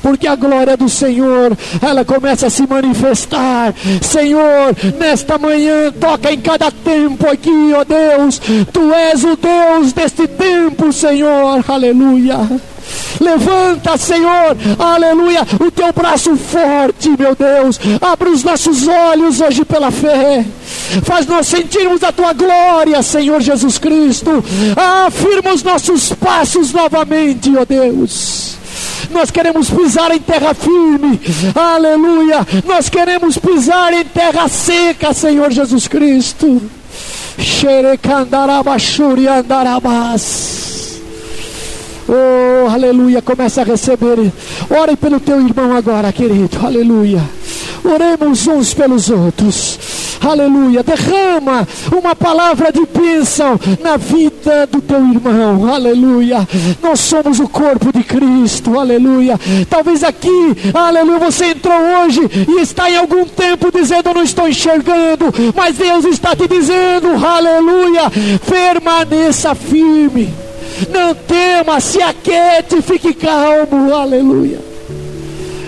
Porque 0.03 0.29
a 0.29 0.37
glória 0.37 0.77
do 0.77 0.89
Senhor, 0.89 1.57
ela 1.83 2.05
começa 2.05 2.47
a 2.47 2.51
se 2.51 2.65
manifestar. 2.65 3.75
Senhor, 4.01 4.77
nesta 4.99 5.37
manhã, 5.37 5.93
toca 5.99 6.33
em 6.33 6.41
cada 6.41 6.71
tempo 6.71 7.29
aqui, 7.29 7.73
ó 7.75 7.83
Deus. 7.83 8.41
Tu 8.73 8.93
és 8.93 9.25
o 9.25 9.37
Deus 9.37 9.93
deste 9.93 10.29
tempo, 10.29 10.93
Senhor. 10.93 11.65
Aleluia. 11.67 12.37
Levanta, 13.21 13.97
Senhor, 13.97 14.57
aleluia, 14.79 15.41
o 15.59 15.71
teu 15.71 15.93
braço 15.93 16.37
forte, 16.37 17.09
meu 17.19 17.35
Deus. 17.35 17.81
Abre 18.01 18.29
os 18.29 18.45
nossos 18.45 18.87
olhos 18.87 19.41
hoje 19.41 19.65
pela 19.65 19.91
fé. 19.91 20.45
Faz 21.03 21.27
nós 21.27 21.47
sentirmos 21.47 22.03
a 22.03 22.13
tua 22.13 22.33
glória, 22.33 23.03
Senhor 23.03 23.41
Jesus 23.41 23.79
Cristo. 23.79 24.45
Afirma 25.07 25.53
os 25.53 25.63
nossos 25.63 26.13
passos 26.13 26.73
novamente, 26.73 27.53
ó 27.57 27.65
Deus. 27.65 28.57
Nós 29.11 29.31
queremos 29.31 29.71
pisar 29.71 30.11
em 30.11 30.19
terra 30.19 30.53
firme, 30.53 31.21
aleluia. 31.55 32.47
Nós 32.67 32.89
queremos 32.89 33.39
pisar 33.39 33.93
em 33.93 34.05
terra 34.05 34.49
seca, 34.49 35.15
Senhor 35.15 35.51
Jesus 35.51 35.89
Cristo. 35.89 36.61
Oh, 42.09 42.71
aleluia. 42.71 43.21
Começa 43.21 43.63
a 43.63 43.65
receber. 43.65 44.33
Ore 44.71 44.97
pelo 44.97 45.19
teu 45.19 45.41
irmão 45.41 45.77
agora, 45.77 46.13
querido. 46.13 46.65
Aleluia. 46.65 47.21
Oremos 47.85 48.47
uns 48.47 48.73
pelos 48.73 49.11
outros. 49.11 49.79
Aleluia. 50.21 50.83
Derrama 50.83 51.67
uma 51.93 52.15
palavra 52.15 52.73
de 52.73 52.85
bênção 52.87 53.59
na 53.81 53.97
vida 53.97 54.67
do 54.67 54.81
teu 54.81 54.99
irmão. 54.99 55.73
Aleluia. 55.73 56.47
Nós 56.83 57.01
somos 57.01 57.41
o 57.41 57.49
corpo 57.49 57.93
de 57.93 58.03
Cristo. 58.03 58.79
Aleluia. 58.79 59.39
Talvez 59.69 60.03
aqui, 60.03 60.57
aleluia, 60.75 61.19
você 61.19 61.47
entrou 61.47 61.79
hoje 61.79 62.21
e 62.49 62.61
está 62.61 62.91
em 62.91 62.97
algum 62.97 63.25
tempo 63.25 63.71
dizendo: 63.73 64.15
não 64.15 64.23
estou 64.23 64.49
enxergando. 64.49 65.33
Mas 65.55 65.77
Deus 65.77 66.05
está 66.05 66.35
te 66.35 66.47
dizendo: 66.49 67.09
Aleluia. 67.25 68.11
Permaneça 68.49 69.55
firme. 69.55 70.33
Não 70.93 71.15
tema, 71.15 71.81
se 71.81 72.03
aquiete, 72.03 72.83
fique 72.83 73.15
calmo. 73.15 73.95
Aleluia. 73.95 74.76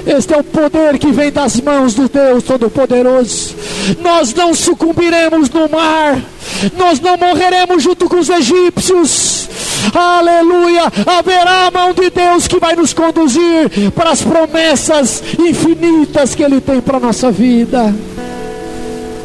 Este 0.09 0.33
é 0.33 0.39
o 0.39 0.45
poder 0.45 0.99
que 0.99 1.13
vem 1.13 1.31
das 1.31 1.61
mãos 1.61 1.93
do 1.93 2.09
Deus 2.09 2.43
Todo-Poderoso. 2.43 3.55
Nós 4.01 4.33
não 4.33 4.55
sucumbiremos 4.55 5.51
no 5.51 5.69
mar, 5.69 6.19
nós 6.79 6.99
não 6.99 7.19
morreremos 7.19 7.83
junto 7.83 8.09
com 8.09 8.17
os 8.17 8.31
egípcios. 8.31 9.47
Aleluia! 9.95 10.85
Haverá 11.07 11.67
a 11.67 11.71
mão 11.71 11.93
de 11.93 12.09
Deus 12.09 12.49
que 12.49 12.59
vai 12.59 12.75
nos 12.75 12.95
conduzir 12.95 13.91
para 13.95 14.11
as 14.11 14.23
promessas 14.23 15.23
infinitas 15.39 16.35
que 16.35 16.43
Ele 16.43 16.61
tem 16.61 16.81
para 16.81 16.97
a 16.97 17.01
nossa 17.01 17.31
vida. 17.31 17.95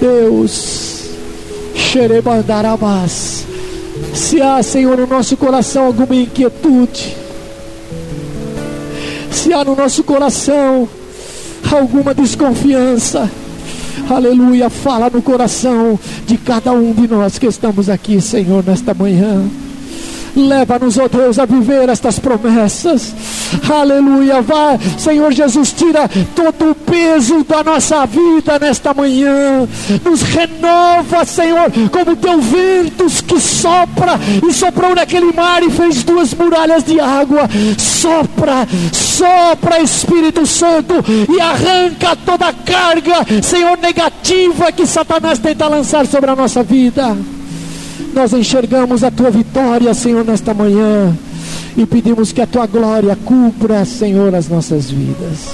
Deus, 0.01 1.05
xerebandarabás. 1.75 3.45
Se 4.13 4.41
há, 4.41 4.61
Senhor, 4.61 4.97
no 4.97 5.07
nosso 5.07 5.38
coração 5.38 5.86
alguma 5.86 6.13
inquietude, 6.13 7.22
se 9.43 9.51
há 9.51 9.63
no 9.65 9.75
nosso 9.75 10.03
coração. 10.03 10.87
Alguma 11.69 12.13
desconfiança, 12.13 13.29
aleluia, 14.09 14.69
fala 14.69 15.09
no 15.09 15.21
coração 15.21 15.99
de 16.25 16.37
cada 16.37 16.71
um 16.71 16.93
de 16.93 17.07
nós 17.07 17.37
que 17.39 17.47
estamos 17.47 17.89
aqui, 17.89 18.21
Senhor, 18.21 18.63
nesta 18.63 18.93
manhã. 18.93 19.43
Leva-nos, 20.36 20.97
ó 20.97 21.05
oh 21.05 21.09
Deus, 21.09 21.38
a 21.38 21.45
viver 21.45 21.89
estas 21.89 22.17
promessas. 22.17 23.13
Aleluia. 23.71 24.41
Vai, 24.41 24.79
Senhor 24.97 25.31
Jesus, 25.31 25.71
tira 25.73 26.09
todo 26.36 26.71
o 26.71 26.75
peso 26.75 27.43
da 27.43 27.63
nossa 27.63 28.05
vida 28.05 28.57
nesta 28.59 28.93
manhã. 28.93 29.67
Nos 30.03 30.21
renova, 30.23 31.23
Senhor, 31.25 31.71
como 31.91 32.15
teu 32.15 32.41
ventos 32.41 33.21
que 33.21 33.39
sopra 33.39 34.19
e 34.47 34.51
soprou 34.53 34.95
naquele 34.95 35.31
mar 35.34 35.61
e 35.61 35.69
fez 35.69 36.03
duas 36.03 36.34
muralhas 36.34 36.84
de 36.84 36.99
água. 36.99 37.47
Sopra, 37.77 38.67
sopra, 38.91 39.81
Espírito 39.81 40.45
Santo, 40.47 40.95
e 41.29 41.39
arranca 41.39 42.15
toda 42.25 42.47
a 42.47 42.53
carga, 42.53 43.25
Senhor, 43.43 43.77
negativa 43.77 44.71
que 44.71 44.86
Satanás 44.88 45.38
tenta 45.38 45.67
lançar 45.67 46.07
sobre 46.07 46.31
a 46.31 46.36
nossa 46.36 46.63
vida 46.63 47.15
nós 48.14 48.32
enxergamos 48.34 49.03
a 49.03 49.11
tua 49.11 49.32
vitória, 49.32 49.93
Senhor, 49.93 50.24
nesta 50.24 50.53
manhã 50.53 51.16
e 51.76 51.86
pedimos 51.86 52.32
que 52.32 52.41
a 52.41 52.47
tua 52.47 52.66
glória 52.68 53.18
cubra, 53.26 53.84
Senhor, 53.86 54.34
as 54.36 54.47
nossas 54.47 54.89
vidas. 54.89 55.49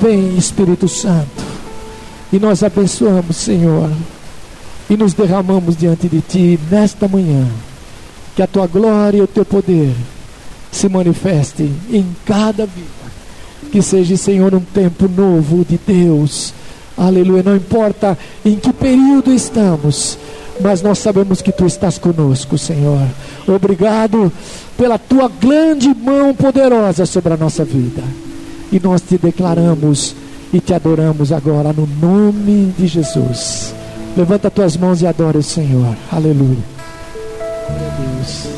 Vem, 0.00 0.36
Espírito 0.36 0.88
Santo, 0.88 1.44
e 2.32 2.38
nós 2.38 2.62
abençoamos, 2.62 3.36
Senhor, 3.36 3.90
e 4.88 4.96
nos 4.96 5.14
derramamos 5.14 5.76
diante 5.76 6.08
de 6.08 6.20
ti 6.20 6.60
nesta 6.70 7.08
manhã. 7.08 7.46
Que 8.34 8.42
a 8.42 8.46
tua 8.46 8.66
glória 8.66 9.18
e 9.18 9.22
o 9.22 9.26
teu 9.26 9.44
poder 9.44 9.94
se 10.70 10.88
manifestem 10.88 11.74
em 11.90 12.06
cada 12.24 12.66
vida. 12.66 12.86
Que 13.72 13.80
seja, 13.80 14.16
Senhor, 14.16 14.54
um 14.54 14.60
tempo 14.60 15.08
novo 15.08 15.64
de 15.64 15.80
Deus. 15.86 16.52
Aleluia. 16.96 17.42
Não 17.42 17.56
importa 17.56 18.16
em 18.44 18.56
que 18.56 18.72
período 18.72 19.32
estamos 19.32 20.18
mas 20.60 20.82
nós 20.82 20.98
sabemos 20.98 21.42
que 21.42 21.52
tu 21.52 21.66
estás 21.66 21.98
conosco, 21.98 22.56
Senhor. 22.56 23.06
Obrigado 23.46 24.32
pela 24.76 24.98
tua 24.98 25.28
grande 25.28 25.88
mão 25.94 26.34
poderosa 26.34 27.06
sobre 27.06 27.34
a 27.34 27.36
nossa 27.36 27.64
vida. 27.64 28.02
E 28.72 28.80
nós 28.80 29.00
te 29.02 29.16
declaramos 29.16 30.14
e 30.52 30.60
te 30.60 30.74
adoramos 30.74 31.32
agora 31.32 31.72
no 31.72 31.86
nome 31.86 32.72
de 32.78 32.86
Jesus. 32.86 33.74
Levanta 34.16 34.50
tuas 34.50 34.76
mãos 34.76 35.02
e 35.02 35.06
adora 35.06 35.38
o 35.38 35.42
Senhor. 35.42 35.94
Aleluia. 36.10 36.58
Meu 37.68 38.16
Deus. 38.16 38.56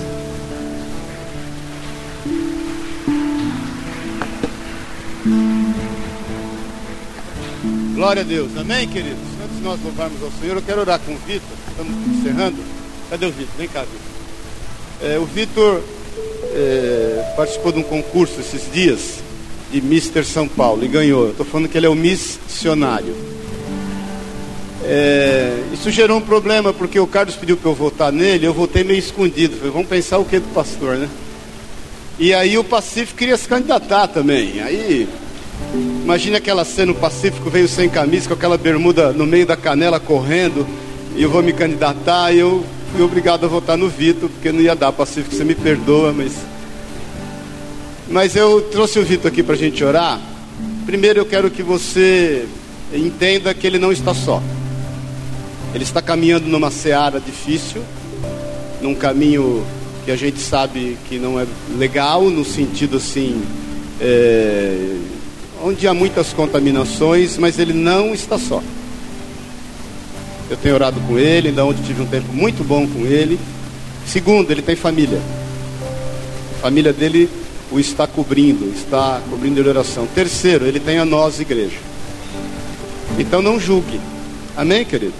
Glória 7.95 8.23
a 8.23 8.25
Deus. 8.25 8.57
Amém, 8.57 8.89
queridos? 8.89 9.19
Antes 9.43 9.57
de 9.57 9.63
nós 9.65 9.83
louvarmos 9.83 10.23
ao 10.23 10.31
Senhor, 10.41 10.57
eu 10.57 10.63
quero 10.63 10.81
orar 10.83 11.01
com 11.01 11.13
o 11.13 11.19
Vitor. 11.27 11.58
Estamos 11.79 12.19
encerrando. 12.19 12.57
Cadê 13.09 13.27
o 13.27 13.31
Vitor? 13.31 13.55
Vem 13.57 13.69
cá, 13.69 13.83
Vitor. 13.83 14.01
É, 15.01 15.17
o 15.17 15.25
Vitor 15.25 15.81
é, 16.53 17.35
participou 17.37 17.71
de 17.71 17.79
um 17.79 17.85
concurso 17.85 18.41
esses 18.41 18.73
dias 18.73 19.21
de 19.71 19.81
Mister 19.81 20.25
São 20.25 20.49
Paulo 20.49 20.85
e 20.85 20.89
ganhou. 20.89 21.31
Estou 21.31 21.47
falando 21.47 21.69
que 21.69 21.79
ele 21.79 21.87
é 21.87 21.89
o 21.89 21.95
missionário. 21.95 23.15
É, 24.83 25.57
isso 25.73 25.89
gerou 25.93 26.19
um 26.19 26.21
problema, 26.21 26.73
porque 26.73 26.99
o 26.99 27.07
Carlos 27.07 27.37
pediu 27.37 27.57
para 27.57 27.71
eu 27.71 27.75
votar 27.77 28.11
nele, 28.11 28.45
eu 28.45 28.53
votei 28.53 28.83
meio 28.83 28.99
escondido. 28.99 29.57
Falei, 29.57 29.71
vamos 29.71 29.89
pensar 29.89 30.19
o 30.19 30.25
que 30.25 30.41
do 30.41 30.53
pastor, 30.53 30.97
né? 30.97 31.09
E 32.19 32.35
aí 32.35 32.59
o 32.59 32.65
Pacífico 32.65 33.17
queria 33.17 33.37
se 33.37 33.47
candidatar 33.47 34.09
também. 34.09 34.61
Aí, 34.63 35.09
imagina 36.03 36.39
aquela 36.39 36.65
cena, 36.65 36.91
o 36.91 36.97
Pacífico 36.97 37.49
veio 37.49 37.69
sem 37.69 37.89
camisa, 37.89 38.27
com 38.27 38.35
aquela 38.35 38.59
bermuda 38.59 39.13
no 39.13 39.25
meio 39.25 39.47
da 39.47 39.57
canela 39.57 40.01
correndo, 40.01 40.67
e 41.19 41.23
eu 41.25 41.29
vou 41.29 41.43
me 41.43 41.53
candidatar, 41.53 42.33
eu 42.33 42.65
fui 42.93 43.03
obrigado 43.03 43.45
a 43.45 43.49
votar 43.49 43.77
no 43.77 43.89
Vitor, 43.89 44.29
porque 44.31 44.53
não 44.53 44.61
ia 44.61 44.77
dar, 44.77 44.93
Pacífico, 44.93 45.35
você 45.35 45.43
me 45.43 45.57
perdoa, 45.57 46.13
mas 46.13 46.33
mas 48.09 48.37
eu 48.37 48.63
trouxe 48.71 49.01
o 49.01 49.05
Vitor 49.05 49.29
aqui 49.29 49.43
para 49.43 49.55
a 49.55 49.59
gente 49.59 49.83
orar. 49.83 50.21
Primeiro 50.87 51.19
eu 51.19 51.27
quero 51.27 51.51
que 51.51 51.61
você 51.61 52.47
entenda 52.95 53.53
que 53.53 53.67
ele 53.67 53.81
não 53.81 53.91
está 53.91 54.15
só. 54.15 54.41
Ele 55.75 55.83
está 55.83 56.01
caminhando 56.01 56.47
numa 56.47 56.71
seara 56.71 57.19
difícil, 57.19 57.83
num 58.81 58.95
caminho 58.95 59.67
que 60.05 60.13
a 60.13 60.17
gente 60.17 60.39
sabe 60.39 60.97
que 61.09 61.19
não 61.19 61.39
é 61.39 61.45
legal, 61.77 62.31
no 62.31 62.45
sentido 62.45 62.99
assim, 62.99 63.43
é, 64.01 64.97
onde 65.65 65.89
há 65.89 65.93
muitas 65.93 66.33
contaminações, 66.33 67.37
mas 67.37 67.59
ele 67.59 67.73
não 67.73 68.15
está 68.15 68.39
só. 68.39 68.63
Eu 70.51 70.57
tenho 70.57 70.75
orado 70.75 71.01
com 71.01 71.19
ele, 71.19 71.49
ainda 71.49 71.65
ontem 71.65 71.83
tive 71.83 72.03
um 72.03 72.07
tempo 72.07 72.33
muito 72.33 72.65
bom 72.65 72.87
com 72.87 73.01
ele. 73.01 73.39
Segundo, 74.07 74.51
ele 74.51 74.63
tem 74.63 74.75
família. 74.75 75.21
A 76.59 76.63
família 76.63 76.93
dele 76.93 77.29
o 77.71 77.79
está 77.79 78.07
cobrindo, 78.07 78.73
está 78.75 79.21
cobrindo 79.29 79.63
de 79.63 79.69
oração. 79.69 80.07
Terceiro, 80.15 80.67
ele 80.67 80.81
tem 80.81 80.99
a 80.99 81.05
nós, 81.05 81.39
igreja. 81.39 81.77
Então 83.19 83.43
não 83.43 83.61
julgue. 83.61 84.01
Amém, 84.57 84.85
querido? 84.85 85.13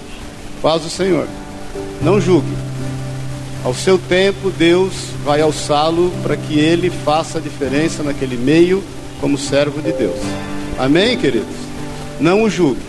Paz 0.63 0.85
o 0.85 0.91
Senhor. 0.91 1.27
Não 2.03 2.21
julgue. 2.21 2.57
Ao 3.65 3.75
seu 3.75 3.99
tempo, 3.99 4.51
Deus 4.51 4.93
vai 5.25 5.41
alçá-lo 5.43 6.13
para 6.23 6.37
que 6.37 6.59
ele 6.59 6.91
faça 7.05 7.39
a 7.39 7.41
diferença 7.41 8.03
naquele 8.03 8.37
meio 8.37 8.83
como 9.21 9.37
servo 9.37 9.83
de 9.83 9.93
Deus. 9.93 10.19
Amém, 10.79 11.19
queridos? 11.19 11.55
Não 12.21 12.45
o 12.45 12.51
julgue. 12.51 12.88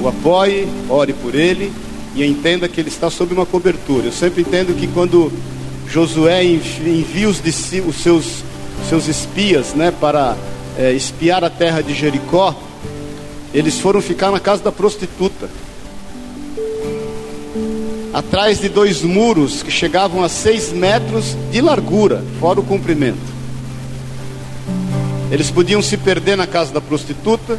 O 0.00 0.08
apoie, 0.08 0.66
ore 0.88 1.12
por 1.12 1.34
ele 1.34 1.72
e 2.14 2.24
entenda 2.24 2.68
que 2.68 2.80
ele 2.80 2.88
está 2.88 3.10
sob 3.10 3.34
uma 3.34 3.46
cobertura. 3.46 4.06
Eu 4.06 4.12
sempre 4.12 4.42
entendo 4.42 4.74
que 4.78 4.86
quando 4.86 5.32
Josué 5.88 6.44
envia 6.44 7.28
os, 7.28 7.40
os 7.40 7.96
seus 7.96 8.50
seus 8.88 9.08
espias, 9.08 9.74
né, 9.74 9.90
para 9.90 10.36
é, 10.78 10.92
espiar 10.92 11.44
a 11.44 11.50
terra 11.50 11.82
de 11.82 11.94
Jericó, 11.94 12.54
eles 13.52 13.78
foram 13.78 14.00
ficar 14.00 14.30
na 14.30 14.40
casa 14.40 14.62
da 14.62 14.72
prostituta. 14.72 15.48
Atrás 18.12 18.60
de 18.60 18.68
dois 18.68 19.02
muros 19.02 19.62
que 19.62 19.70
chegavam 19.70 20.24
a 20.24 20.28
seis 20.28 20.72
metros 20.72 21.36
de 21.50 21.60
largura, 21.60 22.24
fora 22.40 22.60
o 22.60 22.64
comprimento. 22.64 23.18
Eles 25.30 25.50
podiam 25.50 25.80
se 25.80 25.96
perder 25.96 26.36
na 26.36 26.46
casa 26.46 26.72
da 26.72 26.80
prostituta, 26.80 27.58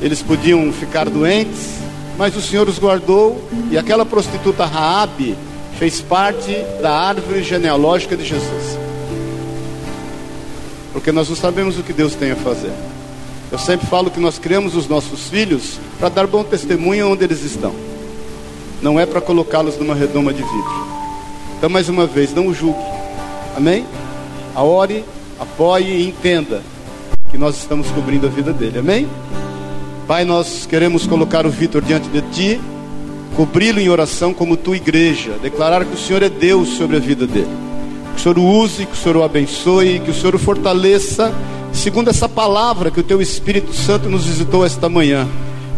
eles 0.00 0.22
podiam 0.22 0.72
ficar 0.72 1.08
doentes, 1.08 1.78
mas 2.16 2.36
o 2.36 2.40
Senhor 2.40 2.68
os 2.68 2.78
guardou 2.78 3.42
e 3.70 3.78
aquela 3.78 4.04
prostituta 4.04 4.64
Raabe 4.64 5.36
fez 5.78 6.00
parte 6.00 6.52
da 6.80 6.92
árvore 6.92 7.42
genealógica 7.42 8.16
de 8.16 8.24
Jesus 8.24 8.78
porque 10.98 11.12
nós 11.12 11.28
não 11.28 11.36
sabemos 11.36 11.78
o 11.78 11.82
que 11.84 11.92
Deus 11.92 12.16
tem 12.16 12.32
a 12.32 12.36
fazer. 12.36 12.72
Eu 13.52 13.58
sempre 13.58 13.86
falo 13.86 14.10
que 14.10 14.18
nós 14.18 14.36
criamos 14.36 14.74
os 14.74 14.88
nossos 14.88 15.28
filhos 15.28 15.78
para 15.96 16.08
dar 16.08 16.26
bom 16.26 16.42
testemunho 16.42 17.12
onde 17.12 17.22
eles 17.22 17.44
estão, 17.44 17.72
não 18.82 18.98
é 18.98 19.06
para 19.06 19.20
colocá-los 19.20 19.78
numa 19.78 19.94
redoma 19.94 20.32
de 20.32 20.42
vidro. 20.42 20.86
Então, 21.56 21.70
mais 21.70 21.88
uma 21.88 22.04
vez, 22.04 22.34
não 22.34 22.48
o 22.48 22.54
julgue, 22.54 22.82
amém? 23.56 23.86
A 24.56 24.62
ore, 24.64 25.04
apoie 25.38 25.84
e 25.84 26.08
entenda 26.08 26.62
que 27.30 27.38
nós 27.38 27.56
estamos 27.56 27.88
cobrindo 27.92 28.26
a 28.26 28.30
vida 28.30 28.52
dele, 28.52 28.80
amém? 28.80 29.08
Pai, 30.08 30.24
nós 30.24 30.66
queremos 30.66 31.06
colocar 31.06 31.46
o 31.46 31.50
Vitor 31.50 31.82
diante 31.82 32.08
de 32.08 32.22
ti, 32.32 32.60
cobri-lo 33.36 33.78
em 33.78 33.88
oração 33.90 34.34
como 34.34 34.56
tua 34.56 34.76
igreja, 34.76 35.34
declarar 35.40 35.84
que 35.84 35.94
o 35.94 35.98
Senhor 35.98 36.22
é 36.22 36.28
Deus 36.28 36.70
sobre 36.70 36.96
a 36.96 36.98
vida 36.98 37.26
dele 37.26 37.68
que 38.18 38.20
o 38.20 38.34
Senhor 38.34 38.38
o 38.38 38.44
use, 38.44 38.84
que 38.84 38.92
o 38.92 38.96
Senhor 38.96 39.16
o 39.16 39.22
abençoe, 39.22 40.00
que 40.00 40.10
o 40.10 40.14
Senhor 40.14 40.34
o 40.34 40.38
fortaleça, 40.40 41.32
segundo 41.72 42.10
essa 42.10 42.28
palavra 42.28 42.90
que 42.90 42.98
o 42.98 43.02
Teu 43.04 43.22
Espírito 43.22 43.72
Santo 43.72 44.08
nos 44.08 44.24
visitou 44.26 44.66
esta 44.66 44.88
manhã. 44.88 45.28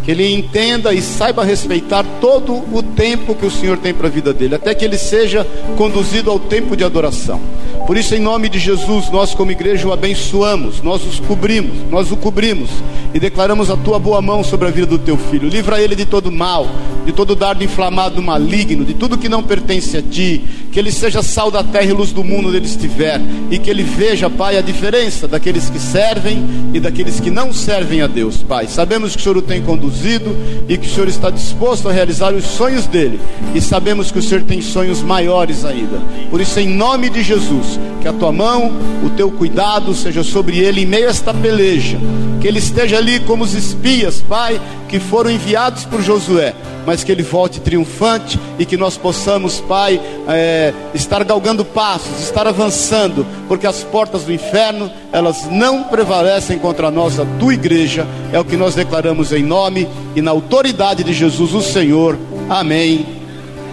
Que 0.05 0.11
ele 0.11 0.33
entenda 0.33 0.95
e 0.95 1.03
saiba 1.03 1.45
respeitar 1.45 2.05
todo 2.21 2.55
o 2.55 2.83
tempo 2.83 3.35
que 3.35 3.47
o 3.47 3.51
Senhor 3.51 3.77
tem 3.77 3.93
para 3.93 4.07
a 4.09 4.11
vida 4.11 4.33
dele, 4.33 4.55
até 4.55 4.75
que 4.75 4.85
ele 4.85 4.97
seja 4.97 5.47
conduzido 5.77 6.31
ao 6.31 6.39
tempo 6.39 6.77
de 6.77 6.85
adoração. 6.85 7.41
Por 7.87 7.97
isso, 7.97 8.15
em 8.15 8.21
nome 8.21 8.49
de 8.49 8.59
Jesus, 8.59 9.11
nós 9.11 9.35
como 9.35 9.51
igreja 9.51 9.89
o 9.89 9.93
abençoamos, 9.93 10.81
nós 10.81 11.05
os 11.05 11.19
cobrimos, 11.19 11.77
nós 11.91 12.11
o 12.13 12.17
cobrimos 12.17 12.71
e 13.13 13.19
declaramos 13.19 13.71
a 13.71 13.77
tua 13.77 13.99
boa 13.99 14.23
mão 14.23 14.45
sobre 14.45 14.69
a 14.69 14.71
vida 14.71 14.87
do 14.87 14.99
teu 14.99 15.17
filho. 15.17 15.49
Livra 15.49 15.81
ele 15.81 15.97
de 15.97 16.05
todo 16.05 16.31
mal, 16.31 16.67
de 17.05 17.13
todo 17.13 17.35
dardo 17.35 17.65
inflamado 17.65 18.23
maligno, 18.23 18.85
de 18.85 18.95
tudo 18.95 19.19
que 19.19 19.29
não 19.29 19.43
pertence 19.43 19.97
a 19.97 20.03
ti. 20.03 20.43
Que 20.71 20.79
ele 20.79 20.93
seja 20.93 21.23
sal 21.23 21.51
da 21.51 21.65
terra 21.65 21.87
e 21.87 21.93
luz 21.93 22.13
do 22.13 22.23
mundo 22.23 22.49
onde 22.49 22.59
ele 22.59 22.67
estiver. 22.67 23.21
E 23.51 23.59
que 23.59 23.69
ele 23.69 23.83
veja, 23.83 24.31
Pai, 24.31 24.57
a 24.57 24.61
diferença 24.61 25.27
daqueles 25.27 25.69
que 25.69 25.79
servem 25.79 26.45
e 26.73 26.81
daqueles 26.81 27.19
que 27.19 27.31
não 27.31 27.53
servem 27.53 28.03
a 28.03 28.07
Deus, 28.07 28.39
Pai. 28.43 28.67
Sabemos 28.69 29.15
que 29.15 29.21
o 29.21 29.23
Senhor 29.23 29.37
o 29.37 29.43
tem 29.43 29.63
conduzido 29.63 30.37
e 30.69 30.77
que 30.77 30.87
o 30.87 30.91
Senhor 30.91 31.09
está 31.09 31.31
disposto 31.31 31.89
a 31.89 31.93
realizar 31.93 32.33
os 32.35 32.45
sonhos 32.45 32.87
dele. 32.87 33.21
E 33.55 33.61
sabemos 33.61 34.11
que 34.11 34.19
o 34.19 34.23
Senhor 34.23 34.45
tem 34.45 34.61
sonhos 34.61 35.03
maiores 35.03 35.65
ainda. 35.65 35.99
Por 36.31 36.41
isso, 36.41 36.59
em 36.61 36.69
nome 36.69 37.11
de 37.11 37.23
Jesus, 37.23 37.79
que 38.01 38.09
a 38.09 38.13
tua 38.13 38.33
mão, 38.33 38.73
o 39.05 39.11
teu 39.11 39.31
cuidado 39.31 39.95
seja 39.95 40.23
sobre 40.23 40.59
ele 40.59 40.83
em 40.83 40.87
meio 40.87 41.07
a 41.07 41.11
esta 41.11 41.35
peleja. 41.35 41.99
Que 42.41 42.49
ele 42.49 42.59
esteja 42.59 42.97
ali 42.97 43.21
como 43.21 43.45
os 43.45 43.55
espias, 43.55 44.23
Pai, 44.27 44.61
que 44.91 44.99
foram 44.99 45.31
enviados 45.31 45.85
por 45.85 46.03
Josué, 46.03 46.53
mas 46.85 47.05
que 47.05 47.13
ele 47.13 47.23
volte 47.23 47.61
triunfante 47.61 48.41
e 48.59 48.67
que 48.67 48.77
nós 48.77 48.97
possamos, 48.97 49.61
Pai, 49.61 50.01
é, 50.29 50.75
estar 50.93 51.23
galgando 51.23 51.65
passos, 51.65 52.21
estar 52.21 52.49
avançando, 52.49 53.25
porque 53.47 53.69
as 53.69 53.85
portas 53.85 54.25
do 54.25 54.33
inferno, 54.33 54.91
elas 55.13 55.49
não 55.49 55.85
prevalecem 55.85 56.59
contra 56.59 56.89
a 56.89 56.93
tua 57.39 57.55
igreja, 57.55 58.05
é 58.33 58.41
o 58.41 58.45
que 58.45 58.57
nós 58.57 58.75
declaramos 58.75 59.33
em 59.33 59.45
nome 59.45 59.89
e 60.17 60.21
na 60.21 60.33
autoridade 60.33 61.05
de 61.05 61.13
Jesus, 61.13 61.55
o 61.55 61.63
Senhor. 61.63 62.19
Amém 62.49 63.07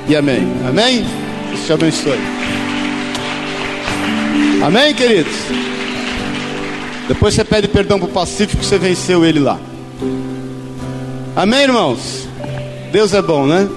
e 0.07 0.15
amém. 0.15 0.47
Amém? 0.69 1.03
Deus 1.49 1.65
te 1.65 1.73
abençoe. 1.73 2.19
Amém, 4.63 4.93
queridos? 4.93 5.33
Depois 7.07 7.33
você 7.33 7.43
pede 7.43 7.67
perdão 7.67 7.97
para 7.97 8.07
o 8.07 8.11
Pacífico, 8.11 8.63
você 8.63 8.77
venceu 8.77 9.25
ele 9.25 9.39
lá. 9.39 9.59
Amém, 11.37 11.61
irmãos? 11.61 12.27
Deus 12.91 13.13
é 13.13 13.21
bom, 13.21 13.45
né? 13.45 13.69